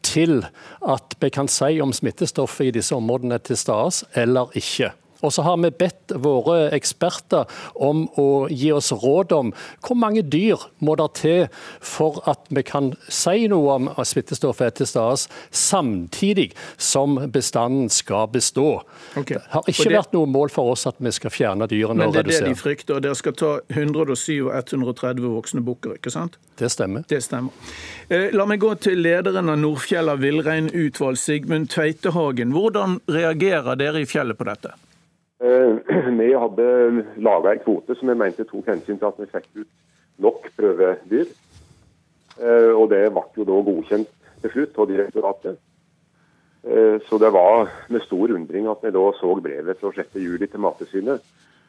til 0.07 0.41
at 0.89 1.17
vi 1.21 1.31
kan 1.33 1.51
si 1.51 1.77
om 1.85 1.93
smittestoffet 1.95 2.71
i 2.71 2.75
disse 2.79 2.97
områdene 2.97 3.37
er 3.37 3.45
til 3.45 3.61
stede 3.61 4.09
eller 4.25 4.53
ikke. 4.59 4.93
Og 5.23 5.33
så 5.33 5.45
har 5.47 5.59
vi 5.63 5.71
bedt 5.71 6.15
våre 6.23 6.69
eksperter 6.75 7.49
om 7.75 8.05
å 8.19 8.29
gi 8.51 8.73
oss 8.75 8.93
råd 8.93 9.35
om 9.37 9.53
hvor 9.85 9.99
mange 9.99 10.23
dyr 10.23 10.61
må 10.83 10.97
det 10.99 11.09
til 11.21 11.47
for 11.81 12.21
at 12.31 12.47
vi 12.51 12.65
kan 12.67 12.93
si 13.09 13.47
noe 13.51 13.77
om 13.79 13.91
at 13.93 14.11
smittestoffet 14.11 14.67
er 14.67 14.77
til 14.81 14.91
stede, 14.91 15.29
samtidig 15.51 16.51
som 16.77 17.19
bestanden 17.33 17.91
skal 17.93 18.29
bestå. 18.33 18.83
Okay. 19.17 19.39
Det 19.39 19.55
har 19.55 19.69
ikke 19.69 19.89
det... 19.89 19.97
vært 19.97 20.17
noe 20.17 20.31
mål 20.31 20.53
for 20.53 20.75
oss 20.75 20.87
at 20.91 20.99
vi 21.03 21.13
skal 21.15 21.35
fjerne 21.35 21.69
dyrene 21.71 22.07
og 22.09 22.17
redusere. 22.17 22.23
Men 22.23 22.29
det 22.29 22.37
er 22.37 22.47
det 22.47 22.55
de 22.57 22.63
frykter. 22.63 23.03
Dere 23.03 23.19
skal 23.19 23.37
ta 23.39 23.53
107 23.71 24.49
og 24.49 24.53
130 24.59 25.33
voksne 25.37 25.65
bukker, 25.67 25.97
ikke 26.01 26.13
sant? 26.15 26.39
Det 26.59 26.71
stemmer. 26.73 27.07
Det 27.09 27.23
stemmer. 27.25 27.75
Eh, 28.09 28.31
la 28.37 28.47
meg 28.49 28.63
gå 28.63 28.75
til 28.83 29.03
lederen 29.03 29.51
av 29.53 29.61
Nordfjella 29.63 30.17
villreinutvalg, 30.21 31.19
Sigmund 31.19 31.71
Tveitehagen. 31.73 32.55
Hvordan 32.57 33.01
reagerer 33.11 33.79
dere 33.81 34.03
i 34.03 34.09
fjellet 34.09 34.39
på 34.39 34.49
dette? 34.49 34.75
Eh, 35.43 35.77
vi 36.21 36.33
hadde 36.39 36.67
laga 37.17 37.53
en 37.53 37.63
kvote 37.65 37.97
som 37.99 38.13
vi 38.13 38.19
mente 38.19 38.47
tok 38.47 38.69
hensyn 38.71 39.01
til 39.01 39.09
at 39.09 39.19
vi 39.19 39.31
fikk 39.33 39.49
ut 39.63 39.71
nok 40.23 40.49
prøvedyr. 40.59 41.31
Eh, 42.39 42.71
og 42.71 42.89
det 42.93 43.05
ble 43.11 43.25
jo 43.37 43.47
da 43.49 43.61
godkjent 43.67 44.13
til 44.43 44.55
slutt 44.55 44.79
av 44.79 44.91
direktoratet. 44.91 45.59
Eh, 46.63 46.99
så 47.09 47.19
det 47.19 47.33
var 47.35 47.67
med 47.91 48.05
stor 48.07 48.37
undring 48.37 48.69
at 48.71 48.85
vi 48.87 48.95
da 48.95 49.07
så 49.19 49.35
brevet 49.43 49.83
fra 49.83 49.91
6. 49.97 50.21
juli 50.23 50.47
til 50.47 50.63
Mattilsynet, 50.63 51.25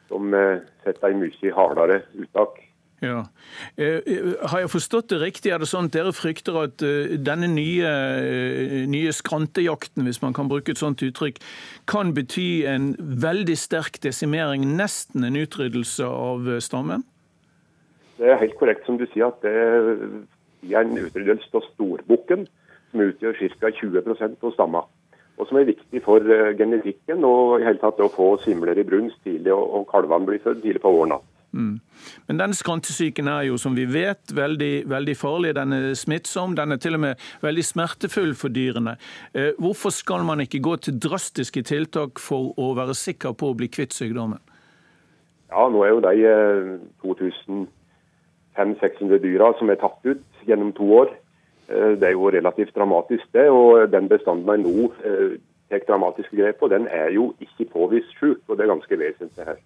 som 0.08 0.36
setter 0.84 1.10
en 1.10 1.22
mye 1.22 1.52
hardere 1.56 2.02
uttak 2.20 2.60
ja. 3.02 3.24
Eh, 3.76 4.00
eh, 4.06 4.34
har 4.50 4.60
jeg 4.62 4.70
forstått 4.70 5.10
det 5.10 5.20
riktig? 5.20 5.50
Er 5.52 5.58
det 5.58 5.68
sånn 5.68 5.88
at 5.90 5.96
dere 5.96 6.12
frykter 6.14 6.56
at 6.62 6.84
eh, 6.84 7.16
denne 7.18 7.48
nye, 7.50 7.90
nye 8.90 9.12
skrantejakten, 9.14 10.06
hvis 10.06 10.22
man 10.22 10.36
kan 10.36 10.48
bruke 10.50 10.72
et 10.72 10.80
sånt 10.80 11.02
uttrykk, 11.04 11.40
kan 11.90 12.14
bety 12.16 12.64
en 12.70 12.92
veldig 12.98 13.56
sterk 13.58 14.00
desimering, 14.04 14.66
nesten 14.78 15.26
en 15.26 15.38
utryddelse 15.40 16.06
av 16.06 16.48
stammen? 16.64 17.04
Det 18.18 18.30
er 18.30 18.40
helt 18.40 18.56
korrekt 18.60 18.86
som 18.86 18.98
du 19.00 19.08
sier, 19.10 19.32
at 19.32 19.42
det 19.42 19.54
er 20.70 20.84
en 20.84 20.94
utryddelse 20.94 21.50
av 21.52 21.66
storbukken, 21.72 22.46
som 22.92 23.02
utgjør 23.02 23.40
ca. 23.58 23.72
20% 23.74 24.38
av 24.38 24.54
stamma. 24.54 24.84
Og 25.34 25.48
som 25.50 25.58
er 25.58 25.66
viktig 25.66 25.98
for 26.04 26.22
genetikken 26.54 27.24
og 27.26 27.58
i 27.58 27.66
hele 27.66 27.82
tatt 27.82 27.98
å 27.98 28.06
få 28.06 28.36
simler 28.44 28.78
i 28.78 28.86
brunst 28.86 29.18
tidlig, 29.26 29.50
og 29.50 29.88
kalvene 29.90 30.30
blir 30.30 30.44
født 30.44 30.62
tidlig 30.62 30.84
på 30.84 30.94
våren. 30.94 31.18
Mm. 31.54 31.78
Men 32.26 32.40
denne 32.40 32.56
skrantesyken 32.58 33.28
er 33.30 33.46
jo, 33.48 33.58
som 33.60 33.76
vi 33.78 33.84
vet, 33.86 34.32
veldig, 34.34 34.88
veldig, 34.90 35.16
farlig. 35.16 35.54
Den 35.54 35.72
er 35.76 35.94
smittsom. 35.98 36.56
Den 36.58 36.74
er 36.74 36.80
til 36.82 36.98
og 36.98 37.04
med 37.06 37.14
veldig 37.44 37.64
smertefull 37.64 38.34
for 38.38 38.54
dyrene. 38.54 38.96
Eh, 39.34 39.52
hvorfor 39.62 39.94
skal 39.94 40.26
man 40.26 40.42
ikke 40.42 40.62
gå 40.64 40.76
til 40.82 40.98
drastiske 40.98 41.62
tiltak 41.62 42.18
for 42.22 42.52
å 42.58 42.74
være 42.78 42.96
sikker 42.98 43.36
på 43.38 43.52
å 43.52 43.58
bli 43.58 43.70
kvitt 43.70 43.94
sykdommen? 43.94 44.42
Ja, 45.52 45.68
nå 45.70 45.84
er 45.86 45.94
jo 45.94 46.02
de 46.02 46.14
2500-600 47.04 47.68
eh, 48.58 49.22
dyra 49.22 49.52
som 49.60 49.70
er 49.70 49.78
tatt 49.78 50.00
ut 50.02 50.46
gjennom 50.48 50.74
to 50.74 50.90
år. 50.98 51.14
Eh, 51.68 51.94
det 52.00 52.10
er 52.10 52.16
jo 52.16 52.32
relativt 52.34 52.74
dramatisk, 52.74 53.30
det. 53.36 53.46
Og 53.54 53.86
den 53.94 54.10
bestanden 54.10 54.48
man 54.48 54.66
nå 54.66 54.90
tar 55.70 55.86
dramatiske 55.88 56.36
grep 56.36 56.58
på, 56.60 56.68
den 56.70 56.84
er 56.92 57.08
jo 57.10 57.32
ikke 57.42 57.64
påvist 57.72 58.12
sjuk, 58.18 58.42
og 58.46 58.58
det 58.58 58.66
er 58.66 58.74
ganske 58.74 58.98
vesentlig 59.00 59.46
her. 59.48 59.62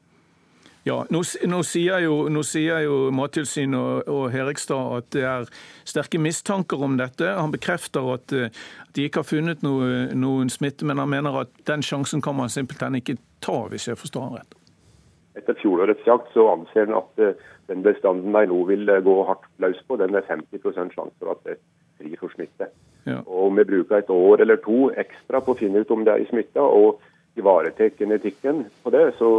Ja, 0.87 0.99
nå, 1.11 1.23
nå, 1.51 1.59
sier 1.67 2.01
jo, 2.05 2.15
nå 2.33 2.43
sier 2.47 2.85
jo 2.85 3.09
Mattilsynet 3.15 3.79
og, 3.79 4.09
og 4.09 4.29
Herikstad 4.33 4.93
at 4.99 5.09
det 5.15 5.25
er 5.27 5.49
sterke 5.89 6.21
mistanker 6.23 6.81
om 6.85 6.97
dette. 7.01 7.27
Han 7.35 7.53
bekrefter 7.53 8.07
at, 8.15 8.31
at 8.31 8.37
eh, 8.37 8.63
de 8.97 9.09
ikke 9.09 9.23
har 9.23 9.29
funnet 9.29 9.65
noe, 9.67 10.07
noen 10.17 10.53
smitte, 10.53 10.87
men 10.89 11.03
han 11.03 11.11
mener 11.13 11.43
at 11.43 11.53
den 11.69 11.85
sjansen 11.85 12.23
kan 12.25 12.39
man 12.39 12.53
simpelthen 12.53 12.97
ikke 13.01 13.19
ta, 13.45 13.61
hvis 13.73 13.91
jeg 13.91 14.01
forstår 14.01 14.29
han 14.29 14.39
rett. 14.41 14.57
Etter 15.39 15.59
fjorårets 15.61 16.07
jakt 16.07 16.33
så 16.35 16.49
anser 16.51 16.89
han 16.89 16.97
at 16.99 17.23
uh, 17.23 17.51
den 17.71 17.85
bestanden 17.85 18.35
de 18.35 18.47
nå 18.51 18.63
vil 18.71 18.89
uh, 18.91 18.99
gå 19.05 19.15
hardt 19.29 19.47
løs 19.63 19.79
på, 19.87 19.99
den 20.01 20.17
er 20.19 20.27
50% 20.27 20.97
sjanse 20.97 21.15
for 21.21 21.35
at 21.35 21.45
det 21.47 21.55
er 21.55 21.61
fri 22.01 22.15
for 22.19 22.35
smitte. 22.35 22.71
Ja. 23.07 23.21
Og 23.21 23.51
Om 23.51 23.61
vi 23.61 23.69
bruker 23.69 24.01
et 24.01 24.11
år 24.11 24.43
eller 24.43 24.59
to 24.65 24.89
ekstra 24.99 25.43
på 25.45 25.55
å 25.55 25.61
finne 25.61 25.85
ut 25.85 25.95
om 25.95 26.03
det 26.07 26.17
er 26.17 26.27
smitta, 26.31 26.65
og 26.65 26.99
ivaretar 27.39 27.95
genetikken 27.99 28.65
på 28.83 28.91
det, 28.91 29.05
så 29.21 29.31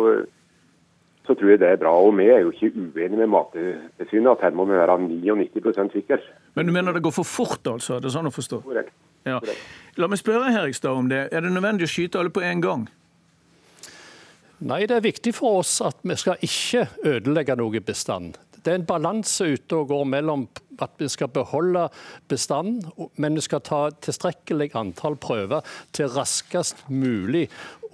så 1.29 1.35
tror 1.37 1.51
jeg 1.53 1.59
det 1.61 1.67
er 1.69 1.77
bra. 1.77 1.91
Og 1.93 2.15
vi 2.17 2.25
er 2.33 2.41
jo 2.41 2.49
ikke 2.49 2.71
uenige 2.73 3.19
med 3.21 3.29
Mattilsynet 3.29 4.31
at 4.31 4.47
her 4.47 4.55
må 4.57 4.65
vi 4.65 4.79
være 4.79 4.97
99% 5.05 5.93
sikre. 5.93 6.17
Men 6.57 6.65
du 6.65 6.73
mener 6.73 6.97
det 6.97 7.03
går 7.05 7.13
for 7.13 7.27
fort, 7.27 7.61
altså? 7.69 7.99
Er 7.99 8.05
det 8.05 8.13
sånn 8.15 8.31
å 8.31 8.33
forstå? 8.33 8.63
Korrekt. 8.65 8.95
Ja. 9.27 9.37
La 9.99 10.09
meg 10.09 10.21
spørre 10.21 10.49
Herigstad 10.55 10.97
om 10.97 11.11
det. 11.11 11.27
Er 11.29 11.45
det 11.45 11.51
nødvendig 11.53 11.85
å 11.85 11.91
skyte 11.91 12.17
alle 12.17 12.33
på 12.33 12.41
en 12.41 12.63
gang? 12.65 12.87
Nei, 14.59 14.81
det 14.89 14.97
er 14.97 15.05
viktig 15.05 15.35
for 15.37 15.61
oss 15.61 15.77
at 15.85 16.01
vi 16.03 16.17
skal 16.19 16.41
ikke 16.43 16.87
ødelegge 17.07 17.55
noe 17.61 17.79
bestand. 17.85 18.39
Det 18.59 18.73
er 18.73 18.81
en 18.81 18.89
balanse 18.89 19.45
ute 19.53 19.77
og 19.77 19.91
går 19.93 20.07
mellom 20.09 20.47
at 20.83 20.95
vi 20.99 21.07
skal 21.11 21.29
beholde 21.31 21.85
bestanden, 22.31 22.81
men 23.15 23.37
vi 23.37 23.43
skal 23.45 23.63
ta 23.63 23.79
tilstrekkelig 24.03 24.71
antall 24.79 25.15
prøver 25.19 25.63
til 25.95 26.11
raskest 26.11 26.83
mulig 26.91 27.45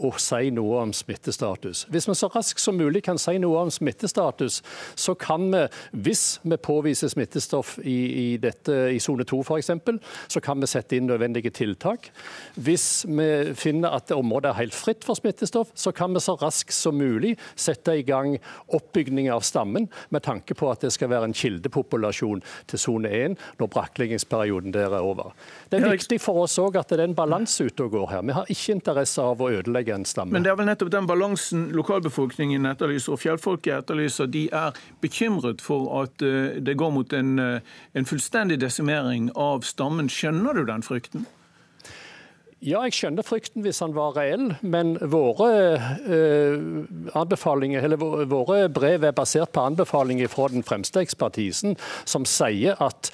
å 0.03 0.11
si 0.19 0.49
noe 0.53 0.81
om 0.83 0.91
smittestatus. 0.95 1.85
Hvis 1.91 2.07
vi 2.09 2.15
så 2.17 2.29
raskt 2.33 2.61
som 2.61 2.77
mulig 2.77 3.03
kan 3.05 3.19
si 3.21 3.37
noe 3.41 3.65
om 3.65 3.71
smittestatus, 3.71 4.61
så 4.95 5.15
kan 5.19 5.47
vi, 5.53 5.63
hvis 6.05 6.39
vi 6.43 6.57
påviser 6.57 7.11
smittestoff 7.11 7.77
i, 7.83 7.95
i, 7.95 8.25
dette, 8.41 8.73
i 8.91 8.99
sone 9.03 9.25
2 9.27 9.41
f.eks., 9.45 9.71
så 10.31 10.41
kan 10.43 10.59
vi 10.61 10.69
sette 10.69 10.97
inn 10.97 11.07
nødvendige 11.09 11.53
tiltak. 11.55 12.09
Hvis 12.55 13.05
vi 13.07 13.29
finner 13.57 13.95
at 13.95 14.11
området 14.15 14.51
er 14.51 14.61
helt 14.63 14.77
fritt 14.77 15.05
for 15.07 15.17
smittestoff, 15.19 15.71
så 15.75 15.93
kan 15.95 16.15
vi 16.15 16.23
så 16.23 16.35
raskt 16.41 16.75
som 16.75 16.97
mulig 16.99 17.35
sette 17.55 17.95
i 17.95 18.05
gang 18.05 18.35
oppbygging 18.75 19.29
av 19.31 19.45
stammen, 19.45 19.87
med 20.09 20.25
tanke 20.25 20.57
på 20.57 20.69
at 20.71 20.83
det 20.83 20.91
skal 20.95 21.11
være 21.11 21.29
en 21.29 21.37
kildepopulasjon 21.37 22.43
til 22.71 22.81
sone 22.81 23.11
1 23.11 23.37
når 23.59 23.71
brakkleggingsperioden 23.71 24.73
der 24.75 24.93
er 24.93 25.05
over. 25.05 25.33
Det 25.71 25.79
er 25.79 25.91
viktig 25.91 26.19
for 26.23 26.43
oss 26.43 26.57
òg 26.61 26.79
at 26.79 26.91
det 26.91 26.99
er 26.99 27.09
en 27.09 27.17
balanse 27.17 27.65
ute 27.65 27.85
og 27.85 27.93
går 27.95 28.11
her. 28.11 28.25
Vi 28.25 28.35
har 28.35 28.51
ikke 28.51 28.75
interesse 28.75 29.23
av 29.23 29.41
å 29.41 29.51
ødelegge 29.53 29.84
egen 29.85 30.05
stemme. 30.05 30.33
Men 30.33 30.43
det 30.43 30.51
er 30.51 30.59
vel 30.59 30.69
nettopp 30.69 30.91
den 30.93 31.07
balansen 31.09 31.69
lokalbefolkningen 31.75 32.65
etterlyser, 32.69 33.15
og 33.15 33.21
fjellfolket 33.21 33.83
etterlyser. 33.83 34.29
De 34.31 34.47
er 34.53 34.75
bekymret 35.01 35.63
for 35.63 35.87
at 36.01 36.25
eh, 36.25 36.59
det 36.65 36.77
går 36.79 36.93
mot 36.95 37.13
en, 37.13 37.39
eh, 37.39 37.73
en 37.93 38.05
fullstendig 38.05 38.59
desimering 38.61 39.31
av 39.35 39.65
stammen. 39.67 40.09
Skjønner 40.11 40.53
du 40.57 40.65
den 40.65 40.85
frykten? 40.85 41.25
Ja, 42.65 42.79
jeg 42.87 42.95
skjønner 42.97 43.21
frykten 43.21 43.61
hvis 43.61 43.77
han 43.83 43.93
var 43.93 44.15
reell, 44.17 44.47
men 44.65 44.95
våre, 45.11 45.49
eh, 46.01 46.55
våre 48.31 48.57
brev 48.73 49.05
er 49.05 49.13
basert 49.13 49.51
på 49.53 49.65
anbefalinger 49.69 50.31
fra 50.31 50.47
den 50.49 50.65
fremste 50.65 51.03
ekspertisen, 51.05 51.77
som 52.09 52.25
sier 52.25 52.73
at 52.81 53.11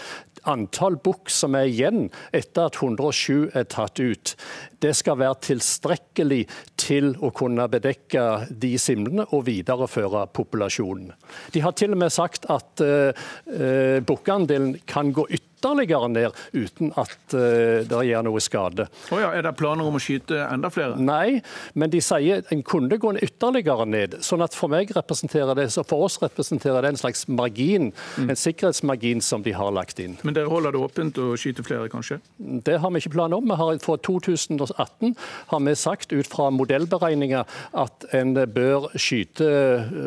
antall 0.47 0.95
bukk 1.03 1.29
som 1.29 1.57
er 1.59 1.67
igjen 1.67 2.07
etter 2.31 2.71
at 2.71 2.79
107 2.79 3.51
er 3.51 3.67
tatt 3.67 3.99
ut, 3.99 4.33
det 4.81 4.95
skal 4.95 5.19
være 5.19 5.41
tilstrekkelig 5.51 6.41
til 6.79 7.11
å 7.19 7.33
kunne 7.35 7.67
bedekke 7.69 8.47
de 8.55 8.71
simlene 8.79 9.27
og 9.35 9.45
videreføre 9.51 10.29
populasjonen. 10.31 11.11
De 11.51 11.61
har 11.61 11.75
til 11.75 11.91
og 11.91 12.01
med 12.05 12.15
sagt 12.15 12.47
at 12.49 12.87
eh, 12.87 13.99
bukkandelen 13.99 14.77
kan 14.87 15.11
gå 15.11 15.27
ytterligere 15.27 15.50
ytterligere 15.61 16.09
ned 16.09 16.31
uten 16.53 16.91
at 16.97 17.35
uh, 17.35 17.85
det 17.85 18.01
gjør 18.07 18.25
noe 18.25 18.41
skade. 18.41 18.87
Oh 19.13 19.19
ja, 19.21 19.31
er 19.35 19.45
det 19.45 19.53
planer 19.59 19.85
om 19.85 19.97
å 19.97 20.01
skyte 20.01 20.39
enda 20.47 20.71
flere? 20.73 20.97
Nei, 20.97 21.41
men 21.73 21.91
de 21.93 22.01
sier 22.01 22.41
en 22.51 22.63
kunne 22.65 22.97
gå 22.97 23.13
ytterligere 23.21 23.85
ned. 23.85 24.17
sånn 24.25 24.41
at 24.41 24.55
For 24.57 24.71
meg 24.71 24.91
representerer 24.95 25.55
det, 25.57 25.69
så 25.73 25.83
for 25.87 26.07
oss 26.07 26.17
representerer 26.21 26.81
det 26.81 26.93
en 26.93 27.01
slags 27.01 27.27
margin, 27.27 27.91
mm. 28.17 28.29
en 28.29 28.39
sikkerhetsmargin 28.39 29.21
som 29.21 29.43
de 29.43 29.53
har 29.53 29.71
lagt 29.71 29.99
inn. 29.99 30.17
Men 30.23 30.35
dere 30.37 30.49
holder 30.49 30.73
det 30.73 30.81
åpent 30.81 31.21
å 31.21 31.33
skyte 31.39 31.65
flere, 31.65 31.89
kanskje? 31.91 32.19
Det 32.37 32.79
har 32.81 32.91
vi 32.93 33.01
ikke 33.01 33.13
planer 33.15 33.37
om. 33.37 33.47
Vi 33.51 33.57
har, 33.59 33.77
for 33.83 34.01
2018 34.01 35.15
har 35.51 35.63
vi 35.65 35.75
sagt 35.77 36.13
ut 36.13 36.29
fra 36.29 36.49
modellberegninger 36.53 37.45
at 37.83 38.07
en 38.17 38.33
bør 38.53 38.89
skyte 38.95 39.49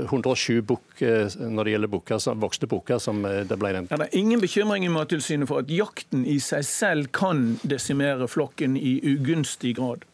107 0.08 0.62
bukk 0.66 0.93
eh, 1.02 1.26
når 1.50 1.64
det 1.64 1.74
gjelder 1.74 1.92
bukker, 1.92 2.24
voksne 2.40 2.68
bukker, 2.70 2.98
som 3.02 3.24
eh, 3.28 3.42
det 3.48 3.58
ble 3.60 3.72
nevnt. 3.76 3.92
Er 3.94 4.04
det 4.04 4.10
ingen 4.18 4.42
bekymring 4.42 4.86
i 4.86 4.92
Mattilsynet 4.92 5.50
for 5.50 5.64
at 5.64 5.70
jakten 5.72 6.26
i 6.28 6.38
seg 6.42 6.66
selv 6.68 7.12
kan 7.16 7.54
desimere 7.62 8.28
flokken 8.30 8.76
i 8.78 8.98
ugunstig 9.14 9.76
grad? 9.80 10.04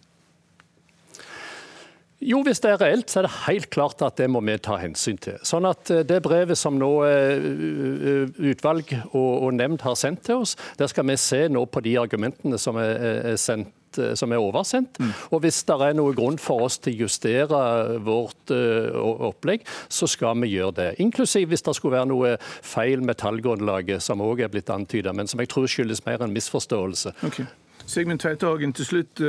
Jo, 2.21 2.43
hvis 2.45 2.61
det 2.61 2.75
er 2.75 2.81
reelt, 2.83 3.09
så 3.09 3.23
er 3.23 3.25
det 3.25 3.37
helt 3.47 3.71
klart 3.73 4.03
at 4.05 4.19
det 4.21 4.27
må 4.29 4.43
vi 4.45 4.59
ta 4.61 4.77
hensyn 4.77 5.17
til. 5.21 5.39
Sånn 5.47 5.65
at 5.69 5.91
eh, 5.93 6.05
Det 6.05 6.21
brevet 6.25 6.59
som 6.59 6.77
nå 6.81 6.91
utvalg 8.51 8.93
og, 9.17 9.51
nemnd 9.57 9.83
har 9.85 9.97
sendt 9.97 10.27
til 10.29 10.45
oss, 10.45 10.57
der 10.77 10.91
skal 10.93 11.09
vi 11.09 11.17
se 11.21 11.47
nå 11.49 11.65
på 11.67 11.83
de 11.85 11.97
argumentene 12.01 12.61
som 12.61 12.79
er, 12.81 13.37
sendt 13.41 13.73
Eh, 13.99 14.15
som 14.15 14.33
er 14.33 14.39
oversendt. 14.39 14.99
Mm. 15.01 15.13
Og 15.31 15.41
Hvis 15.41 15.63
det 15.65 15.77
er 15.81 15.95
noe 15.99 16.15
grunn 16.15 16.39
for 16.39 16.67
oss 16.67 16.79
til 16.79 16.95
å 16.95 17.07
justere 17.07 17.63
vårt 18.05 18.53
uh, 18.55 19.31
opplegg, 19.31 19.65
så 19.89 20.07
skal 20.07 20.39
vi 20.43 20.53
gjøre 20.55 20.77
det. 20.77 20.91
Inklusiv 21.03 21.49
hvis 21.51 21.65
det 21.67 21.75
skulle 21.77 21.99
være 21.99 22.11
noe 22.11 22.37
feil 22.43 23.03
med 23.03 23.19
tallgrunnlaget, 23.23 24.03
som 24.03 24.23
òg 24.23 24.45
er 24.45 24.53
blitt 24.53 24.71
antydet, 24.71 25.15
men 25.17 25.27
som 25.27 25.41
jeg 25.41 25.51
tror 25.51 25.67
skyldes 25.71 26.05
mer 26.07 26.23
en 26.23 26.35
misforståelse. 26.35 27.17
Okay. 27.27 27.49
Sigmund 27.91 28.21
Tveitehagen, 28.23 28.73
til 28.77 28.87
slutt. 28.87 29.23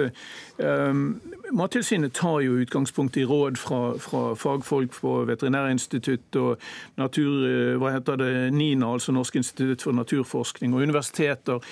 Mattilsynet 1.51 2.13
tar 2.13 2.43
jo 2.45 2.59
utgangspunkt 2.61 3.17
i 3.17 3.23
råd 3.25 3.57
fra, 3.57 3.79
fra 3.97 4.35
fagfolk 4.37 4.93
på 4.93 5.15
Veterinærinstitutt 5.25 6.37
og 6.37 6.61
natur, 7.01 7.47
hva 7.81 7.95
heter 7.95 8.19
det, 8.21 8.29
NINA, 8.53 8.91
altså 8.93 9.15
Norsk 9.15 9.39
institutt 9.41 9.81
for 9.81 9.97
naturforskning, 9.97 10.75
og 10.75 10.85
universiteter. 10.85 11.65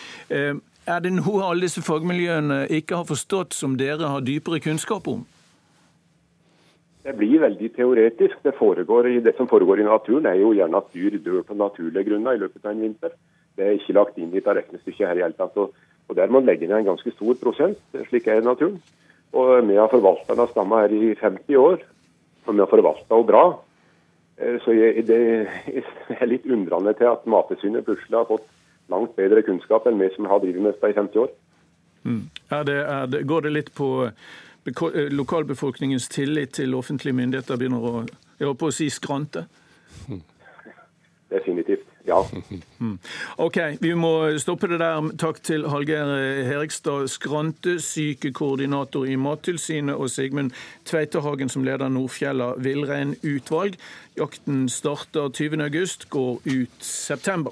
Er 0.89 1.03
det 1.05 1.11
noe 1.13 1.43
alle 1.45 1.67
disse 1.67 1.83
fagmiljøene 1.85 2.63
ikke 2.73 3.03
har 3.03 3.05
forstått, 3.05 3.53
som 3.53 3.75
dere 3.77 4.07
har 4.09 4.23
dypere 4.25 4.57
kunnskap 4.63 5.05
om? 5.11 5.19
Det 7.05 7.13
blir 7.19 7.43
veldig 7.43 7.69
teoretisk. 7.75 8.39
Det, 8.41 8.55
det, 9.25 9.35
som 9.37 9.49
foregår 9.51 9.83
i 9.83 9.85
naturen, 9.85 10.25
er 10.25 10.39
jo 10.41 10.55
gjerne 10.57 10.81
at 10.81 10.89
dyr 10.95 11.19
dør 11.21 11.43
på 11.45 11.57
naturlige 11.59 12.07
grunner 12.09 12.33
i 12.33 12.41
løpet 12.41 12.65
av 12.65 12.73
en 12.73 12.81
vinter. 12.87 13.13
Det 13.53 13.67
er 13.67 13.77
ikke 13.77 13.97
lagt 13.99 14.17
inn 14.17 14.33
i 14.33 14.39
dette 14.39 14.57
regnestykket 14.57 15.05
her 15.11 15.21
i 15.21 15.25
hele 15.27 15.37
tatt. 15.37 15.61
Og 15.61 16.17
der 16.17 16.31
må 16.31 16.39
man 16.39 16.49
legge 16.49 16.65
ned 16.65 16.81
en 16.81 16.91
ganske 16.91 17.13
stor 17.13 17.37
prosent, 17.37 17.79
slik 18.09 18.27
er 18.27 18.41
naturen. 18.41 18.81
Og 19.37 19.55
vi 19.69 19.77
har 19.77 19.93
forvalta 19.93 20.33
denne 20.33 20.49
stamma 20.49 20.83
her 20.87 20.95
i 20.95 21.13
50 21.13 21.59
år, 21.61 21.83
og 22.47 22.55
vi 22.55 22.63
har 22.63 22.71
forvalta 22.71 23.13
henne 23.13 23.29
bra. 23.29 23.43
Eh, 24.41 24.57
så 24.65 24.73
jeg, 24.73 25.05
det, 25.05 25.19
jeg 25.69 26.17
er 26.17 26.31
litt 26.33 26.49
undrende 26.49 26.97
til 26.97 27.13
at 27.13 27.29
Mattilsynet 27.29 27.85
plutselig 27.85 28.23
har 28.23 28.31
fått 28.31 28.49
langt 28.89 29.15
bedre 29.15 29.43
kunnskap 29.45 29.87
enn 29.87 29.99
vi 30.01 30.09
som 30.15 30.27
har 30.29 30.41
drevet 30.43 30.61
med 30.61 30.73
dette 30.73 30.91
i 30.91 30.97
50 30.97 31.23
år. 31.23 31.33
Mm. 32.03 32.23
Er 32.49 32.63
det, 32.63 32.79
er 32.79 33.05
det, 33.05 33.27
går 33.27 33.41
det 33.45 33.53
litt 33.53 33.73
på 33.75 33.89
eh, 34.07 35.09
lokalbefolkningens 35.11 36.09
tillit 36.09 36.55
til 36.59 36.75
offentlige 36.75 37.15
myndigheter 37.15 37.59
begynner 37.59 37.85
å, 37.85 37.93
jeg 38.39 38.49
håper 38.49 38.71
å 38.71 38.75
si 38.75 38.89
skrante? 38.93 39.45
Definitivt. 41.35 41.85
Ja. 42.07 42.25
Mm. 42.79 42.95
OK, 43.37 43.57
vi 43.81 43.89
må 43.99 44.39
stoppe 44.39 44.67
det 44.71 44.77
der. 44.79 45.09
Takk 45.19 45.41
til 45.43 45.65
Hallgeir 45.67 46.07
Herikstad, 46.47 47.09
skrantesykekoordinator 47.11 49.03
i 49.03 49.17
Mattilsynet, 49.19 49.99
og 49.99 50.07
Sigmund 50.09 50.55
Tveitehagen, 50.87 51.51
som 51.51 51.67
leder 51.67 51.91
Nordfjella 51.91 52.53
villreinutvalg. 52.63 53.75
Jakten 54.15 54.69
starter 54.71 55.27
20.8, 55.27 56.07
går 56.09 56.39
ut 56.47 56.79
september. 56.79 57.51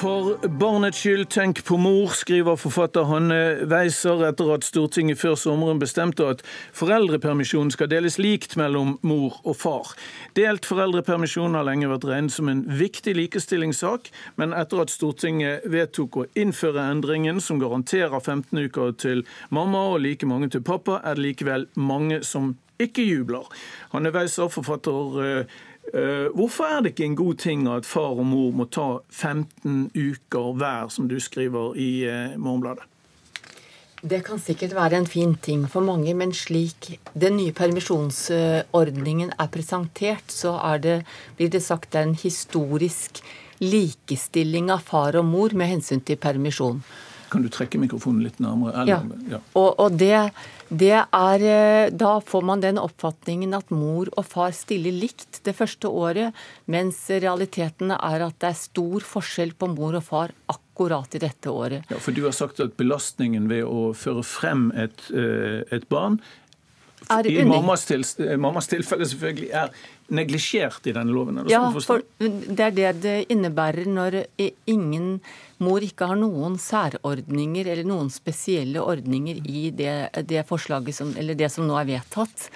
For 0.00 0.38
barnets 0.48 1.02
skyld, 1.02 1.26
tenk 1.28 1.58
på 1.68 1.76
mor, 1.76 2.14
skriver 2.16 2.56
forfatter 2.56 3.04
Hanne 3.04 3.66
Weiser 3.68 4.22
etter 4.30 4.48
at 4.54 4.64
Stortinget 4.64 5.18
før 5.20 5.34
sommeren 5.36 5.82
bestemte 5.82 6.24
at 6.24 6.40
foreldrepermisjonen 6.78 7.68
skal 7.74 7.90
deles 7.92 8.16
likt 8.16 8.56
mellom 8.56 8.94
mor 9.04 9.36
og 9.44 9.58
far. 9.60 9.90
Delt 10.38 10.64
foreldrepermisjon 10.64 11.58
har 11.58 11.68
lenge 11.68 11.90
vært 11.90 12.06
regnet 12.08 12.32
som 12.32 12.48
en 12.48 12.62
viktig 12.80 13.12
likestillingssak, 13.18 14.08
men 14.40 14.56
etter 14.56 14.80
at 14.86 14.94
Stortinget 14.94 15.68
vedtok 15.68 16.22
å 16.22 16.26
innføre 16.32 16.88
endringen 16.94 17.44
som 17.44 17.60
garanterer 17.60 18.16
15 18.24 18.56
uker 18.56 18.96
til 19.04 19.26
mamma 19.52 19.84
og 19.92 20.00
like 20.06 20.24
mange 20.24 20.48
til 20.56 20.64
pappa, 20.64 21.02
er 21.04 21.20
det 21.20 21.28
likevel 21.28 21.68
mange 21.76 22.22
som 22.24 22.54
ikke 22.80 23.04
jubler. 23.04 23.48
Hanne 23.92 24.12
Weiser, 24.14 24.48
forfatter 24.48 25.20
eh, 25.26 25.58
Hvorfor 25.90 26.70
er 26.70 26.84
det 26.84 26.92
ikke 26.94 27.08
en 27.08 27.18
god 27.18 27.40
ting 27.42 27.66
at 27.68 27.88
far 27.88 28.14
og 28.14 28.26
mor 28.30 28.52
må 28.54 28.68
ta 28.70 29.00
15 29.10 29.90
uker 29.96 30.52
hver, 30.60 30.88
som 30.88 31.08
du 31.10 31.18
skriver 31.20 31.74
i 31.74 31.90
eh, 32.06 32.38
Morgenbladet? 32.38 32.86
Det 34.00 34.22
kan 34.24 34.38
sikkert 34.40 34.72
være 34.72 34.96
en 34.96 35.06
fin 35.06 35.34
ting 35.36 35.66
for 35.68 35.84
mange, 35.84 36.14
men 36.16 36.32
slik 36.32 36.86
den 37.12 37.36
nye 37.36 37.52
permisjonsordningen 37.52 39.34
er 39.36 39.50
presentert, 39.52 40.32
så 40.32 40.54
er 40.70 40.80
det, 40.80 40.94
blir 41.36 41.50
det 41.52 41.60
sagt 41.60 41.98
en 42.00 42.14
historisk 42.16 43.20
likestilling 43.60 44.70
av 44.72 44.86
far 44.88 45.18
og 45.20 45.28
mor 45.28 45.52
med 45.52 45.74
hensyn 45.74 46.00
til 46.00 46.16
permisjon. 46.16 46.80
Kan 47.30 47.44
du 47.44 47.50
trekke 47.52 47.78
mikrofonen 47.80 48.24
litt 48.24 48.40
nærmere? 48.42 48.74
Eller, 48.82 49.04
ja. 49.28 49.36
ja. 49.36 49.40
Og, 49.58 49.68
og 49.82 49.98
det, 50.00 50.30
det, 50.68 50.96
er 50.98 51.44
eh, 51.46 51.92
Da 51.94 52.16
får 52.26 52.46
man 52.46 52.64
den 52.64 52.80
oppfatningen 52.82 53.54
at 53.56 53.70
mor 53.74 54.10
og 54.16 54.26
far 54.26 54.54
stiller 54.56 54.94
likt 54.94 55.42
det 55.46 55.54
første 55.56 55.88
året, 55.88 56.36
mens 56.70 57.04
realiteten 57.10 57.94
er 57.96 58.26
at 58.26 58.38
det 58.42 58.50
er 58.50 58.58
stor 58.58 59.06
forskjell 59.06 59.54
på 59.58 59.70
mor 59.72 59.98
og 60.00 60.06
far 60.06 60.34
akkurat 60.50 61.14
i 61.16 61.22
dette 61.22 61.52
året. 61.52 61.86
Ja, 61.92 62.02
For 62.02 62.16
du 62.16 62.24
har 62.26 62.36
sagt 62.36 62.60
at 62.62 62.76
belastningen 62.80 63.48
ved 63.50 63.64
å 63.68 63.90
føre 63.96 64.26
frem 64.26 64.70
et, 64.74 65.08
eh, 65.14 65.62
et 65.70 65.88
barn 65.92 66.20
i 67.24 67.44
mammas, 67.44 67.84
til, 67.88 68.04
mammas, 68.38 68.68
tilfelle 68.70 69.06
selvfølgelig 69.08 69.50
er 69.56 69.70
neglisjert 70.14 70.86
i 70.86 70.94
denne 70.94 71.14
loven? 71.14 71.42
ja, 71.50 71.62
for 71.72 72.04
det 72.20 72.66
er 72.66 72.74
det 72.76 72.90
det 73.02 73.16
innebærer 73.32 73.88
når 73.88 74.20
ingen 74.70 75.18
mor 75.60 75.84
ikke 75.84 76.08
har 76.10 76.18
noen 76.20 76.58
særordninger 76.60 77.68
eller 77.68 77.88
noen 77.88 78.10
spesielle 78.12 78.82
ordninger 78.82 79.40
i 79.44 79.70
det, 79.76 79.94
det 80.28 80.46
forslaget 80.48 80.96
som, 80.96 81.12
eller 81.20 81.38
det 81.38 81.50
som 81.52 81.68
nå 81.68 81.76
er 81.80 81.90
vedtatt. 81.94 82.48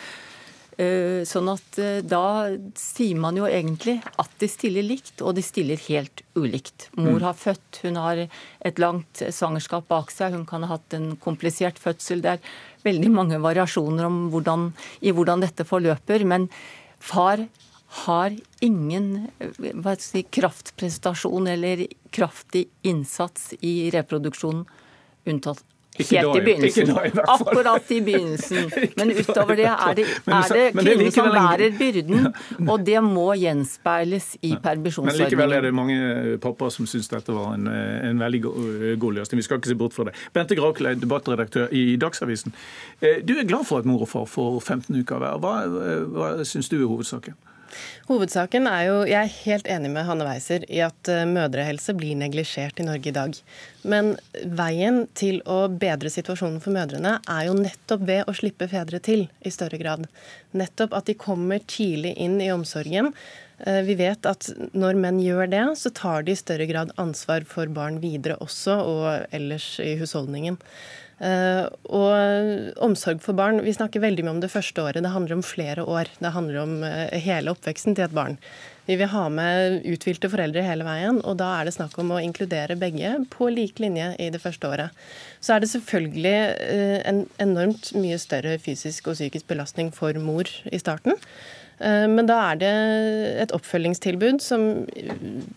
Eh, 0.75 1.23
sånn 1.29 1.47
at 1.53 1.77
eh, 1.79 2.01
da 2.03 2.51
sier 2.79 3.19
man 3.21 3.37
jo 3.39 3.47
egentlig 3.47 4.01
at 4.19 4.33
de 4.43 4.49
stiller 4.51 4.83
likt, 4.83 5.23
og 5.23 5.37
de 5.37 5.45
stiller 5.45 5.79
helt 5.87 6.25
ulikt. 6.35 6.89
Mor 6.99 7.21
mm. 7.21 7.27
har 7.29 7.37
født, 7.39 7.83
hun 7.85 8.01
har 8.01 8.25
et 8.25 8.81
langt 8.83 9.23
svangerskap 9.23 9.87
bak 9.91 10.11
seg, 10.11 10.35
hun 10.35 10.47
kan 10.49 10.67
ha 10.67 10.75
hatt 10.75 10.97
en 10.99 11.13
komplisert 11.23 11.79
fødsel. 11.79 12.25
Det 12.25 12.33
er 12.35 12.57
veldig 12.87 13.13
mange 13.15 13.39
variasjoner 13.45 14.11
hvordan, 14.33 14.73
i 15.07 15.15
hvordan 15.15 15.47
dette 15.47 15.69
forløper. 15.69 16.27
Men 16.27 16.49
far 16.99 17.45
har 17.95 18.35
ingen 18.65 19.29
si, 19.99 20.23
kraftprestasjon 20.23 21.47
eller 21.47 21.87
kraftig 22.11 22.65
innsats 22.83 23.53
i 23.61 23.91
reproduksjonen, 23.95 24.65
unntatt 25.25 25.63
Helt 25.95 26.37
i 26.37 26.41
begynnelsen. 26.41 26.87
Da, 26.87 27.23
Akkurat 27.27 27.91
i 27.91 28.01
begynnelsen. 28.01 28.71
Men 28.97 29.11
utover 29.11 29.57
det 29.57 29.69
er 29.71 29.95
det, 29.95 30.07
er 30.27 30.49
det 30.51 30.65
kvinnen 30.75 31.13
som 31.15 31.29
bærer 31.31 31.77
byrden, 31.79 32.27
og 32.71 32.83
det 32.87 32.99
må 33.05 33.29
gjenspeiles 33.39 34.33
i 34.43 34.57
permisjonsordningen. 34.59 35.21
Men 35.21 35.31
likevel 35.31 35.55
er 35.55 35.69
det 35.69 35.73
mange 35.77 36.35
pappaer 36.43 36.75
som 36.75 36.91
syns 36.91 37.07
dette 37.13 37.35
var 37.35 37.55
en, 37.55 37.71
en 37.71 38.27
veldig 38.27 38.43
god 38.99 39.21
løsning. 39.21 39.39
Vi 39.39 39.47
skal 39.47 39.63
ikke 39.63 39.71
se 39.71 39.79
bort 39.79 39.95
fra 39.95 40.09
det. 40.11 40.19
Bente 40.35 40.59
Grakeleid, 40.59 40.99
debattredaktør 41.05 41.71
i 41.71 41.87
Dagsavisen. 42.01 42.59
Eh, 42.99 43.23
du 43.23 43.37
er 43.39 43.47
glad 43.47 43.63
for 43.71 43.79
at 43.79 43.87
mor 43.87 44.03
og 44.03 44.11
far 44.11 44.27
får 44.27 44.61
15 44.65 44.99
uker 44.99 45.23
hver. 45.23 45.39
Hva, 45.47 45.57
hva 46.11 46.37
syns 46.43 46.73
du 46.75 46.81
er 46.81 46.89
hovedsaken? 46.91 47.39
Hovedsaken 48.09 48.69
er 48.71 48.83
jo 48.89 48.97
Jeg 49.09 49.21
er 49.21 49.37
helt 49.45 49.69
enig 49.71 49.91
med 49.95 50.07
Hanne 50.09 50.27
Weiser 50.29 50.67
i 50.69 50.81
at 50.85 51.11
eh, 51.13 51.25
mødrehelse 51.29 51.95
blir 51.97 52.19
neglisjert 52.21 52.81
i 52.81 52.87
Norge 52.89 53.11
i 53.11 53.15
dag. 53.17 53.39
Men 53.85 54.15
veien 54.59 55.05
til 55.19 55.41
å 55.49 55.65
bedre 55.69 56.13
situasjonen 56.13 56.61
for 56.65 56.75
mødrene 56.77 57.19
er 57.21 57.47
jo 57.49 57.57
nettopp 57.59 58.05
ved 58.09 58.29
å 58.29 58.37
slippe 58.37 58.69
fedre 58.71 59.01
til 59.05 59.27
i 59.45 59.53
større 59.55 59.81
grad. 59.81 60.07
Nettopp 60.57 60.95
at 60.97 61.09
de 61.11 61.17
kommer 61.19 61.65
tidlig 61.69 62.15
inn 62.21 62.41
i 62.43 62.53
omsorgen. 62.55 63.13
Eh, 63.59 63.83
vi 63.87 63.97
vet 63.99 64.27
at 64.27 64.51
når 64.75 64.99
menn 64.99 65.21
gjør 65.23 65.49
det, 65.51 65.65
så 65.79 65.93
tar 65.95 66.27
de 66.27 66.35
i 66.35 66.39
større 66.39 66.67
grad 66.71 66.93
ansvar 67.01 67.47
for 67.49 67.71
barn 67.73 68.01
videre 68.03 68.39
også, 68.43 68.77
og 68.83 69.35
ellers 69.35 69.77
i 69.83 69.95
husholdningen. 70.01 70.59
Eh, 71.23 71.65
og 71.95 72.81
omsorg 72.83 73.21
for 73.23 73.39
barn, 73.39 73.61
vi 73.63 73.75
snakker 73.75 74.03
veldig 74.03 74.25
mye 74.27 74.35
om 74.37 74.43
det 74.43 74.51
første 74.53 74.83
året. 74.83 75.05
Det 75.05 75.15
handler 75.15 75.39
om 75.39 75.45
flere 75.47 75.85
år. 75.87 76.11
Det 76.19 76.33
handler 76.35 76.63
om 76.65 76.77
eh, 76.87 77.15
hele 77.23 77.55
oppveksten 77.55 77.95
til 77.95 78.09
et 78.09 78.17
barn. 78.17 78.39
Vi 78.85 78.99
vil 79.01 79.09
ha 79.09 79.23
med 79.33 79.87
uthvilte 79.89 80.29
foreldre 80.29 80.65
hele 80.67 80.85
veien, 80.85 81.23
og 81.25 81.39
da 81.41 81.55
er 81.57 81.69
det 81.69 81.77
snakk 81.77 81.95
om 82.03 82.13
å 82.13 82.21
inkludere 82.21 82.77
begge 82.77 83.15
på 83.33 83.49
lik 83.53 83.81
linje 83.81 84.11
i 84.21 84.29
det 84.35 84.43
første 84.43 84.69
året. 84.69 85.05
Så 85.41 85.55
er 85.55 85.63
det 85.63 85.71
selvfølgelig 85.73 86.35
eh, 86.35 86.99
en 87.09 87.25
enormt 87.41 87.95
mye 87.97 88.19
større 88.21 88.59
fysisk 88.61 89.09
og 89.09 89.19
psykisk 89.21 89.49
belastning 89.53 89.95
for 89.95 90.19
mor 90.21 90.51
i 90.69 90.83
starten. 90.83 91.17
Eh, 91.79 92.07
men 92.11 92.29
da 92.29 92.37
er 92.51 92.61
det 92.61 92.73
et 93.45 93.55
oppfølgingstilbud 93.55 94.41
som 94.45 94.85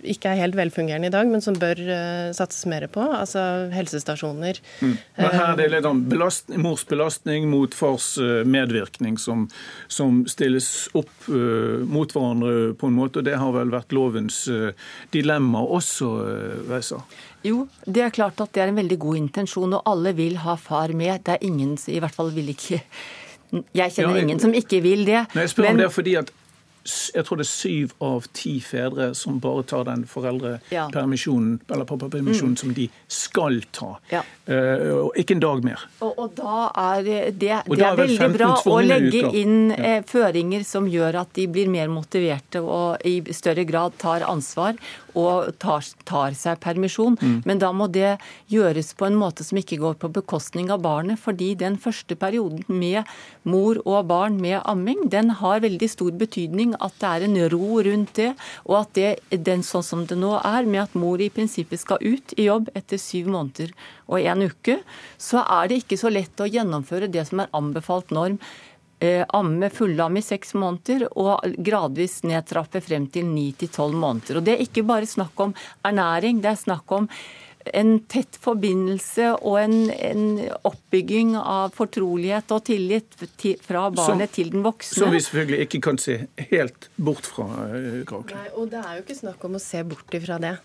ikke 0.01 0.32
er 0.32 0.41
helt 0.41 0.57
velfungerende 0.57 1.11
i 1.11 1.13
dag, 1.13 1.30
men 1.30 1.43
som 1.43 1.57
bør 1.59 1.80
eh, 1.80 2.30
satses 2.38 2.65
mer 2.70 2.88
på. 2.91 3.03
Altså 3.03 3.41
helsestasjoner. 3.74 4.61
Mm. 4.82 4.95
Men 5.20 5.38
her 5.38 5.51
er 5.51 5.59
det 5.59 5.70
litt 5.76 5.89
om 5.89 6.03
belast, 6.09 6.49
mors 6.57 6.86
belastning 6.89 7.49
mot 7.51 7.76
fars 7.78 8.15
eh, 8.22 8.41
medvirkning 8.47 9.20
som, 9.22 9.47
som 9.91 10.24
stilles 10.30 10.88
opp 10.97 11.30
uh, 11.30 11.84
mot 11.88 12.11
hverandre 12.11 12.74
på 12.78 12.89
en 12.89 12.95
måte. 12.97 13.22
og 13.22 13.28
Det 13.28 13.38
har 13.39 13.53
vel 13.55 13.72
vært 13.74 13.93
lovens 13.95 14.43
uh, 14.51 14.72
dilemma 15.13 15.61
også, 15.61 16.09
Weisa? 16.68 17.01
Jo, 17.45 17.65
det 17.86 18.03
er 18.03 18.15
klart 18.15 18.41
at 18.43 18.51
det 18.55 18.63
er 18.63 18.72
en 18.72 18.80
veldig 18.80 18.97
god 19.01 19.20
intensjon, 19.20 19.78
og 19.78 19.88
alle 19.89 20.13
vil 20.18 20.39
ha 20.43 20.57
far 20.59 20.93
med. 20.97 21.22
Det 21.28 21.38
er 21.38 21.47
ingen, 21.47 21.78
i 21.88 22.01
hvert 22.03 22.15
fall 22.15 22.34
vil 22.36 22.51
ikke 22.55 22.82
jeg 23.52 23.93
kjenner 23.95 24.12
ja, 24.12 24.16
jeg, 24.16 24.26
ingen 24.28 24.41
som 24.43 24.54
ikke 24.58 24.82
vil 24.84 25.06
det. 25.08 25.24
Nei, 25.34 25.45
jeg 25.45 25.54
spør 25.54 25.68
men, 25.68 25.72
om 25.78 25.82
det 25.82 25.88
er 25.88 25.95
fordi 25.95 26.16
at 26.20 26.32
jeg 26.88 27.26
tror 27.28 27.40
det 27.40 27.46
er 27.46 27.52
syv 27.52 27.94
av 28.04 28.28
ti 28.36 28.58
fedre 28.64 29.10
som 29.18 29.40
bare 29.44 29.64
tar 29.68 29.88
den 29.90 30.06
foreldrepermisjonen 30.08 31.58
ja. 31.60 31.74
eller 31.76 31.88
pappapermisjonen 31.90 32.56
mm. 32.56 32.62
som 32.62 32.74
de 32.78 32.88
skal 33.12 33.60
ta. 33.76 33.92
Ja. 34.12 34.24
Uh, 34.48 35.10
ikke 35.20 35.36
en 35.36 35.44
dag 35.44 35.64
mer. 35.66 35.84
Og, 36.00 36.14
og 36.16 36.38
da 36.38 36.70
er 36.72 37.04
det, 37.04 37.18
det 37.42 37.52
er, 37.58 37.68
er 37.68 38.00
veldig 38.00 38.30
bra 38.36 38.52
å 38.64 38.78
legge 38.84 39.26
uker. 39.26 39.36
inn. 39.42 39.58
Eh, 39.76 40.00
føringer 40.08 40.64
som 40.68 40.88
gjør 40.90 41.22
at 41.24 41.34
de 41.36 41.48
blir 41.52 41.68
mer 41.72 41.92
motiverte 41.92 42.64
og 42.64 43.04
i 43.08 43.20
større 43.36 43.68
grad 43.68 43.98
tar 44.00 44.24
ansvar 44.28 44.80
og 45.18 45.52
tar, 45.62 45.86
tar 46.08 46.36
seg 46.38 46.60
permisjon. 46.64 47.18
Mm. 47.20 47.38
Men 47.48 47.62
da 47.62 47.72
må 47.76 47.90
det 47.92 48.16
gjøres 48.52 48.94
på 48.98 49.08
en 49.10 49.18
måte 49.20 49.46
som 49.48 49.60
ikke 49.60 49.80
går 49.82 49.98
på 50.02 50.12
bekostning 50.20 50.72
av 50.74 50.84
barnet. 50.86 51.20
Fordi 51.20 51.54
den 51.60 51.80
første 51.82 52.16
perioden 52.20 52.64
med 52.70 53.04
mor 53.48 53.82
og 53.86 54.08
barn 54.12 54.40
med 54.42 54.62
amming, 54.64 55.08
den 55.12 55.34
har 55.42 55.64
veldig 55.66 55.90
stor 55.92 56.14
betydning. 56.20 56.76
At 56.84 56.95
det 57.01 57.09
er 57.09 57.25
en 57.28 57.38
ro 57.53 57.82
rundt 57.88 58.13
det, 58.19 58.30
og 58.65 58.80
at 58.82 58.93
det, 58.97 59.09
den 59.47 59.65
sånn 59.65 59.86
som 59.86 60.05
det 60.09 60.19
nå 60.19 60.36
er, 60.39 60.69
med 60.69 60.86
at 60.86 60.95
mor 60.97 61.21
i 61.21 61.32
prinsippet 61.34 61.84
skal 61.84 62.01
ut 62.03 62.36
i 62.38 62.47
jobb 62.47 62.71
etter 62.78 63.01
syv 63.01 63.30
måneder 63.34 63.73
og 64.07 64.23
en 64.23 64.47
uke, 64.47 64.80
så 65.17 65.43
er 65.43 65.69
det 65.69 65.84
ikke 65.84 65.99
så 65.99 66.11
lett 66.13 66.41
å 66.41 66.49
gjennomføre 66.49 67.11
det 67.11 67.28
som 67.30 67.43
er 67.43 67.53
anbefalt 67.57 68.13
norm 68.15 68.39
eh, 68.99 69.25
amme 69.34 69.69
fullamme 69.69 70.21
i 70.21 70.25
seks 70.25 70.53
måneder 70.57 71.07
og 71.11 71.57
gradvis 71.63 72.21
nedtrappe 72.28 72.82
frem 72.84 73.07
til 73.11 73.28
ni 73.30 73.51
til 73.57 73.71
tolv 73.73 73.97
måneder. 73.97 74.39
Og 74.39 74.47
Det 74.47 74.55
er 74.55 74.63
ikke 74.65 74.86
bare 74.88 75.09
snakk 75.09 75.39
om 75.39 75.53
ernæring, 75.86 76.41
det 76.41 76.51
er 76.51 76.63
snakk 76.65 76.91
om 76.91 77.09
en 77.74 77.99
tett 78.09 78.38
forbindelse 78.41 79.34
og 79.38 79.59
en, 79.61 79.76
en 79.91 80.24
oppbygging 80.68 81.36
av 81.39 81.76
fortrolighet 81.78 82.51
og 82.55 82.65
tillit 82.70 83.18
til, 83.39 83.57
fra 83.63 83.88
barnet 83.91 84.30
som, 84.30 84.36
til 84.39 84.51
den 84.55 84.65
voksne. 84.65 84.99
Som 85.01 85.15
vi 85.15 85.22
selvfølgelig 85.24 85.68
ikke 85.68 85.82
kan 85.89 86.01
se 86.01 86.20
helt 86.51 86.89
bort 86.95 87.28
fra. 87.28 87.47
Eh, 87.68 88.03
Nei, 88.07 88.49
og 88.55 88.70
Det 88.72 88.84
er 88.84 88.99
jo 88.99 89.05
ikke 89.05 89.20
snakk 89.22 89.47
om 89.49 89.57
å 89.59 89.63
se 89.63 89.84
bort 89.88 90.20
ifra 90.20 90.39
det. 90.41 90.57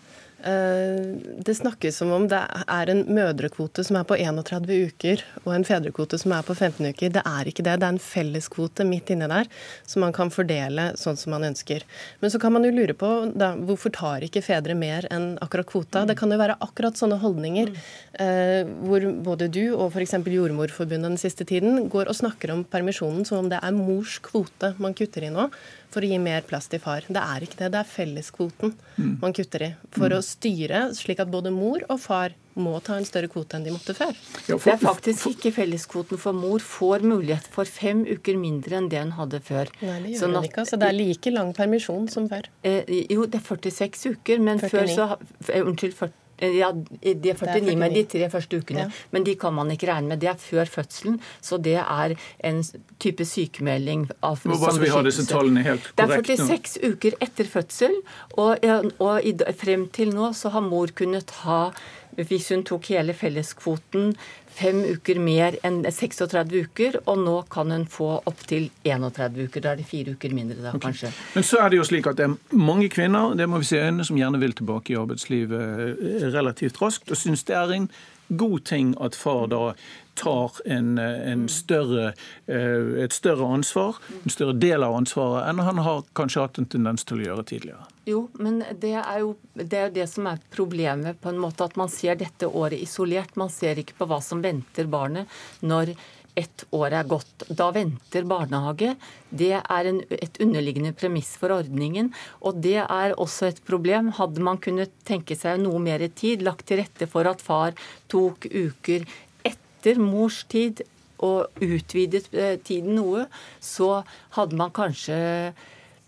Eh, 0.43 1.15
det 1.45 1.55
snakkes 1.55 1.97
som 1.97 2.11
om 2.11 2.25
det 2.27 2.39
er 2.67 2.89
en 2.91 3.03
mødrekvote 3.15 3.83
som 3.87 3.95
er 3.95 4.07
på 4.07 4.17
31 4.19 4.73
uker, 4.89 5.21
og 5.45 5.53
en 5.55 5.63
fedrekvote 5.67 6.17
som 6.19 6.33
er 6.35 6.43
på 6.43 6.55
15 6.55 6.89
uker. 6.89 7.13
Det 7.15 7.23
er 7.23 7.47
ikke 7.47 7.63
det. 7.63 7.77
Det 7.79 7.87
er 7.87 7.95
en 7.95 8.01
felleskvote 8.03 8.83
midt 8.87 9.13
inni 9.13 9.29
der 9.31 9.47
som 9.87 10.03
man 10.03 10.15
kan 10.15 10.33
fordele 10.33 10.89
sånn 10.99 11.19
som 11.19 11.31
man 11.35 11.47
ønsker. 11.47 11.85
Men 12.19 12.33
så 12.33 12.41
kan 12.43 12.55
man 12.55 12.67
jo 12.67 12.73
lure 12.75 12.95
på 12.97 13.11
da, 13.39 13.53
hvorfor 13.55 13.93
tar 13.95 14.25
ikke 14.27 14.43
fedre 14.43 14.75
mer 14.75 15.07
enn 15.13 15.37
akkurat 15.43 15.69
kvota? 15.69 16.03
Det 16.09 16.17
kan 16.19 16.33
jo 16.33 16.41
være 16.41 16.59
akkurat 16.65 16.99
sånne 16.99 17.21
holdninger 17.23 17.71
eh, 18.19 18.67
hvor 18.83 19.07
både 19.23 19.47
du 19.47 19.63
og 19.77 19.93
f.eks. 19.93 20.17
Jordmorforbundet 20.33 21.13
den 21.13 21.21
siste 21.21 21.47
tiden 21.47 21.87
går 21.93 22.11
og 22.11 22.19
snakker 22.19 22.51
om 22.51 22.65
permisjonen 22.67 23.23
som 23.27 23.43
om 23.43 23.51
det 23.51 23.61
er 23.63 23.75
mors 23.75 24.17
kvote 24.23 24.73
man 24.81 24.95
kutter 24.97 25.27
i 25.27 25.31
nå 25.31 25.47
for 25.93 26.05
å 26.05 26.09
gi 26.09 26.19
mer 26.21 26.45
plass 26.47 26.69
til 26.71 26.81
far. 26.83 27.05
Det 27.07 27.23
er 27.23 27.45
ikke 27.45 27.59
det. 27.61 27.73
Det 27.73 27.81
er 27.81 27.89
felleskvoten 27.89 28.73
mm. 28.97 29.17
man 29.21 29.35
kutter 29.35 29.67
i. 29.69 29.73
For 29.95 30.09
mm. 30.09 30.17
å 30.17 30.23
styre 30.25 30.87
slik 30.97 31.21
at 31.23 31.31
både 31.33 31.53
mor 31.53 31.85
og 31.87 32.01
far 32.01 32.35
må 32.53 32.75
ta 32.85 32.99
en 32.99 33.05
større 33.07 33.29
kvote 33.33 33.57
enn 33.57 33.63
de 33.65 33.73
måtte 33.73 33.95
før. 33.97 34.13
Ja, 34.45 34.57
for, 34.59 34.67
det 34.67 34.73
er 34.75 34.81
faktisk 34.83 35.31
ikke 35.31 35.53
felleskvoten, 35.55 36.19
for 36.21 36.37
mor 36.37 36.61
får 36.61 37.05
mulighet 37.05 37.47
for 37.53 37.69
fem 37.69 38.03
uker 38.05 38.37
mindre 38.37 38.77
enn 38.77 38.89
det 38.91 39.01
hun 39.01 39.15
hadde 39.17 39.41
før. 39.45 39.71
Nei, 39.81 39.99
det 40.03 40.13
gjør 40.13 40.21
sånn 40.25 40.37
hun 40.37 40.49
ikke. 40.49 40.65
Så 40.69 40.81
det 40.81 40.89
er 40.91 40.97
like 40.97 41.33
lang 41.33 41.53
permisjon 41.57 42.09
som 42.13 42.29
før. 42.29 42.49
Eh, 42.61 42.83
jo, 43.09 43.25
det 43.25 43.41
er 43.41 43.47
46 43.47 44.05
uker, 44.17 44.43
men 44.43 44.61
49. 44.61 44.73
før 44.75 44.93
så 44.93 45.07
eh, 45.49 45.63
Unnskyld, 45.63 45.97
40 45.97 46.13
Eh, 46.13 46.22
ja, 46.41 46.71
De 46.73 47.29
er 47.29 47.37
49 47.37 47.75
med 47.77 47.93
de 47.95 48.03
tre 48.09 48.29
første 48.31 48.59
ukene, 48.59 48.87
ja. 48.87 49.03
men 49.11 49.25
de 49.27 49.35
kan 49.39 49.53
man 49.53 49.71
ikke 49.71 49.89
regne 49.91 50.09
med. 50.13 50.21
Det 50.23 50.31
er 50.31 50.39
før 50.41 50.69
fødselen, 50.69 51.19
så 51.41 51.57
det 51.61 51.77
er 51.81 52.15
en 52.43 52.61
type 53.03 53.25
sykemelding. 53.25 54.07
Av, 54.25 54.39
Hva 54.43 54.73
vi 54.81 54.91
har 54.91 55.05
disse 55.05 55.25
tallene 55.29 55.63
helt 55.65 55.89
korrekt? 55.93 56.27
Det 56.27 56.37
er 56.37 56.47
46 56.47 56.77
nå. 56.81 56.93
uker 56.93 57.17
etter 57.23 57.51
fødsel, 57.55 57.99
og, 58.37 58.65
og 58.99 59.33
frem 59.59 59.87
til 59.93 60.15
nå 60.15 60.33
så 60.37 60.53
har 60.55 60.65
mor 60.65 60.93
kunnet 60.95 61.35
ha 61.43 61.67
hvis 62.13 62.51
hun 62.53 62.61
tok 62.67 62.91
hele 62.93 63.13
felleskvoten, 63.17 64.13
fem 64.53 64.81
uker 64.95 65.19
mer 65.23 65.57
enn 65.65 65.81
36 65.83 66.53
uker, 66.67 66.99
og 67.09 67.19
nå 67.23 67.35
kan 67.53 67.73
hun 67.73 67.85
få 67.89 68.09
opptil 68.29 68.69
31 68.85 69.47
uker. 69.47 69.63
Da 69.63 69.73
er 69.73 69.81
det 69.81 69.87
fire 69.89 70.15
uker 70.15 70.35
mindre, 70.35 70.59
da, 70.61 70.73
okay. 70.73 70.89
kanskje. 70.89 71.13
Men 71.35 71.47
så 71.47 71.61
er 71.63 71.73
det 71.73 71.81
jo 71.81 71.87
slik 71.89 72.09
at 72.11 72.19
det 72.19 72.29
er 72.29 72.59
mange 72.59 72.89
kvinner 72.93 73.37
det 73.37 73.47
må 73.49 73.61
vi 73.61 73.69
se 73.71 73.81
øynene, 73.81 74.05
som 74.07 74.19
gjerne 74.19 74.41
vil 74.41 74.55
tilbake 74.57 74.93
i 74.93 74.99
arbeidslivet 74.99 75.85
eh, 75.87 76.27
relativt 76.33 76.81
raskt, 76.81 77.09
og 77.11 77.19
syns 77.19 77.45
det 77.49 77.57
er 77.57 77.77
en 77.77 77.89
god 78.27 78.63
ting 78.65 78.95
at 78.99 79.15
far 79.15 79.47
da 79.47 79.73
tar 80.13 80.51
en, 80.65 80.97
en 80.97 81.49
større, 81.49 82.13
eh, 82.45 83.03
et 83.03 83.13
større 83.13 83.47
ansvar, 83.55 83.97
en 84.23 84.33
større 84.33 84.53
del 84.53 84.85
av 84.85 84.93
ansvaret, 84.95 85.47
enn 85.49 85.61
han 85.65 85.81
har 85.81 86.03
kanskje 86.17 86.43
hatt 86.45 86.59
en 86.61 86.69
tendens 86.69 87.05
til 87.07 87.21
å 87.21 87.27
gjøre 87.27 87.45
tidligere. 87.49 87.87
Jo, 88.05 88.25
men 88.37 88.61
det 88.81 88.93
er 88.99 89.21
jo 89.23 89.33
det, 89.55 89.79
er 89.79 89.93
det 89.95 90.05
som 90.11 90.27
er 90.29 90.41
problemet, 90.53 91.21
på 91.23 91.31
en 91.31 91.41
måte 91.41 91.65
at 91.65 91.77
man 91.79 91.89
ser 91.89 92.19
dette 92.19 92.49
året 92.49 92.81
isolert. 92.83 93.37
Man 93.39 93.51
ser 93.53 93.79
ikke 93.79 93.97
på 94.01 94.09
hva 94.11 94.19
som 94.21 94.43
venter 94.43 94.89
barnet 94.91 95.31
når 95.63 95.95
ett 96.35 96.65
år 96.73 96.93
er 96.99 97.09
gått. 97.09 97.45
Da 97.49 97.69
venter 97.75 98.25
barnehage. 98.27 98.93
Det 99.29 99.51
er 99.59 99.89
en, 99.89 99.99
et 100.09 100.39
underliggende 100.41 100.93
premiss 100.97 101.35
for 101.39 101.53
ordningen. 101.55 102.11
Og 102.41 102.61
det 102.63 102.79
er 102.83 103.17
også 103.21 103.51
et 103.51 103.61
problem. 103.67 104.13
Hadde 104.17 104.43
man 104.43 104.61
kunnet 104.63 104.93
tenke 105.07 105.37
seg 105.37 105.61
noe 105.63 105.81
mer 105.83 106.05
tid, 106.15 106.45
lagt 106.45 106.67
til 106.69 106.81
rette 106.81 107.09
for 107.09 107.29
at 107.29 107.43
far 107.43 107.77
tok 108.11 108.47
uker 108.49 109.05
etter 109.45 110.01
mors 110.01 110.43
tid 110.49 110.83
og 111.23 111.63
utvidet 111.63 112.27
eh, 112.35 112.57
tiden 112.59 112.97
noe, 112.97 113.27
så 113.63 114.01
hadde 114.35 114.57
man 114.59 114.73
kanskje 114.75 115.17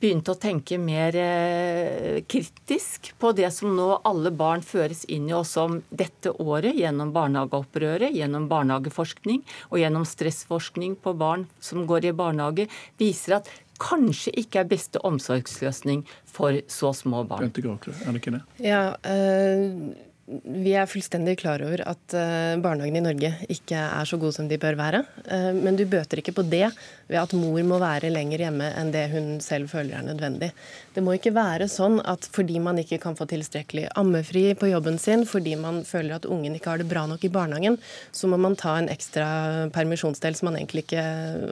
begynt 0.02 0.30
å 0.30 0.36
tenke 0.40 0.78
mer 0.82 1.16
eh, 1.18 2.22
kritisk 2.28 3.14
på 3.22 3.32
det 3.38 3.50
som 3.56 3.76
nå 3.78 3.88
alle 4.08 4.32
barn 4.36 4.64
føres 4.66 5.06
inn 5.12 5.30
i, 5.30 5.36
og 5.38 5.46
som 5.50 5.80
dette 5.90 6.34
året, 6.42 6.76
gjennom 6.78 7.14
barnehageopprøret, 7.16 8.16
gjennom 8.16 8.50
barnehageforskning 8.52 9.44
og 9.72 9.78
gjennom 9.82 10.08
stressforskning 10.08 10.98
på 11.02 11.16
barn 11.18 11.48
som 11.64 11.86
går 11.90 12.10
i 12.12 12.16
barnehage, 12.16 12.68
viser 13.02 13.40
at 13.40 13.54
kanskje 13.82 14.32
ikke 14.40 14.62
er 14.62 14.72
beste 14.72 15.02
omsorgsløsning 15.04 16.06
for 16.32 16.62
så 16.72 16.94
små 16.96 17.26
barn. 17.28 17.50
Er 17.50 17.56
det 17.56 18.22
ikke 18.22 18.38
det? 18.38 18.44
Ja, 18.64 18.84
øh 19.04 19.96
vi 20.26 20.72
er 20.74 20.88
fullstendig 20.90 21.36
klar 21.38 21.62
over 21.62 21.84
at 21.86 22.14
eh, 22.18 22.56
barnehagene 22.58 22.98
i 22.98 23.04
Norge 23.06 23.30
ikke 23.54 23.78
er 23.78 24.08
så 24.10 24.18
gode 24.18 24.34
som 24.34 24.48
de 24.50 24.58
bør 24.58 24.78
være. 24.80 25.04
Eh, 25.30 25.52
men 25.54 25.78
du 25.78 25.84
bøter 25.86 26.18
ikke 26.18 26.34
på 26.40 26.46
det 26.50 26.66
ved 27.06 27.20
at 27.22 27.36
mor 27.38 27.60
må 27.68 27.78
være 27.82 28.10
lenger 28.10 28.42
hjemme 28.48 28.72
enn 28.74 28.90
det 28.94 29.04
hun 29.12 29.28
selv 29.46 29.70
føler 29.70 30.00
er 30.00 30.08
nødvendig. 30.08 30.50
Det 30.96 31.04
må 31.06 31.14
ikke 31.14 31.36
være 31.36 31.70
sånn 31.70 32.00
at 32.10 32.26
fordi 32.34 32.58
man 32.64 32.82
ikke 32.82 32.98
kan 33.04 33.18
få 33.20 33.28
tilstrekkelig 33.30 33.92
ammefri 34.02 34.48
på 34.58 34.72
jobben 34.72 34.98
sin, 35.02 35.28
fordi 35.30 35.54
man 35.62 35.84
føler 35.86 36.18
at 36.18 36.26
ungen 36.26 36.58
ikke 36.58 36.74
har 36.74 36.82
det 36.82 36.90
bra 36.90 37.06
nok 37.12 37.22
i 37.22 37.34
barnehagen, 37.36 37.78
så 38.10 38.32
må 38.32 38.42
man 38.42 38.58
ta 38.58 38.80
en 38.80 38.90
ekstra 38.90 39.70
permisjonsdel 39.78 40.34
som 40.34 40.50
man 40.50 40.58
egentlig 40.58 40.88
ikke 40.88 41.06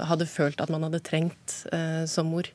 hadde 0.09 0.30
følt 0.30 0.65
at 0.65 0.74
man 0.74 0.89
hadde 0.89 1.03
trengt 1.05 1.59
eh, 1.69 2.09
som 2.09 2.34
mor. 2.34 2.49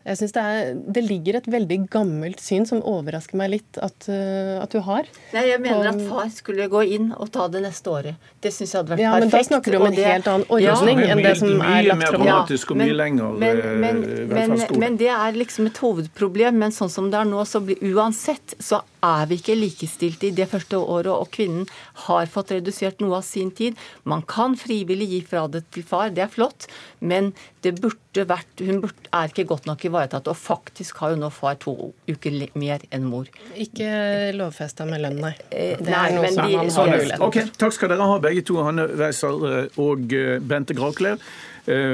Jeg 0.00 0.16
synes 0.16 0.32
det, 0.32 0.42
er, 0.42 0.68
det, 0.96 1.02
ligger 1.04 1.36
et 1.36 1.48
veldig 1.52 1.76
gammelt 1.92 2.40
syn 2.40 2.64
som 2.68 2.80
overrasker 2.88 3.36
meg 3.36 3.50
litt 3.52 3.80
at, 3.84 4.06
uh, 4.08 4.56
at 4.62 4.72
du 4.72 4.80
har. 4.86 5.08
Nei, 5.34 5.42
Jeg 5.50 5.60
mener 5.60 5.90
at 5.90 6.00
far 6.08 6.30
skulle 6.32 6.68
gå 6.72 6.84
inn 6.96 7.10
og 7.12 7.28
ta 7.34 7.50
det 7.52 7.60
neste 7.66 7.92
året. 7.92 8.30
Det 8.40 8.52
syns 8.54 8.72
jeg 8.72 8.80
hadde 8.80 8.94
vært 8.94 9.04
ja, 9.04 9.10
perfekt. 9.12 9.26
Men 9.26 9.34
da 9.34 9.42
snakker 9.50 9.76
du 9.76 9.78
om 9.78 9.88
en 9.90 9.98
det, 9.98 10.06
helt 10.08 10.30
annen 10.32 10.46
ordning 10.48 11.02
ja, 11.04 11.10
enn 11.12 11.20
det 11.20 11.34
som 11.42 11.52
er 11.52 11.90
lagt 11.90 12.06
fram. 12.14 12.24
Ja, 12.30 12.38
mye 12.80 12.96
lenger 12.96 13.36
men, 13.44 13.60
men, 13.84 14.00
men, 14.32 14.56
men, 14.80 14.96
det 15.00 15.10
er 15.12 15.36
liksom 15.36 15.68
et 15.68 15.82
hovedproblem. 15.84 16.56
Men 16.64 16.72
sånn 16.72 16.92
som 16.92 17.12
det 17.12 17.20
er 17.20 17.28
nå, 17.28 17.44
så 17.44 17.60
blir 17.64 17.84
uansett 17.92 18.56
så 18.56 18.80
er 19.04 19.26
vi 19.30 19.38
ikke 19.40 19.56
likestilte 19.58 20.28
i 20.28 20.34
det 20.36 20.46
første 20.50 20.78
året, 20.78 21.10
og 21.12 21.30
kvinnen 21.34 21.66
har 22.06 22.30
fått 22.30 22.52
redusert 22.54 23.00
noe 23.02 23.18
av 23.20 23.26
sin 23.26 23.50
tid. 23.56 23.78
Man 24.08 24.22
kan 24.28 24.56
frivillig 24.60 25.08
gi 25.10 25.20
fra 25.26 25.46
det 25.50 25.64
til 25.74 25.86
far, 25.86 26.12
det 26.14 26.24
er 26.26 26.32
flott, 26.32 26.68
men 27.00 27.32
det 27.64 27.74
burde 27.80 28.24
vært, 28.28 28.64
hun 28.64 28.80
burde, 28.84 29.10
er 29.16 29.32
ikke 29.32 29.46
godt 29.50 29.68
nok 29.68 29.84
ivaretatt. 29.88 30.30
Og 30.30 30.38
faktisk 30.38 31.02
har 31.02 31.14
jo 31.14 31.20
nå 31.22 31.32
far 31.34 31.58
to 31.60 31.92
uker 32.08 32.38
mer 32.60 32.84
enn 32.92 33.08
mor. 33.08 33.28
Ikke 33.60 33.90
lovfesta 34.36 34.86
med 34.88 35.04
lønn, 35.04 35.20
nei. 35.24 35.34
Eh, 35.50 35.76
det 35.80 35.90
nei, 35.90 36.06
er 36.06 36.16
noe 36.18 36.32
som 36.32 36.44
han 36.46 36.74
har 36.76 36.90
mulighet 36.94 37.24
okay, 37.24 37.48
Takk 37.60 37.76
skal 37.76 37.92
dere 37.92 38.08
ha, 38.08 38.18
begge 38.22 38.44
to, 38.46 38.60
Hanne 38.64 38.88
Weiser 39.00 39.46
eh, 39.50 39.80
og 39.80 40.12
eh, 40.16 40.36
Bente 40.40 40.76
Graklev, 40.76 41.22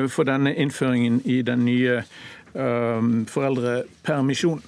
for 0.09 0.25
denne 0.25 0.53
innføringen 0.57 1.19
i 1.29 1.41
den 1.45 1.65
nye 1.67 1.99
um, 2.55 3.27
foreldrepermisjonen. 3.29 4.63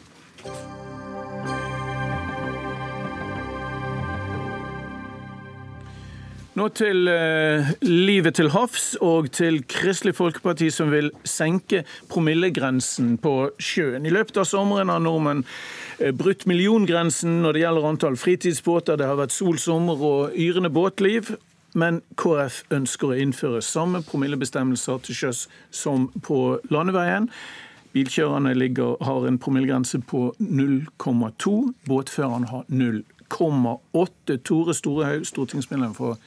Nå 6.59 6.65
til 6.75 7.07
eh, 7.07 7.69
livet 7.87 8.35
til 8.35 8.49
havs 8.51 8.97
og 9.05 9.29
til 9.37 9.61
Kristelig 9.71 10.17
Folkeparti, 10.19 10.71
som 10.75 10.89
vil 10.91 11.13
senke 11.23 11.85
promillegrensen 12.11 13.13
på 13.23 13.35
sjøen. 13.63 14.07
I 14.09 14.11
løpet 14.11 14.41
av 14.41 14.49
sommeren 14.49 14.91
har 14.91 15.03
nordmenn 15.05 15.45
eh, 16.01 16.11
brutt 16.11 16.49
milliongrensen 16.51 17.37
når 17.45 17.55
det 17.55 17.63
gjelder 17.63 17.87
antall 17.93 18.17
fritidsbåter. 18.19 18.99
Det 18.99 19.07
har 19.07 19.21
vært 19.21 19.37
sol, 19.37 19.61
sommer 19.63 20.03
og 20.03 20.35
yrende 20.35 20.73
båtliv. 20.75 21.31
Men 21.79 22.01
KrF 22.19 22.65
ønsker 22.75 23.13
å 23.13 23.21
innføre 23.23 23.63
samme 23.63 24.03
promillebestemmelser 24.09 25.05
til 25.07 25.21
sjøs 25.21 25.45
som 25.71 26.09
på 26.27 26.41
landeveien. 26.75 27.31
Bilkjørerne 27.95 28.57
ligger, 28.59 28.97
har 29.05 29.29
en 29.29 29.39
promillegrense 29.39 30.03
på 30.11 30.33
0,2. 30.43 31.57
Båtførerne 31.87 32.51
har 32.51 32.67
0,8. 32.67 34.43
Tore 34.43 34.75
Storehaug, 34.75 35.29
stortingsmedlem 35.29 35.95
for 35.95 36.19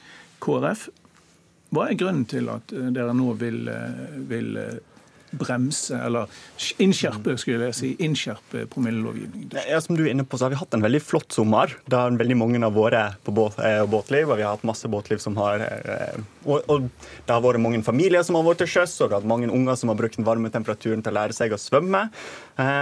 KrF. 0.42 0.88
Hva 1.72 1.88
er 1.88 1.98
grunnen 1.98 2.24
til 2.28 2.50
at 2.52 2.72
eh, 2.76 2.88
dere 2.92 3.14
nå 3.16 3.32
vil, 3.40 3.62
eh, 3.72 4.16
vil 4.28 4.58
eh, 4.60 4.80
bremse, 5.32 5.96
eller 5.96 6.28
innskjerpe 6.84 7.38
skulle 7.40 7.70
jeg 7.70 7.76
si, 7.78 7.92
innskjerpe 8.04 8.66
promillelovgivningen? 8.74 9.54
Ja, 9.70 9.80
som 9.80 9.96
du 9.96 10.02
er 10.04 10.10
inne 10.12 10.26
på, 10.28 10.36
så 10.36 10.46
har 10.46 10.52
Vi 10.52 10.60
hatt 10.60 10.76
en 10.76 10.84
veldig 10.84 11.00
flott 11.00 11.32
sommer. 11.32 11.72
Har 11.92 12.18
veldig 12.20 12.36
mange 12.36 12.60
har 12.60 12.74
vært 12.76 13.22
på 13.24 13.32
båt, 13.32 13.56
eh, 13.64 13.80
båtliv. 13.88 14.28
og 14.28 14.36
Vi 14.36 14.44
har 14.44 14.58
hatt 14.58 14.68
masse 14.68 14.84
båtliv 14.92 15.22
som 15.24 15.36
har 15.40 15.64
og, 16.44 16.60
og, 16.68 16.90
Det 17.24 17.32
har 17.32 17.40
vært 17.40 17.62
mange 17.62 17.82
familier 17.82 18.22
som 18.22 18.36
har 18.36 18.44
vært 18.44 18.66
til 18.66 18.74
sjøs, 18.74 19.00
og 19.00 19.16
hatt 19.16 19.24
mange 19.24 19.48
unger 19.48 19.76
som 19.76 19.88
har 19.88 19.96
brukt 19.96 20.16
den 20.16 20.28
varme 20.28 20.50
temperaturen 20.50 21.02
til 21.02 21.14
å 21.14 21.20
lære 21.22 21.32
seg 21.32 21.52
å 21.52 21.60
svømme. 21.60 22.10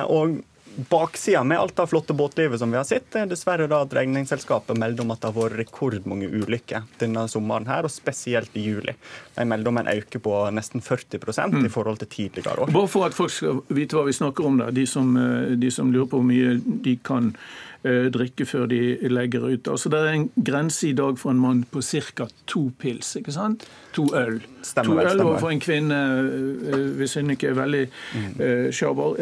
og 0.09 0.41
Baksida 0.77 1.43
med 1.45 1.59
alt 1.59 1.77
det 1.77 1.87
flotte 1.91 2.15
båtlivet 2.15 2.61
som 2.61 2.71
vi 2.71 2.79
har 2.79 2.87
sett, 2.87 3.09
er 3.17 3.27
dessverre 3.31 3.67
da 3.71 3.81
at 3.85 3.95
Redningsselskapet 3.95 4.79
melder 4.79 5.05
om 5.05 5.11
at 5.15 5.23
det 5.23 5.31
har 5.31 5.37
vært 5.37 5.59
rekordmange 5.59 6.29
ulykker 6.31 6.87
denne 7.01 7.27
sommeren, 7.29 7.67
her, 7.67 7.87
og 7.87 7.93
spesielt 7.93 8.55
i 8.57 8.65
juli. 8.69 8.95
De 9.35 9.47
melder 9.49 9.73
om 9.73 9.81
en 9.83 9.91
økning 9.91 10.25
på 10.25 10.37
nesten 10.55 10.85
40 10.85 11.19
mm. 11.51 11.67
i 11.67 11.73
forhold 11.73 11.99
til 12.03 12.13
tidligere 12.15 12.65
år. 12.65 12.73
Bare 12.75 12.91
for 12.91 13.09
at 13.09 13.17
folk 13.17 13.35
skal 13.35 13.65
vite 13.69 13.99
hva 13.99 14.07
vi 14.07 14.17
snakker 14.17 14.47
om, 14.47 14.61
da, 14.63 14.71
de 14.75 14.87
som, 14.87 15.11
eh, 15.17 15.57
de 15.59 15.71
som 15.75 15.91
lurer 15.93 16.09
på 16.11 16.21
hvor 16.21 16.31
mye 16.31 16.57
de 16.87 16.97
kan 17.05 17.35
drikke 17.83 18.45
før 18.45 18.67
de 18.69 18.81
legger 19.09 19.47
ut. 19.47 19.69
Altså 19.69 19.89
Det 19.89 19.99
er 19.99 20.13
en 20.13 20.27
grense 20.37 20.89
i 20.89 20.93
dag 20.93 21.19
for 21.19 21.31
en 21.31 21.41
mann 21.41 21.63
på 21.65 21.81
ca. 21.81 22.27
to 22.47 22.71
pils. 22.79 23.17
ikke 23.17 23.33
sant? 23.33 23.65
To 23.95 24.05
øl. 24.15 24.41
Stemmer, 24.63 25.09
to 25.09 25.15
øl 25.15 25.21
og 25.25 25.41
for 25.41 25.51
en 25.51 25.61
kvinne, 25.61 25.97
eh, 25.97 26.87
hvis 26.99 27.15
hun 27.15 27.31
ikke 27.31 27.49
er 27.49 27.57
veldig 27.57 27.87
mm. 27.89 28.73
sjaber, 28.73 29.17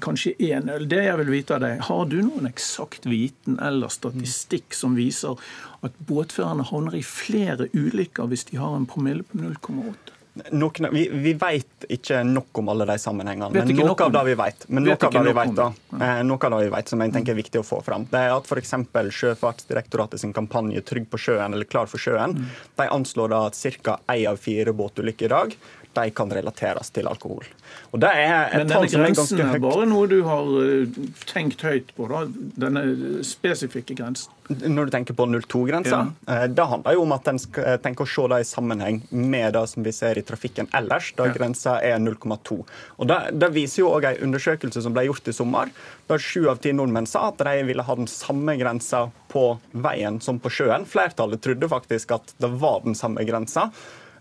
kanskje 0.00 0.34
én 0.38 0.68
øl. 0.74 0.88
Det 0.90 1.04
jeg 1.04 1.18
vil 1.18 1.30
vite 1.30 1.54
av 1.54 1.60
deg, 1.64 1.80
Har 1.80 2.04
du 2.04 2.20
noen 2.22 2.46
eksakt 2.46 3.08
viten 3.08 3.58
eller 3.62 3.88
statistikk 3.88 4.74
som 4.74 4.96
viser 4.96 5.38
at 5.82 5.92
båtførerne 6.06 6.64
havner 6.68 6.94
i 6.94 7.02
flere 7.02 7.68
ulykker 7.74 8.28
hvis 8.30 8.44
de 8.50 8.60
har 8.60 8.76
en 8.76 8.86
promille 8.86 9.22
på 9.22 9.40
0,8? 9.40 10.11
Noen, 10.32 10.86
vi, 10.94 11.02
vi 11.12 11.32
vet 11.36 11.84
ikke 11.92 12.22
nok 12.24 12.56
om 12.62 12.70
alle 12.72 12.86
de 12.88 12.94
sammenhengene, 12.96 13.50
men 13.52 13.72
noe 13.76 13.96
av 14.06 14.14
det 14.14 14.22
vi 14.30 14.36
vet, 14.40 14.62
men 14.72 14.86
noe 14.86 14.96
av 14.96 15.12
det 15.12 15.22
vi 15.26 15.34
vet, 15.36 15.52
da, 15.58 15.66
eh, 15.98 16.22
noe 16.24 16.48
av 16.48 16.54
det 16.54 16.60
vi 16.62 16.70
vet 16.72 16.92
som 16.92 17.04
jeg 17.04 17.12
tenker 17.12 17.34
er 17.34 17.38
viktig 17.42 17.60
å 17.60 17.66
få 17.68 17.82
fram, 17.84 18.06
det 18.08 18.22
er 18.22 18.32
at 18.32 18.48
f.eks. 18.48 18.72
Sjøfartsdirektoratet 19.12 20.22
sin 20.22 20.32
kampanje 20.32 20.80
'Trygg 20.80 21.10
på 21.12 21.20
sjøen' 21.20 21.52
eller 21.52 21.68
'Klar 21.68 21.90
for 21.92 22.00
sjøen' 22.00 22.38
mm. 22.38 22.48
de 22.80 22.88
anslår 22.96 23.34
da 23.34 23.42
at 23.50 23.60
ca. 23.84 23.98
én 24.08 24.30
av 24.30 24.40
fire 24.40 24.72
båtulykker 24.72 25.28
i 25.28 25.34
dag 25.36 25.56
de 25.94 26.10
kan 26.14 26.32
relateres 26.32 26.90
til 26.94 27.08
alkohol. 27.10 27.46
Og 27.92 28.00
det 28.02 28.10
er 28.10 28.30
et. 28.48 28.54
Men 28.62 28.70
denne 28.70 28.90
grensen 28.92 29.42
er 29.44 29.58
bare 29.62 29.86
noe 29.88 30.08
du 30.10 30.20
har 30.26 30.48
eh, 30.62 31.00
tenkt 31.28 31.64
høyt 31.66 31.92
på, 31.96 32.08
da? 32.10 32.24
Denne 32.60 32.84
spesifikke 33.26 33.96
grensen? 33.98 34.32
Når 34.48 34.88
du 34.88 34.92
tenker 34.92 35.16
på 35.16 35.26
02-grensa, 35.30 35.98
ja. 36.02 36.34
Eh, 36.34 36.46
det 36.50 36.64
handler 36.68 36.96
jo 36.96 37.04
om 37.04 37.14
at 37.14 37.28
en 37.30 37.38
eh, 37.62 37.76
tenke 37.84 38.04
å 38.04 38.08
se 38.08 38.26
det 38.32 38.40
i 38.42 38.48
sammenheng 38.48 39.02
med 39.10 39.52
det 39.56 39.64
som 39.70 39.86
vi 39.86 39.94
ser 39.94 40.18
i 40.18 40.24
trafikken 40.26 40.68
ellers, 40.76 41.12
da 41.18 41.28
ja. 41.28 41.36
grensa 41.36 41.78
er 41.84 42.00
0,2. 42.02 42.58
Og 42.98 43.08
det, 43.08 43.20
det, 43.38 43.52
viser 43.54 43.84
jo 43.84 43.92
òg 43.94 44.08
en 44.10 44.20
undersøkelse 44.28 44.84
som 44.84 44.96
ble 44.96 45.06
gjort 45.08 45.28
i 45.28 45.36
sommer, 45.36 45.72
der 46.10 46.22
sju 46.22 46.48
av 46.50 46.60
ti 46.64 46.74
nordmenn 46.76 47.08
sa 47.08 47.28
at 47.30 47.40
de 47.44 47.62
ville 47.68 47.86
ha 47.86 47.98
den 47.98 48.10
samme 48.10 48.56
grensa 48.60 49.06
på 49.32 49.46
veien 49.72 50.20
som 50.20 50.40
på 50.42 50.52
sjøen. 50.52 50.88
Flertallet 50.88 51.42
trodde 51.44 51.70
faktisk 51.70 52.16
at 52.18 52.34
det 52.42 52.50
var 52.60 52.82
den 52.84 52.98
samme 52.98 53.24
grensa. 53.28 53.70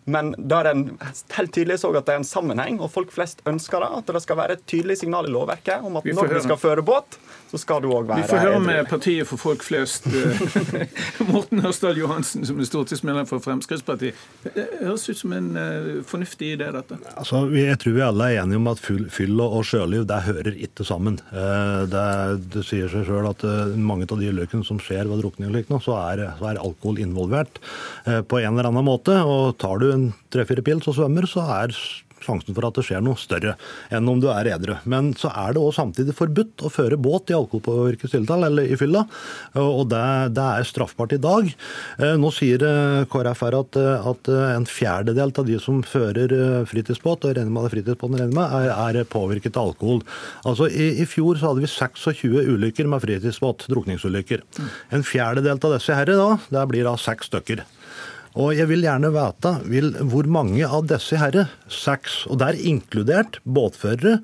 Men 0.10 0.32
der 0.38 0.72
en 0.72 0.86
helt 1.36 1.54
tydelig 1.54 1.78
så 1.82 1.92
at 1.94 2.08
det 2.08 2.16
er 2.16 2.22
en 2.24 2.28
sammenheng, 2.28 2.80
og 2.82 2.90
folk 2.94 3.12
flest 3.14 3.44
ønsker 3.50 3.84
det, 3.84 3.90
at 4.00 4.14
det 4.16 4.24
skal 4.24 4.40
være 4.40 4.58
et 4.58 4.64
tydelig 4.66 4.98
signal 5.04 5.30
i 5.30 5.34
lovverket 5.34 5.86
om 5.86 6.00
at 6.00 6.08
når 6.10 6.34
du 6.34 6.42
skal 6.48 6.58
føre 6.62 6.86
båt, 6.86 7.20
så 7.52 7.60
skal 7.60 7.82
du 7.84 7.90
òg 7.92 8.08
være 8.08 8.24
Vi 8.24 8.30
får 8.30 8.44
høre 8.46 8.60
med 8.64 8.88
partiet 8.88 9.28
for 9.28 9.42
folk 9.42 9.64
flest, 9.66 10.06
eh, 10.08 10.84
Morten 11.32 11.60
Hørsdal 11.64 11.98
Johansen, 12.00 12.46
som 12.48 12.60
er 12.62 12.68
stortingsmedlem 12.70 13.28
for 13.28 13.44
Fremskrittspartiet. 13.44 14.20
Det 14.46 14.68
høres 14.80 15.04
ut 15.10 15.20
som 15.20 15.34
en 15.36 15.50
uh, 15.58 15.90
fornuftig 16.08 16.54
idé, 16.56 16.70
dette. 16.72 16.96
Altså, 17.12 17.44
jeg 17.58 17.80
tror 17.82 17.98
vi 17.98 18.06
alle 18.06 18.30
er 18.30 18.44
enige 18.46 18.62
om 18.62 18.70
at 18.72 18.80
fyll 18.82 19.44
og 19.44 19.60
sjøliv 19.68 20.06
det 20.08 20.22
hører 20.30 20.56
ikke 20.68 20.88
sammen. 20.88 21.20
Eh, 21.32 21.82
det, 21.92 22.06
det 22.56 22.64
sier 22.68 22.92
seg 22.92 23.04
sjøl 23.10 23.28
at 23.34 23.44
mange 23.76 24.08
av 24.08 24.22
de 24.22 24.32
ulykkene 24.32 24.68
som 24.68 24.80
skjer 24.80 25.10
ved 25.12 25.20
drukning, 25.26 25.52
så, 25.84 25.98
er, 26.14 26.24
så 26.40 26.54
er 26.54 26.62
alkohol 26.62 27.02
involvert 27.04 27.60
på 28.06 28.40
en 28.40 28.54
eller 28.54 28.70
annen 28.70 28.88
måte. 28.88 29.18
og 29.28 29.58
tar 29.60 29.82
du 29.82 29.90
en 29.92 30.08
tre-fire 30.32 30.64
pils 30.64 30.88
og 30.88 30.96
svømmer, 30.98 31.28
så 31.30 31.44
er 31.60 31.76
sjansen 32.26 32.56
for 32.58 32.68
at 32.68 32.78
det 32.78 32.86
skjer 32.88 33.04
noe 33.04 33.20
større 33.20 33.56
enn 33.94 34.10
om 34.12 34.22
du 34.22 34.30
er 34.34 34.50
edru. 34.54 34.76
Men 34.90 35.12
så 35.18 35.32
er 35.34 35.56
det 35.56 35.62
òg 35.62 35.74
samtidig 35.76 36.16
forbudt 36.18 36.66
å 36.66 36.72
føre 36.72 37.00
båt 37.02 37.32
i 37.32 37.38
alkoholpåvirket 37.38 38.16
tilstand 38.16 38.48
eller 38.48 38.70
i 38.70 38.78
fylla, 38.80 39.06
og 39.60 39.88
det, 39.92 40.04
det, 40.38 40.46
er 40.62 40.68
straffbart 40.68 41.16
i 41.16 41.22
dag. 41.22 41.50
Eh, 42.02 42.16
nå 42.20 42.32
sier 42.36 42.64
eh, 42.66 43.04
KrF 43.12 43.44
her 43.46 43.58
at, 43.60 43.80
at, 44.12 44.32
en 44.32 44.68
fjerdedel 44.70 45.34
av 45.38 45.48
de 45.48 45.60
som 45.62 45.82
fører 45.86 46.34
eh, 46.36 46.58
fritidsbåt, 46.70 47.28
og 47.28 47.38
regner 47.38 47.54
med 47.54 47.68
det 47.68 47.74
fritidsbåten 47.76 48.20
regner 48.22 48.38
med, 48.38 48.56
er, 48.62 49.02
er 49.02 49.10
påvirket 49.12 49.60
av 49.60 49.72
alkohol. 49.72 50.02
Altså 50.48 50.70
i, 50.70 50.92
i, 51.02 51.08
fjor 51.10 51.40
så 51.40 51.52
hadde 51.52 51.66
vi 51.66 51.72
26 51.72 52.56
ulykker 52.56 52.90
med 52.92 53.04
fritidsbåt, 53.04 53.68
drukningsulykker. 53.72 54.46
En 54.96 55.06
fjerdedel 55.08 55.58
av 55.58 55.78
disse 55.78 55.96
herre 55.96 56.18
da, 56.20 56.32
det 56.52 56.68
blir 56.72 56.88
da 56.88 56.98
seks 57.00 57.32
stykker. 57.32 57.64
Og 58.40 58.54
jeg 58.56 58.70
vil 58.70 58.86
gjerne 58.86 59.12
vite 59.12 59.56
vil, 59.68 59.92
hvor 60.08 60.30
mange 60.32 60.64
av 60.64 60.86
disse 60.88 61.20
herre, 61.20 61.50
seks, 61.68 62.24
og 62.32 62.40
der 62.44 62.56
inkludert 62.56 63.42
båtførere, 63.44 64.22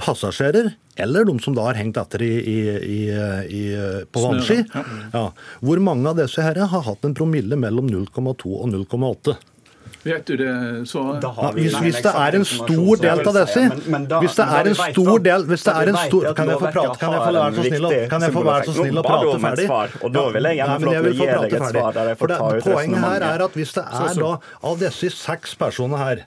passasjerer 0.00 0.72
eller 0.96 1.26
de 1.26 1.34
som 1.42 1.54
da 1.56 1.66
har 1.66 1.78
hengt 1.78 1.98
etter 1.98 2.22
i, 2.22 2.34
i, 2.38 2.98
i, 3.50 3.62
på 4.14 4.22
vannski, 4.22 4.60
ja. 5.14 5.24
hvor 5.64 5.82
mange 5.82 6.10
av 6.10 6.20
disse 6.20 6.42
herre 6.44 6.68
har 6.70 6.84
hatt 6.86 7.06
en 7.06 7.16
promille 7.18 7.58
mellom 7.58 7.90
0,2 7.90 8.54
og 8.54 8.70
0,8? 8.70 9.34
Vet 10.04 10.26
du 10.26 10.36
det 10.36 10.88
så... 10.88 11.02
Hvis, 11.54 11.76
hvis, 11.80 11.96
det 12.04 12.12
er 12.12 12.36
en 12.36 12.44
stor 12.44 13.00
del 13.00 13.22
av 13.24 13.38
disse 13.38 13.62
Hvis 13.72 14.36
det 14.36 14.46
er 14.58 14.68
en 14.68 14.76
stor 14.76 15.22
del 15.24 15.46
hvis 15.48 15.64
det 15.64 15.74
er 15.74 15.92
en 15.92 16.00
stor, 16.02 16.26
Kan 16.36 16.52
jeg 16.52 16.60
få 16.60 16.72
prate, 16.76 16.98
kan 17.00 17.14
jeg 17.14 17.22
få 17.24 17.32
være 17.32 17.54
så 17.54 17.64
snill, 17.70 17.88
kan 18.12 18.26
jeg 18.26 18.36
få 18.36 18.44
være 18.50 18.68
så 18.68 18.76
snill 18.76 19.00
å 19.00 19.06
prate 19.06 19.38
ferdig? 19.46 19.68
Og 20.04 20.14
da 20.18 20.26
vil 20.36 20.50
jeg 20.50 20.60
gjerne 20.60 20.76
få 20.76 20.92
prate 20.92 21.00
ferdig. 21.00 21.16
For 21.16 21.24
gi 21.24 21.30
deg 21.32 21.56
et 21.56 21.66
svar 21.72 21.96
der 21.96 22.12
jeg 22.12 22.20
får 22.20 22.34
ta 22.34 22.52
ut 22.52 22.68
Poenget 22.68 23.08
her 23.08 23.26
er 23.30 23.48
at 23.48 23.58
hvis 23.58 23.74
det 23.78 23.88
er 24.04 24.20
da 24.20 24.32
av 24.70 24.80
disse 24.84 25.12
seks 25.16 25.56
personene 25.64 26.04
her 26.04 26.24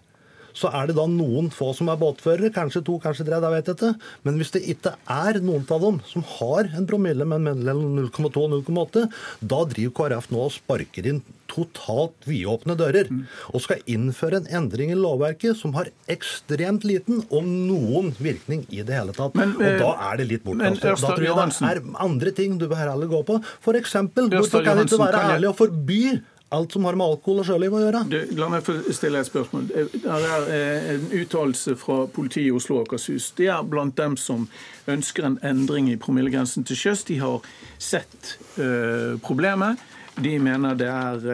så 0.57 0.71
er 0.73 0.89
det 0.89 0.97
da 0.97 1.05
noen 1.09 1.51
få 1.53 1.71
som 1.77 1.91
er 1.91 1.99
båtførere. 2.01 2.51
Kanskje 2.55 2.83
to, 2.87 2.97
kanskje 3.03 3.27
tre, 3.27 3.39
da 3.43 3.51
vet 3.53 3.69
jeg 3.69 3.77
ikke. 3.77 3.93
Men 4.25 4.39
hvis 4.41 4.53
det 4.55 4.63
ikke 4.73 4.95
er 5.13 5.41
noen 5.43 5.65
av 5.73 5.83
dem 5.83 5.99
som 6.09 6.25
har 6.37 6.71
en 6.73 6.87
promille 6.89 7.27
med 7.29 7.45
mellom 7.45 7.83
0,2 7.99 8.45
og 8.47 8.55
0,8, 8.67 9.07
da 9.53 9.63
driver 9.69 9.95
KrF 10.01 10.31
nå 10.33 10.45
og 10.47 10.55
sparker 10.55 11.11
inn 11.11 11.21
totalt 11.47 12.27
vidåpne 12.27 12.75
dører. 12.79 13.11
Og 13.53 13.63
skal 13.63 13.83
innføre 13.89 14.41
en 14.41 14.49
endring 14.61 14.91
i 14.93 14.99
lovverket 14.99 15.57
som 15.59 15.75
har 15.77 15.91
ekstremt 16.11 16.85
liten, 16.87 17.23
om 17.33 17.47
noen 17.67 18.13
virkning 18.19 18.65
i 18.69 18.83
det 18.85 18.97
hele 18.97 19.15
tatt. 19.15 19.35
Men, 19.37 19.55
og 19.57 19.81
da 19.81 19.91
er 20.09 20.21
det 20.21 20.29
litt 20.33 20.47
bortkastet. 20.47 20.89
Da 21.03 21.13
tror 21.13 21.27
jeg 21.27 21.37
det 21.37 21.69
er 21.71 21.83
andre 22.07 22.33
ting 22.35 22.57
du 22.59 22.67
bør 22.67 22.83
heller 22.83 23.11
gå 23.11 23.21
på. 23.27 23.39
F.eks. 23.61 23.99
hvorfor 24.17 24.65
kan 24.65 24.81
det 24.81 24.89
ikke 24.89 25.05
være 25.05 25.23
ærlig 25.35 25.51
å 25.51 25.55
forby 25.57 26.01
alt 26.49 26.71
som 26.71 26.85
har 26.85 26.95
med 26.95 27.07
alkohol 27.07 27.41
og 27.41 27.47
sjøliv 27.49 27.75
å 27.75 27.81
gjøre. 27.81 28.03
Du, 28.11 28.17
la 28.39 28.47
meg 28.51 28.63
få 28.63 28.77
stille 28.95 29.19
et 29.19 29.27
spørsmål. 29.27 29.67
Det 29.67 30.03
er 30.07 30.47
eh, 30.53 30.87
en 30.95 31.05
uttalelse 31.19 31.75
fra 31.79 31.99
politiet 32.13 32.47
i 32.47 32.55
Oslo 32.55 32.79
og 32.79 32.87
Akershus. 32.87 33.33
De 33.37 33.49
er 33.51 33.67
blant 33.67 33.97
dem 33.99 34.15
som 34.19 34.47
ønsker 34.87 35.27
en 35.27 35.37
endring 35.45 35.91
i 35.91 35.99
promillegrensen 35.99 36.67
til 36.67 36.79
sjøs. 36.79 37.03
De 37.09 37.19
har 37.19 37.43
sett 37.81 38.37
uh, 38.55 39.19
problemet. 39.23 39.81
De 40.17 40.31
mener 40.41 40.77
det 40.79 40.87
er, 40.89 41.25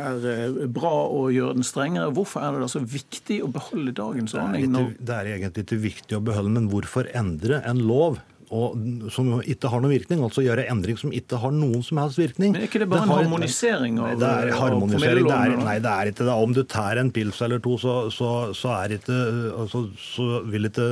er, 0.00 0.54
bra 0.72 0.92
å 1.12 1.26
gjøre 1.34 1.58
den 1.58 1.66
strengere. 1.66 2.12
Hvorfor 2.16 2.40
er 2.40 2.54
det 2.54 2.62
da 2.62 2.68
så 2.72 2.80
viktig 2.80 3.42
å 3.44 3.50
beholde 3.52 3.92
dagens 3.98 4.32
ordning? 4.38 4.70
Det 4.72 5.04
det 5.10 5.18
er 5.18 5.32
egentlig 5.34 5.66
ikke 5.66 5.80
viktig 5.82 6.16
å 6.16 6.22
beholde, 6.24 6.54
men 6.54 6.70
hvorfor 6.72 7.10
endre 7.12 7.60
en 7.68 7.82
lov 7.84 8.16
og 8.52 9.10
som 9.14 9.30
ikke 9.40 9.70
har 9.72 9.82
noen 9.82 9.94
virkning. 9.94 10.22
Altså 10.26 10.44
gjøre 10.44 10.66
endring 10.72 10.98
som 11.00 11.12
ikke 11.14 11.38
har 11.42 11.54
noen 11.54 11.82
som 11.86 12.00
helst 12.02 12.20
virkning. 12.20 12.54
Men 12.54 12.62
er 12.62 12.68
ikke 12.68 12.82
det 12.82 12.88
bare 12.90 13.04
det 13.04 13.10
en 13.10 13.24
harmonisering 13.24 13.98
av, 14.00 14.14
det 14.20 14.30
er 14.30 14.52
harmonisering. 14.58 15.28
Det 15.28 15.38
er, 15.38 15.56
nei, 15.60 15.76
det 15.84 15.92
er 15.92 16.12
ikke 16.12 16.28
det. 16.28 16.36
Om 16.46 16.56
du 16.56 16.62
tar 16.76 17.00
en 17.00 17.12
pils 17.14 17.40
eller 17.44 17.62
to, 17.64 17.76
så, 17.80 17.96
så, 18.14 18.30
så, 18.56 18.76
ikke, 18.94 19.18
altså, 19.64 19.84
så 20.00 20.28
vil 20.52 20.70
ikke 20.70 20.88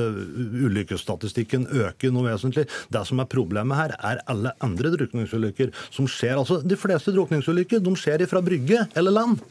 ulykkesstatistikken 0.68 1.68
øke 1.84 2.12
noe 2.14 2.30
vesentlig. 2.30 2.68
Det 2.92 3.07
som 3.09 3.22
er 3.22 3.30
problemet 3.32 3.78
her, 3.78 3.96
er 4.00 4.22
alle 4.32 4.55
andre 4.64 4.94
drukningsulykker 4.96 5.72
som 5.90 6.11
skjer. 6.11 6.38
Altså, 6.38 6.61
de 6.64 6.78
fleste 6.78 7.14
drukningsulykker 7.14 7.82
de 7.82 7.96
skjer 7.98 8.26
fra 8.30 8.44
brygge 8.44 8.86
eller 8.96 9.20
land. 9.20 9.42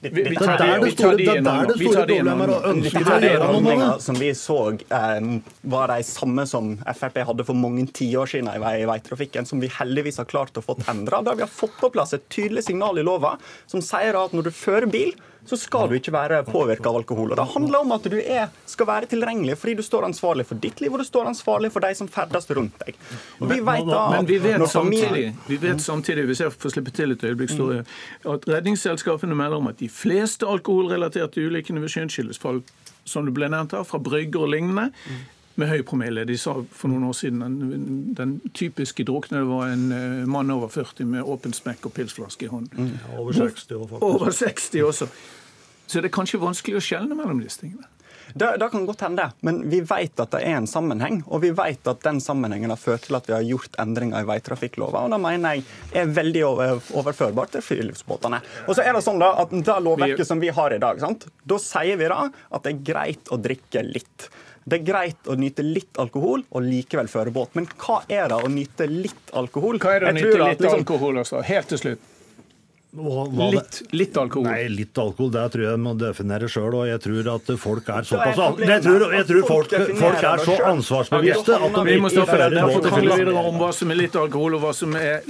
Vi, 0.00 0.08
vi, 0.08 0.22
det, 0.22 0.30
det, 0.30 0.46
er 0.46 0.58
der 0.58 1.16
det 1.16 1.24
gjennom. 1.26 1.72
Vi 1.78 1.88
tar 1.90 2.06
det 2.06 2.14
gjennom. 3.30 3.64
det. 3.64 4.02
som 4.02 4.14
vi 4.14 4.28
så 4.34 4.58
eh, 4.70 5.30
var 5.60 5.90
de 5.90 6.04
samme 6.06 6.44
som 6.46 6.76
Frp 6.94 7.18
hadde 7.26 7.46
for 7.48 7.58
mange 7.58 7.82
tiår 7.98 8.30
siden 8.30 8.50
i, 8.52 8.60
vei, 8.62 8.76
veitrafikken, 8.86 9.48
som 9.48 9.58
vi 9.58 9.70
heldigvis 9.74 10.20
har 10.22 10.28
klart 10.30 10.54
å 10.54 10.62
få 10.62 10.78
endra. 10.86 11.18
Der 11.26 11.40
vi 11.40 11.42
har 11.42 11.50
fått 11.50 11.74
på 11.80 11.90
plass 11.90 12.14
et 12.14 12.28
tydelig 12.30 12.68
signal 12.68 13.02
i 13.02 13.06
lova 13.06 13.34
som 13.66 13.82
sier 13.82 14.14
at 14.22 14.36
når 14.36 14.46
du 14.46 14.54
fører 14.54 14.86
bil, 14.86 15.16
så 15.48 15.58
skal 15.60 15.88
du 15.90 15.96
ikke 15.98 16.12
være 16.14 16.42
påvirka 16.46 16.90
av 16.90 17.00
alkohol. 17.00 17.32
Og 17.32 17.40
Det 17.40 17.46
handler 17.54 17.84
om 17.84 17.94
at 17.96 18.08
du 18.10 18.18
er, 18.20 18.48
skal 18.66 18.88
være 18.90 19.10
tilregnelig 19.12 19.58
fordi 19.60 19.76
du 19.78 19.84
står 19.86 20.08
ansvarlig 20.08 20.46
for 20.48 20.60
ditt 20.60 20.82
liv, 20.82 20.92
og 20.92 21.02
du 21.02 21.08
står 21.08 21.30
ansvarlig 21.32 21.72
for 21.74 21.84
de 21.84 21.94
som 21.98 22.10
ferdes 22.10 22.50
rundt 22.50 22.76
deg. 22.84 22.98
Og 23.40 23.48
vi 23.52 23.60
vet 23.60 23.88
da, 23.88 24.02
Men 24.14 24.28
vi 24.28 24.38
vet, 24.42 24.66
samtidig, 24.70 25.24
vi 25.46 25.60
vet 25.62 25.82
samtidig, 25.82 26.26
hvis 26.30 26.44
jeg 26.44 26.52
får 26.52 26.76
slippe 26.76 26.94
til 26.94 27.16
et 27.16 27.24
øyeblikk, 27.24 27.54
Store, 27.58 27.80
at 28.28 28.44
Redningsselskapene 28.48 29.34
melder 29.34 29.56
om 29.56 29.70
at 29.70 29.80
de 29.80 29.88
fleste 29.88 30.46
alkoholrelaterte 30.46 31.40
ulykkene 31.40 31.80
ved 31.80 31.92
sjøskillesfall 31.94 32.62
som 33.08 33.24
det 33.24 33.34
ble 33.36 33.48
nevnt 33.48 33.72
her, 33.72 33.86
fra 33.88 34.00
brygger 34.02 34.44
og 34.44 34.52
lignende, 34.52 34.90
med 35.58 35.70
høy 35.72 35.80
promille. 35.82 36.22
De 36.28 36.36
sa 36.38 36.54
for 36.70 36.90
noen 36.90 37.08
år 37.08 37.16
siden 37.18 37.40
den, 37.42 37.94
den 38.14 38.36
typiske 38.54 39.02
drukne 39.08 39.42
var 39.48 39.72
en 39.72 39.88
uh, 39.90 40.28
mann 40.30 40.52
over 40.54 40.70
40 40.70 41.08
med 41.10 41.26
åpen 41.26 41.56
smekk 41.56 41.88
og 41.90 41.96
pilsflaske 41.96 42.46
i 42.46 42.52
hånden. 42.52 42.92
Mm, 42.92 43.16
over 43.18 43.34
60 43.34 43.72
år, 43.74 43.88
faktisk. 43.90 44.06
Over 44.06 44.36
60 44.38 44.84
også. 44.86 45.08
Så 45.88 46.02
det 46.02 46.10
er 46.10 46.18
kanskje 46.18 46.42
vanskelig 46.42 46.78
å 46.78 46.84
skjelne 46.84 47.16
mellom 47.16 47.40
disse 47.40 47.64
tingene. 47.64 47.88
Det, 48.34 48.56
det, 48.60 48.68
kan 48.68 48.86
godt 48.86 49.00
hende, 49.00 49.30
men 49.40 49.62
vi 49.70 49.80
vet 49.80 50.20
at 50.20 50.34
det 50.34 50.42
er 50.44 50.58
en 50.58 50.66
sammenheng. 50.68 51.22
Og 51.26 51.40
vi 51.42 51.50
vet 51.56 51.88
at 51.88 52.02
den 52.04 52.20
sammenhengen 52.20 52.72
har 52.72 52.80
ført 52.80 53.06
til 53.06 53.16
at 53.16 53.28
vi 53.28 53.34
har 53.34 53.46
gjort 53.46 53.78
endringer 53.80 54.20
i 54.20 54.28
veitrafikklova. 54.28 55.06
Og 55.06 55.14
det 55.14 55.20
mener 55.22 55.56
jeg 55.56 55.64
er 55.96 56.12
veldig 56.18 56.44
overførbart 57.00 57.56
til 57.56 57.64
friluftsbåtene. 57.64 58.42
Og 58.66 58.76
så 58.76 58.84
er 58.84 58.92
det 58.94 59.04
sånn 59.06 59.22
da 59.22 59.32
at 59.44 59.54
det 59.54 59.78
lovverket 59.84 60.28
som 60.28 60.42
vi 60.42 60.52
har 60.54 60.76
i 60.76 60.82
dag, 60.82 61.00
sant? 61.00 61.24
da 61.48 61.56
sier 61.62 61.96
vi 61.96 62.10
da 62.12 62.26
at 62.28 62.66
det 62.66 62.74
er 62.74 62.84
greit 62.90 63.32
å 63.32 63.40
drikke 63.40 63.84
litt. 63.88 64.28
Det 64.68 64.82
er 64.82 64.84
greit 64.84 65.30
å 65.30 65.38
nyte 65.38 65.64
litt 65.64 65.96
alkohol 66.00 66.44
og 66.44 66.66
likevel 66.66 67.08
føre 67.08 67.32
båt. 67.32 67.56
Men 67.56 67.70
hva 67.80 68.02
er 68.12 68.28
det 68.28 68.42
å 68.44 68.52
nyte 68.52 68.90
litt 68.90 69.32
alkohol? 69.32 69.80
Hva 69.80 69.96
er 69.96 70.04
det 70.04 70.12
å 70.12 70.16
nyte 70.18 70.44
litt 70.44 70.64
liksom... 70.66 70.82
alkohol 70.82 71.24
også? 71.24 71.40
Helt 71.48 71.72
til 71.72 71.80
slutt. 71.86 72.14
Litt, 72.88 73.82
litt, 73.92 74.16
alkohol? 74.16 74.46
Nei, 74.48 74.68
litt 74.72 74.96
alkohol, 74.98 75.28
det 75.34 75.42
tror 75.52 75.64
jeg 75.66 75.80
må 75.84 75.92
definere 76.00 76.48
sjøl. 76.48 76.72
Og 76.72 76.86
jeg 76.88 77.02
tror 77.04 77.26
at 77.34 77.50
folk 77.60 77.90
er 77.92 78.06
såpass 78.08 78.62
Jeg 78.64 78.84
tror, 78.86 79.04
jeg 79.12 79.26
tror 79.28 79.44
folk, 79.50 79.74
folk, 79.98 80.22
er 80.30 80.44
så 80.46 80.56
ansvarsbevisste 80.70 81.58
at 81.58 81.76
de 81.76 81.98
ikke 81.98 82.24
fører 82.30 82.56
båt 82.56 82.88
til 82.88 83.10
videre 83.10 83.42
om 83.42 83.60
hva 83.60 83.68
som 83.76 83.92
er 83.92 84.00
litt 84.00 84.16
alkohol, 84.16 84.56
og 84.56 84.64
hva 84.64 84.72
som 84.76 84.96
er 84.96 85.20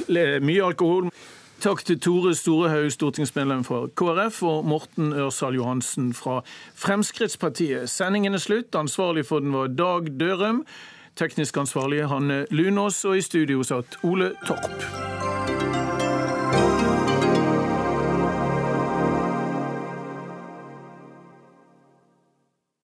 mye 0.45 0.71
alkohol. 0.71 1.11
Takk 1.59 1.83
til 1.83 1.99
Tore 1.99 2.37
Storehaug, 2.39 2.93
stortingsmedlem 2.95 3.65
fra 3.67 3.81
KrF, 3.99 4.39
og 4.47 4.69
Morten 4.71 5.11
Ørsal 5.11 5.59
Johansen 5.59 6.13
fra 6.15 6.39
Fremskrittspartiet. 6.79 7.91
Sendingen 7.91 8.39
er 8.39 8.45
slutt. 8.45 8.71
Ansvarlig 8.79 9.27
for 9.27 9.43
den 9.43 9.57
var 9.57 9.75
Dag 9.75 10.13
Dørum. 10.21 10.63
Teknisk 11.19 11.59
ansvarlig 11.59 12.05
Hanne 12.07 12.45
Lunås, 12.55 13.03
og 13.11 13.19
i 13.19 13.27
studio 13.27 13.67
satt 13.67 13.99
Ole 14.07 14.37
Torp. 14.47 15.78